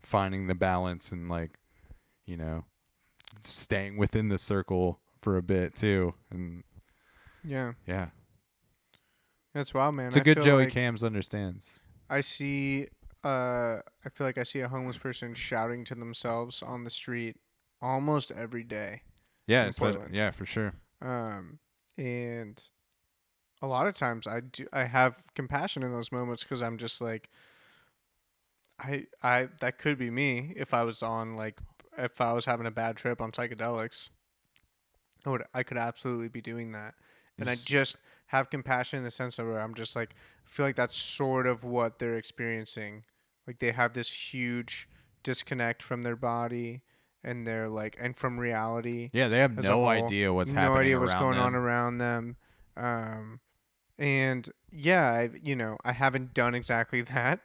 finding 0.00 0.46
the 0.46 0.54
balance 0.54 1.12
and 1.12 1.28
like 1.28 1.58
you 2.26 2.36
know 2.36 2.64
staying 3.42 3.96
within 3.98 4.28
the 4.28 4.38
circle 4.38 5.00
for 5.20 5.36
a 5.36 5.42
bit 5.42 5.74
too 5.74 6.14
and 6.30 6.64
Yeah. 7.42 7.72
yeah 7.86 8.08
That's 9.54 9.72
wild, 9.72 9.94
man. 9.94 10.08
it's 10.08 10.16
a 10.16 10.20
I 10.20 10.22
good 10.24 10.36
feel 10.38 10.44
joey 10.44 10.64
like 10.64 10.72
cams 10.72 11.02
understands 11.04 11.78
I 12.10 12.20
see 12.20 12.88
uh 13.22 13.78
I 14.04 14.08
feel 14.12 14.26
like 14.26 14.36
I 14.38 14.42
see 14.42 14.60
a 14.60 14.68
homeless 14.68 14.98
person 14.98 15.34
shouting 15.34 15.84
to 15.84 15.94
themselves 15.94 16.62
on 16.62 16.84
the 16.84 16.90
street 16.90 17.36
almost 17.80 18.30
every 18.32 18.64
day. 18.64 19.02
yeah 19.46 19.62
in 19.62 19.68
especially, 19.70 19.92
Portland. 19.98 20.16
yeah 20.16 20.30
for 20.30 20.44
sure 20.44 20.74
Um 21.00 21.58
and 21.96 22.62
a 23.62 23.66
lot 23.66 23.86
of 23.86 23.94
times 23.94 24.26
I 24.26 24.40
do 24.40 24.66
I 24.72 24.84
have 24.84 25.32
compassion 25.34 25.82
in 25.82 25.92
those 25.92 26.10
moments 26.12 26.42
cuz 26.44 26.60
I'm 26.60 26.76
just 26.76 27.00
like 27.00 27.30
I 28.78 29.06
I 29.22 29.48
that 29.60 29.78
could 29.78 29.98
be 29.98 30.10
me 30.10 30.52
if 30.56 30.74
I 30.74 30.82
was 30.82 31.02
on 31.02 31.34
like 31.34 31.58
if 31.96 32.20
I 32.20 32.32
was 32.32 32.44
having 32.44 32.66
a 32.66 32.70
bad 32.72 32.96
trip 32.96 33.20
on 33.20 33.30
psychedelics. 33.30 34.08
I 35.24 35.30
would 35.30 35.44
I 35.54 35.62
could 35.62 35.78
absolutely 35.78 36.28
be 36.28 36.40
doing 36.42 36.72
that. 36.72 36.94
And 37.38 37.48
I 37.48 37.54
just 37.54 37.96
have 38.26 38.50
compassion 38.50 38.98
in 38.98 39.04
the 39.04 39.10
sense 39.10 39.38
of 39.38 39.46
where 39.46 39.58
I'm 39.58 39.74
just 39.74 39.94
like 39.94 40.14
I 40.46 40.50
feel 40.50 40.66
like 40.66 40.76
that's 40.76 40.96
sort 40.96 41.46
of 41.46 41.64
what 41.64 41.98
they're 41.98 42.16
experiencing. 42.16 43.04
Like 43.46 43.58
they 43.58 43.72
have 43.72 43.92
this 43.92 44.32
huge 44.32 44.88
disconnect 45.22 45.82
from 45.82 46.02
their 46.02 46.16
body 46.16 46.82
and 47.22 47.46
they're 47.46 47.68
like 47.68 47.96
and 47.98 48.14
from 48.14 48.38
reality 48.38 49.08
yeah 49.14 49.28
they 49.28 49.38
have 49.38 49.56
no 49.62 49.86
idea 49.86 50.30
what's 50.32 50.52
no 50.52 50.60
happening 50.60 50.80
idea 50.80 51.00
what's 51.00 51.14
going 51.14 51.38
on 51.38 51.54
around 51.54 51.98
them. 51.98 52.36
Um 52.76 53.40
and 53.98 54.48
yeah 54.72 55.04
i 55.04 55.30
you 55.42 55.54
know 55.54 55.78
i 55.84 55.92
haven't 55.92 56.34
done 56.34 56.54
exactly 56.54 57.00
that. 57.14 57.40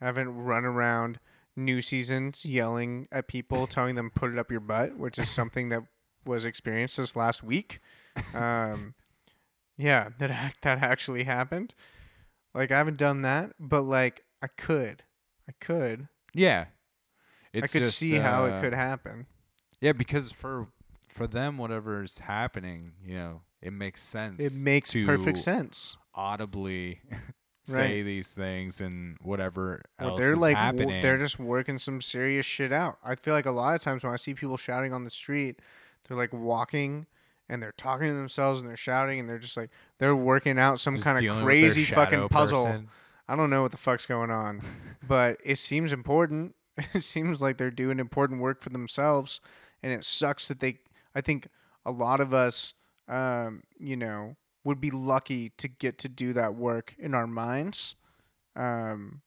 I 0.00 0.06
haven't 0.06 0.34
run 0.34 0.64
around 0.64 1.20
new 1.54 1.80
seasons 1.80 2.44
yelling 2.44 3.06
at 3.12 3.28
people 3.28 3.66
telling 3.68 3.94
them 3.94 4.10
put 4.10 4.32
it 4.32 4.38
up 4.38 4.50
your 4.50 4.60
butt 4.60 4.96
which 4.96 5.18
is 5.18 5.30
something 5.30 5.68
that 5.68 5.82
was 6.24 6.44
experienced 6.44 6.96
this 6.96 7.14
last 7.14 7.42
week. 7.44 7.80
Um 8.34 8.94
yeah 9.78 10.08
that 10.18 10.54
that 10.62 10.82
actually 10.82 11.24
happened. 11.24 11.74
Like 12.54 12.70
i 12.70 12.78
haven't 12.78 12.98
done 12.98 13.22
that 13.22 13.52
but 13.58 13.82
like 13.82 14.24
i 14.42 14.46
could. 14.46 15.02
I 15.48 15.52
could. 15.60 16.08
Yeah. 16.34 16.66
It's 17.52 17.64
i 17.64 17.78
could 17.78 17.84
just, 17.84 17.98
see 17.98 18.14
how 18.14 18.44
uh, 18.44 18.48
it 18.48 18.60
could 18.62 18.74
happen. 18.74 19.26
yeah 19.80 19.92
because 19.92 20.30
for 20.32 20.68
for 21.08 21.26
them 21.26 21.58
whatever's 21.58 22.18
happening 22.18 22.92
you 23.04 23.14
know 23.16 23.42
it 23.60 23.72
makes 23.72 24.02
sense 24.02 24.40
it 24.40 24.64
makes 24.64 24.92
perfect 24.94 25.38
sense. 25.38 25.96
audibly 26.14 27.00
say 27.64 27.96
Right. 27.98 28.02
these 28.02 28.32
things 28.32 28.80
and 28.80 29.16
whatever 29.22 29.82
Well, 30.00 30.10
else 30.10 30.20
they're 30.20 30.32
is 30.34 30.38
like 30.38 30.56
w- 30.56 31.00
they're 31.02 31.18
just 31.18 31.38
working 31.38 31.78
some 31.78 32.00
serious 32.00 32.44
shit 32.46 32.72
out. 32.72 32.98
I 33.04 33.14
feel 33.14 33.34
like 33.34 33.46
a 33.46 33.52
lot 33.52 33.74
of 33.76 33.80
times 33.82 34.02
when 34.02 34.12
I 34.12 34.16
see 34.16 34.34
people 34.34 34.56
shouting 34.56 34.92
on 34.92 35.04
the 35.04 35.10
street, 35.10 35.60
they're 36.08 36.16
like 36.16 36.32
walking 36.32 37.06
and 37.52 37.62
they're 37.62 37.74
talking 37.76 38.08
to 38.08 38.14
themselves 38.14 38.60
and 38.60 38.68
they're 38.68 38.78
shouting 38.78 39.20
and 39.20 39.28
they're 39.28 39.38
just 39.38 39.58
like 39.58 39.68
they're 39.98 40.16
working 40.16 40.58
out 40.58 40.80
some 40.80 40.94
Just 40.94 41.04
kind 41.04 41.18
dealing 41.18 41.40
of 41.40 41.44
with 41.44 41.54
their 41.60 41.70
crazy 41.70 41.84
fucking 41.84 42.28
puzzle. 42.30 42.64
person. 42.64 42.88
I 43.28 43.36
don't 43.36 43.50
know 43.50 43.60
what 43.60 43.72
the 43.72 43.76
fuck's 43.76 44.06
going 44.06 44.30
on, 44.30 44.62
but 45.06 45.36
it 45.44 45.58
seems 45.58 45.92
important. 45.92 46.54
It 46.94 47.02
seems 47.02 47.42
like 47.42 47.58
they're 47.58 47.70
doing 47.70 47.98
important 47.98 48.40
work 48.40 48.62
for 48.62 48.70
themselves, 48.70 49.42
and 49.82 49.92
it 49.92 50.06
sucks 50.06 50.48
that 50.48 50.60
they. 50.60 50.78
I 51.14 51.20
think 51.20 51.48
a 51.84 51.92
lot 51.92 52.18
of 52.22 52.32
us, 52.32 52.72
um, 53.06 53.64
you 53.78 53.94
know, 53.94 54.36
would 54.64 54.80
be 54.80 54.90
lucky 54.90 55.50
to 55.58 55.68
get 55.68 55.98
to 55.98 56.08
do 56.08 56.32
that 56.32 56.54
work 56.54 56.94
in 56.98 57.14
our 57.14 57.26
minds, 57.26 57.94
um, 58.56 59.20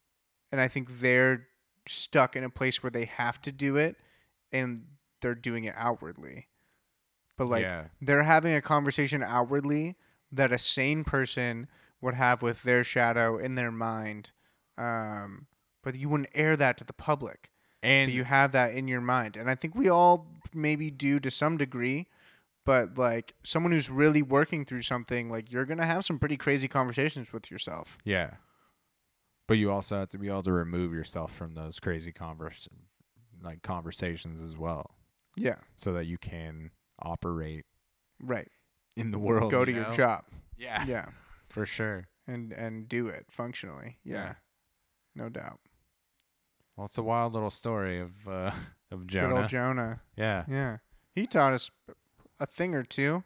and 0.51 0.59
I 0.59 0.67
think 0.67 0.99
they're 0.99 1.45
stuck 1.87 2.35
in 2.35 2.43
a 2.43 2.49
place 2.49 2.81
where 2.81 2.89
they 2.89 3.05
have 3.05 3.39
to 3.43 3.51
do 3.51 3.75
it, 3.75 3.95
and 4.51 4.85
they're 5.21 5.35
doing 5.35 5.65
it 5.65 5.75
outwardly. 5.77 6.47
But 7.37 7.45
like 7.47 7.61
yeah, 7.63 7.85
they're 8.01 8.23
having 8.23 8.53
a 8.53 8.61
conversation 8.61 9.21
outwardly 9.23 9.95
that 10.31 10.51
a 10.51 10.57
sane 10.57 11.03
person 11.03 11.67
would 12.01 12.13
have 12.15 12.41
with 12.41 12.63
their 12.63 12.83
shadow 12.83 13.37
in 13.37 13.55
their 13.55 13.71
mind. 13.71 14.31
Um, 14.77 15.47
but 15.83 15.95
you 15.95 16.09
wouldn't 16.09 16.29
air 16.33 16.55
that 16.57 16.77
to 16.77 16.83
the 16.83 16.93
public. 16.93 17.51
and 17.83 18.09
But 18.09 18.13
you 18.15 18.23
have 18.23 18.51
that 18.53 18.73
in 18.73 18.87
your 18.87 19.01
mind. 19.01 19.37
And 19.37 19.49
I 19.49 19.55
think 19.55 19.75
we 19.75 19.89
all 19.89 20.27
maybe 20.53 20.89
do 20.91 21.19
to 21.19 21.29
some 21.31 21.57
degree. 21.57 22.07
But 22.65 22.97
like 22.97 23.35
someone 23.43 23.71
who's 23.71 23.89
really 23.91 24.21
working 24.23 24.65
through 24.65 24.81
something, 24.81 25.29
like 25.29 25.51
you're 25.51 25.65
gonna 25.65 25.85
have 25.85 26.03
some 26.03 26.17
pretty 26.19 26.37
crazy 26.37 26.67
conversations 26.67 27.31
with 27.31 27.51
yourself. 27.51 27.97
yeah, 28.03 28.35
but 29.47 29.57
you 29.59 29.69
also 29.71 29.99
have 29.99 30.09
to 30.09 30.17
be 30.17 30.27
able 30.27 30.41
to 30.43 30.51
remove 30.51 30.91
yourself 30.91 31.31
from 31.31 31.53
those 31.53 31.79
crazy 31.79 32.11
convers 32.11 32.67
like 33.43 33.61
conversations 33.61 34.41
as 34.41 34.57
well, 34.57 34.95
Yeah. 35.35 35.57
so 35.75 35.93
that 35.93 36.05
you 36.05 36.17
can 36.17 36.71
operate 36.99 37.65
Right. 38.21 38.49
in 38.95 39.11
the 39.11 39.19
world. 39.19 39.51
Go 39.51 39.59
you 39.59 39.65
to 39.65 39.71
your 39.71 39.83
know? 39.83 39.91
job. 39.91 40.25
Yeah, 40.57 40.85
Yeah. 40.85 41.05
for 41.49 41.65
sure. 41.65 42.07
And 42.27 42.51
and 42.53 42.87
do 42.89 43.07
it 43.07 43.25
functionally. 43.29 43.99
Yeah. 44.03 44.15
Yeah. 44.15 44.33
No 45.15 45.29
doubt. 45.29 45.59
Well, 46.75 46.85
it's 46.87 46.97
a 46.97 47.03
wild 47.03 47.33
little 47.33 47.51
story 47.51 47.99
of 47.99 48.11
uh, 48.27 48.51
of 48.91 49.01
Good 49.01 49.07
Jonah. 49.07 49.41
old 49.41 49.49
Jonah. 49.49 50.01
yeah. 50.15 50.43
Yeah. 50.47 50.77
He 51.13 51.25
taught 51.27 51.53
us 51.53 51.71
a 52.39 52.45
thing 52.45 52.73
or 52.75 52.83
two. 52.83 53.23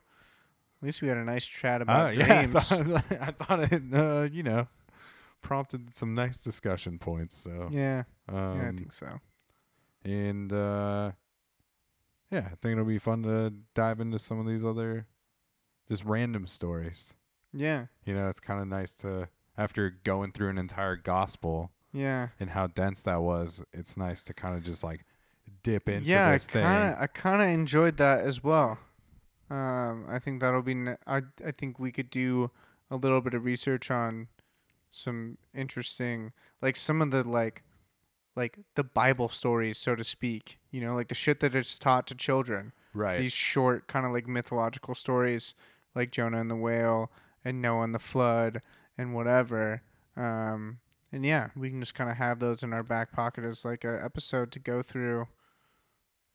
At 0.81 0.85
least 0.85 1.01
we 1.01 1.07
had 1.07 1.17
a 1.17 1.23
nice 1.25 1.45
chat 1.45 1.81
Uh, 1.81 1.83
about 1.83 2.15
yeah, 2.15 2.39
I 2.41 2.47
thought, 2.47 3.03
I 3.21 3.31
thought 3.31 3.71
it, 3.73 3.83
uh, 3.93 4.29
you 4.31 4.43
know, 4.43 4.67
prompted 5.41 5.95
some 5.95 6.13
nice 6.13 6.37
discussion 6.43 6.99
points. 6.99 7.37
So, 7.37 7.67
yeah. 7.71 8.03
um, 8.29 8.57
Yeah, 8.61 8.67
I 8.67 8.71
think 8.71 8.91
so. 8.93 9.19
and 10.05 10.53
uh, 10.53 11.11
yeah, 12.31 12.45
I 12.51 12.55
think 12.55 12.73
it'll 12.73 12.85
be 12.85 12.97
fun 12.99 13.23
to 13.23 13.53
dive 13.73 13.99
into 13.99 14.19
some 14.19 14.39
of 14.39 14.45
these 14.47 14.63
other 14.63 15.07
just 15.87 16.03
random 16.05 16.47
stories. 16.47 17.13
Yeah. 17.53 17.87
You 18.05 18.13
know, 18.13 18.27
it's 18.27 18.39
kind 18.39 18.61
of 18.61 18.67
nice 18.67 18.93
to 18.95 19.29
after 19.57 19.89
going 20.03 20.31
through 20.31 20.49
an 20.49 20.57
entire 20.57 20.95
gospel 20.95 21.71
Yeah. 21.91 22.29
and 22.39 22.51
how 22.51 22.67
dense 22.67 23.01
that 23.03 23.21
was. 23.21 23.63
It's 23.73 23.97
nice 23.97 24.21
to 24.23 24.33
kind 24.33 24.55
of 24.55 24.63
just 24.63 24.83
like 24.83 25.05
dip 25.63 25.89
into 25.89 26.07
yeah, 26.07 26.31
this 26.33 26.47
I 26.49 26.51
thing. 26.51 26.63
kind 26.63 26.93
of 26.93 26.99
I 27.01 27.07
kind 27.07 27.41
of 27.41 27.47
enjoyed 27.49 27.97
that 27.97 28.19
as 28.19 28.43
well. 28.43 28.77
Um, 29.49 30.05
I 30.07 30.19
think 30.19 30.41
that'll 30.41 30.61
be. 30.61 30.75
Ne- 30.75 30.97
I 31.07 31.21
I 31.43 31.49
think 31.51 31.79
we 31.79 31.91
could 31.91 32.11
do 32.11 32.51
a 32.91 32.95
little 32.97 33.19
bit 33.19 33.33
of 33.33 33.43
research 33.45 33.89
on 33.89 34.27
some 34.91 35.39
interesting, 35.55 36.31
like 36.61 36.75
some 36.75 37.01
of 37.01 37.09
the 37.09 37.27
like, 37.27 37.63
like 38.35 38.59
the 38.75 38.83
Bible 38.83 39.27
stories, 39.27 39.79
so 39.79 39.95
to 39.95 40.03
speak. 40.03 40.58
You 40.71 40.81
know, 40.81 40.95
like 40.95 41.07
the 41.07 41.15
shit 41.15 41.39
that 41.39 41.55
is 41.55 41.79
taught 41.79 42.05
to 42.07 42.15
children. 42.15 42.73
right. 42.93 43.19
These 43.19 43.33
short, 43.33 43.87
kind 43.87 44.05
of 44.05 44.11
like 44.11 44.27
mythological 44.27 44.93
stories, 44.95 45.55
like 45.95 46.11
Jonah 46.11 46.39
and 46.39 46.49
the 46.51 46.55
whale 46.55 47.11
and 47.43 47.61
Noah 47.61 47.83
and 47.83 47.95
the 47.95 47.99
flood 47.99 48.61
and 48.97 49.13
whatever. 49.15 49.81
Um, 50.15 50.79
and 51.11 51.25
yeah, 51.25 51.49
we 51.55 51.69
can 51.69 51.79
just 51.79 51.95
kind 51.95 52.09
of 52.09 52.17
have 52.17 52.39
those 52.39 52.61
in 52.61 52.73
our 52.73 52.83
back 52.83 53.11
pocket 53.11 53.43
as 53.43 53.65
like 53.65 53.83
a 53.83 53.99
episode 54.03 54.51
to 54.51 54.59
go 54.59 54.81
through. 54.81 55.27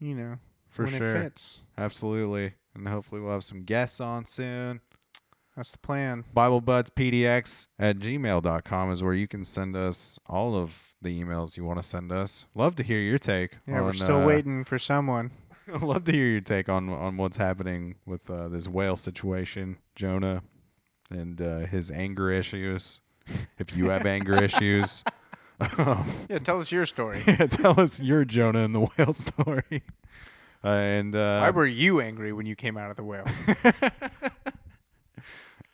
You 0.01 0.15
know, 0.15 0.39
For 0.69 0.85
when 0.85 0.95
sure. 0.99 1.15
it 1.17 1.23
fits. 1.23 1.61
Absolutely. 1.79 2.55
And 2.75 2.89
hopefully 2.89 3.21
we'll 3.21 3.33
have 3.33 3.45
some 3.45 3.63
guests 3.63 4.01
on 4.01 4.27
soon. 4.27 4.81
That's 5.57 5.71
the 5.71 5.79
plan. 5.79 6.25
BibleBudsPDX 6.35 7.69
at 7.79 7.99
gmail.com 7.99 8.93
is 8.93 9.03
where 9.05 9.15
you 9.15 9.29
can 9.29 9.45
send 9.45 9.77
us 9.77 10.19
all 10.27 10.57
of 10.57 10.95
the 11.01 11.23
emails 11.23 11.57
you 11.57 11.65
want 11.65 11.79
to 11.81 11.83
send 11.87 12.11
us. 12.11 12.45
Love 12.55 12.75
to 12.77 12.83
hear 12.83 12.99
your 12.99 13.19
take. 13.19 13.59
Yeah, 13.67 13.83
we're 13.83 13.93
still 13.93 14.23
uh, 14.23 14.27
waiting 14.27 14.65
for 14.65 14.79
someone. 14.81 15.31
love 15.81 16.05
to 16.05 16.13
hear 16.13 16.27
your 16.27 16.41
take 16.41 16.69
on, 16.69 16.89
on 16.89 17.17
what's 17.17 17.37
happening 17.37 17.95
with 18.05 18.29
uh, 18.29 18.49
this 18.49 18.67
whale 18.67 18.97
situation, 18.97 19.77
Jonah, 19.95 20.43
and 21.09 21.41
uh, 21.41 21.59
his 21.61 21.91
anger 21.93 22.31
issues. 22.33 23.01
If 23.59 23.77
you 23.77 23.91
have 23.91 24.07
anger 24.07 24.35
issues, 24.43 25.05
um, 25.79 26.11
Yeah, 26.29 26.41
tell 26.41 26.61
us 26.61 26.73
your 26.73 26.85
story. 26.85 27.23
yeah, 27.29 27.47
tell 27.47 27.79
us 27.81 28.01
your 28.01 28.25
Jonah 28.25 28.65
and 28.65 28.75
the 28.75 28.81
whale 28.99 29.13
story. 29.13 29.83
Uh, 30.65 30.69
and 30.69 31.15
uh, 31.15 31.41
Why 31.41 31.51
were 31.51 31.67
you 31.67 32.01
angry 32.01 32.33
when 32.33 32.47
you 32.47 32.57
came 32.57 32.77
out 32.77 32.91
of 32.91 32.97
the 32.97 33.05
whale? 33.05 33.27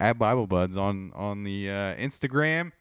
At 0.01 0.19
Bible 0.19 0.47
Buds 0.47 0.77
on 0.77 1.13
on 1.15 1.45
the 1.45 1.71
uh, 1.71 1.95
Instagram. 1.97 2.73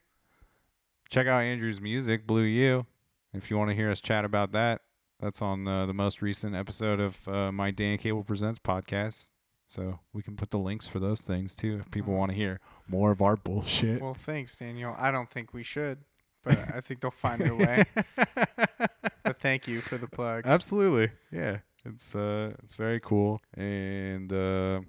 Check 1.09 1.27
out 1.27 1.41
Andrew's 1.41 1.81
music, 1.81 2.25
Blue 2.25 2.43
U, 2.43 2.85
if 3.33 3.51
you 3.51 3.57
want 3.57 3.69
to 3.69 3.75
hear 3.75 3.91
us 3.91 3.99
chat 3.99 4.25
about 4.25 4.51
that. 4.53 4.81
That's 5.19 5.41
on 5.41 5.67
uh, 5.67 5.85
the 5.85 5.93
most 5.93 6.21
recent 6.21 6.55
episode 6.55 6.99
of 6.99 7.27
uh, 7.27 7.51
my 7.51 7.71
Dan 7.71 7.97
Cable 7.97 8.23
Presents 8.23 8.59
podcast. 8.63 9.29
So 9.67 9.99
we 10.13 10.23
can 10.23 10.35
put 10.35 10.49
the 10.49 10.57
links 10.57 10.87
for 10.87 10.99
those 10.99 11.21
things 11.21 11.53
too 11.53 11.79
if 11.79 11.91
people 11.91 12.13
want 12.13 12.31
to 12.31 12.35
hear 12.35 12.59
more 12.87 13.11
of 13.11 13.21
our 13.21 13.35
bullshit. 13.35 14.01
well, 14.01 14.13
thanks, 14.13 14.55
Daniel. 14.55 14.95
I 14.97 15.11
don't 15.11 15.29
think 15.29 15.53
we 15.53 15.61
should, 15.61 15.99
but 16.43 16.57
I 16.73 16.81
think 16.81 17.01
they'll 17.01 17.11
find 17.11 17.41
their 17.41 17.55
way. 17.55 17.83
but 18.15 19.37
thank 19.37 19.67
you 19.67 19.81
for 19.81 19.97
the 19.97 20.07
plug. 20.07 20.47
Absolutely, 20.47 21.11
yeah. 21.31 21.57
It's 21.85 22.15
uh, 22.15 22.53
it's 22.63 22.73
very 22.73 22.99
cool, 22.99 23.41
and 23.55 24.31
uh, 24.33 24.81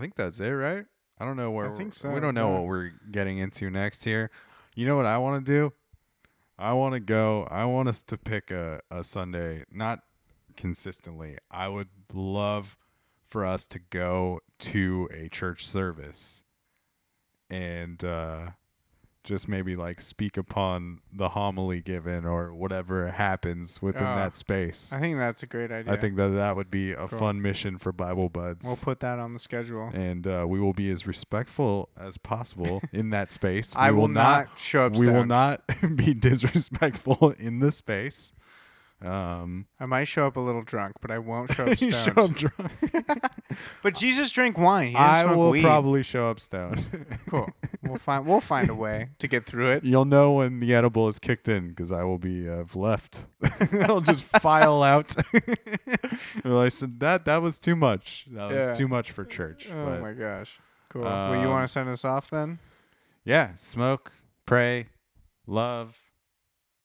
I 0.00 0.02
think 0.02 0.14
that's 0.16 0.40
it, 0.40 0.48
right? 0.50 0.86
I 1.18 1.24
don't 1.26 1.36
know 1.36 1.50
where 1.50 1.70
I 1.70 1.76
think 1.76 1.92
so, 1.92 2.10
We 2.10 2.20
don't 2.20 2.34
know 2.34 2.50
yeah. 2.50 2.58
what 2.60 2.66
we're 2.68 2.92
getting 3.10 3.36
into 3.36 3.68
next 3.68 4.02
here. 4.02 4.30
You 4.74 4.86
know 4.86 4.96
what 4.96 5.04
I 5.04 5.18
want 5.18 5.44
to 5.44 5.52
do? 5.52 5.74
I 6.58 6.72
want 6.72 6.94
to 6.94 7.00
go. 7.00 7.46
I 7.50 7.66
want 7.66 7.90
us 7.90 8.02
to 8.04 8.16
pick 8.16 8.50
a 8.50 8.80
a 8.90 9.04
Sunday, 9.04 9.64
not 9.70 10.00
consistently. 10.56 11.36
I 11.50 11.68
would 11.68 11.88
love 12.14 12.78
for 13.28 13.44
us 13.44 13.66
to 13.66 13.78
go 13.78 14.40
to 14.60 15.10
a 15.12 15.28
church 15.28 15.66
service 15.66 16.42
and 17.50 18.02
uh 18.02 18.52
just 19.22 19.48
maybe 19.48 19.76
like 19.76 20.00
speak 20.00 20.36
upon 20.38 21.00
the 21.12 21.30
homily 21.30 21.80
given 21.82 22.24
or 22.24 22.54
whatever 22.54 23.10
happens 23.10 23.82
within 23.82 24.02
Ah, 24.04 24.16
that 24.16 24.34
space. 24.34 24.92
I 24.92 25.00
think 25.00 25.18
that's 25.18 25.42
a 25.42 25.46
great 25.46 25.70
idea. 25.70 25.92
I 25.92 25.96
think 25.96 26.16
that 26.16 26.28
that 26.28 26.56
would 26.56 26.70
be 26.70 26.92
a 26.92 27.06
Cool. 27.08 27.18
fun 27.18 27.42
mission 27.42 27.76
for 27.78 27.92
Bible 27.92 28.28
Buds. 28.30 28.64
we'll 28.66 28.76
put 28.76 29.00
that 29.00 29.18
on 29.18 29.32
the 29.34 29.38
schedule. 29.38 29.90
and 29.92 30.26
uh, 30.26 30.46
we 30.48 30.58
will 30.58 30.72
be 30.72 30.90
as 30.90 31.06
respectful 31.06 31.90
as 31.98 32.16
possible 32.16 32.80
in 32.92 33.10
that 33.10 33.30
space. 33.30 33.74
I 33.76 33.90
we 33.90 33.98
will 33.98 34.08
not 34.08 34.58
show 34.58 34.86
up. 34.86 34.96
We 34.96 35.06
will 35.08 35.26
not 35.26 35.62
be 35.96 36.14
disrespectful 36.14 37.34
in 37.38 37.60
the 37.60 37.72
space. 37.72 38.32
Um, 39.02 39.66
I 39.80 39.86
might 39.86 40.04
show 40.04 40.26
up 40.26 40.36
a 40.36 40.40
little 40.40 40.62
drunk, 40.62 40.96
but 41.00 41.10
I 41.10 41.18
won't 41.18 41.52
show 41.54 41.66
up 41.66 41.78
stoned. 41.78 41.94
show 41.94 42.22
up 42.24 42.32
drunk. 42.34 42.72
But 43.82 43.94
Jesus 43.96 44.30
drank 44.30 44.56
wine. 44.58 44.88
He 44.88 44.92
didn't 44.92 45.02
I 45.06 45.20
smoke 45.22 45.36
will 45.36 45.50
weed. 45.50 45.62
probably 45.62 46.02
show 46.02 46.28
up 46.30 46.38
stoned. 46.38 47.06
Cool. 47.28 47.48
We'll 47.82 47.98
find. 47.98 48.26
We'll 48.26 48.40
find 48.40 48.68
a 48.70 48.74
way 48.74 49.08
to 49.18 49.26
get 49.28 49.44
through 49.46 49.70
it. 49.72 49.84
You'll 49.84 50.04
know 50.04 50.32
when 50.34 50.60
the 50.60 50.74
edible 50.74 51.08
is 51.08 51.18
kicked 51.18 51.48
in 51.48 51.68
because 51.70 51.90
I 51.92 52.04
will 52.04 52.18
be 52.18 52.48
uh, 52.48 52.64
left. 52.74 53.24
I'll 53.82 54.00
just 54.00 54.24
file 54.24 54.82
out. 54.82 55.14
well, 56.44 56.60
I 56.60 56.68
said 56.68 57.00
that 57.00 57.24
that 57.24 57.40
was 57.42 57.58
too 57.58 57.74
much. 57.76 58.26
That 58.32 58.50
was 58.52 58.76
too 58.76 58.86
much 58.88 59.10
for 59.12 59.24
church. 59.24 59.68
Oh 59.72 59.84
but 59.86 60.00
my 60.02 60.12
gosh. 60.12 60.58
Cool. 60.90 61.02
well, 61.02 61.34
you 61.36 61.42
Um, 61.46 61.50
want 61.50 61.64
to 61.64 61.68
send 61.68 61.88
us 61.88 62.04
off 62.04 62.30
then? 62.30 62.58
yeah, 63.24 63.54
smoke, 63.54 64.12
pray, 64.46 64.86
love, 65.46 65.96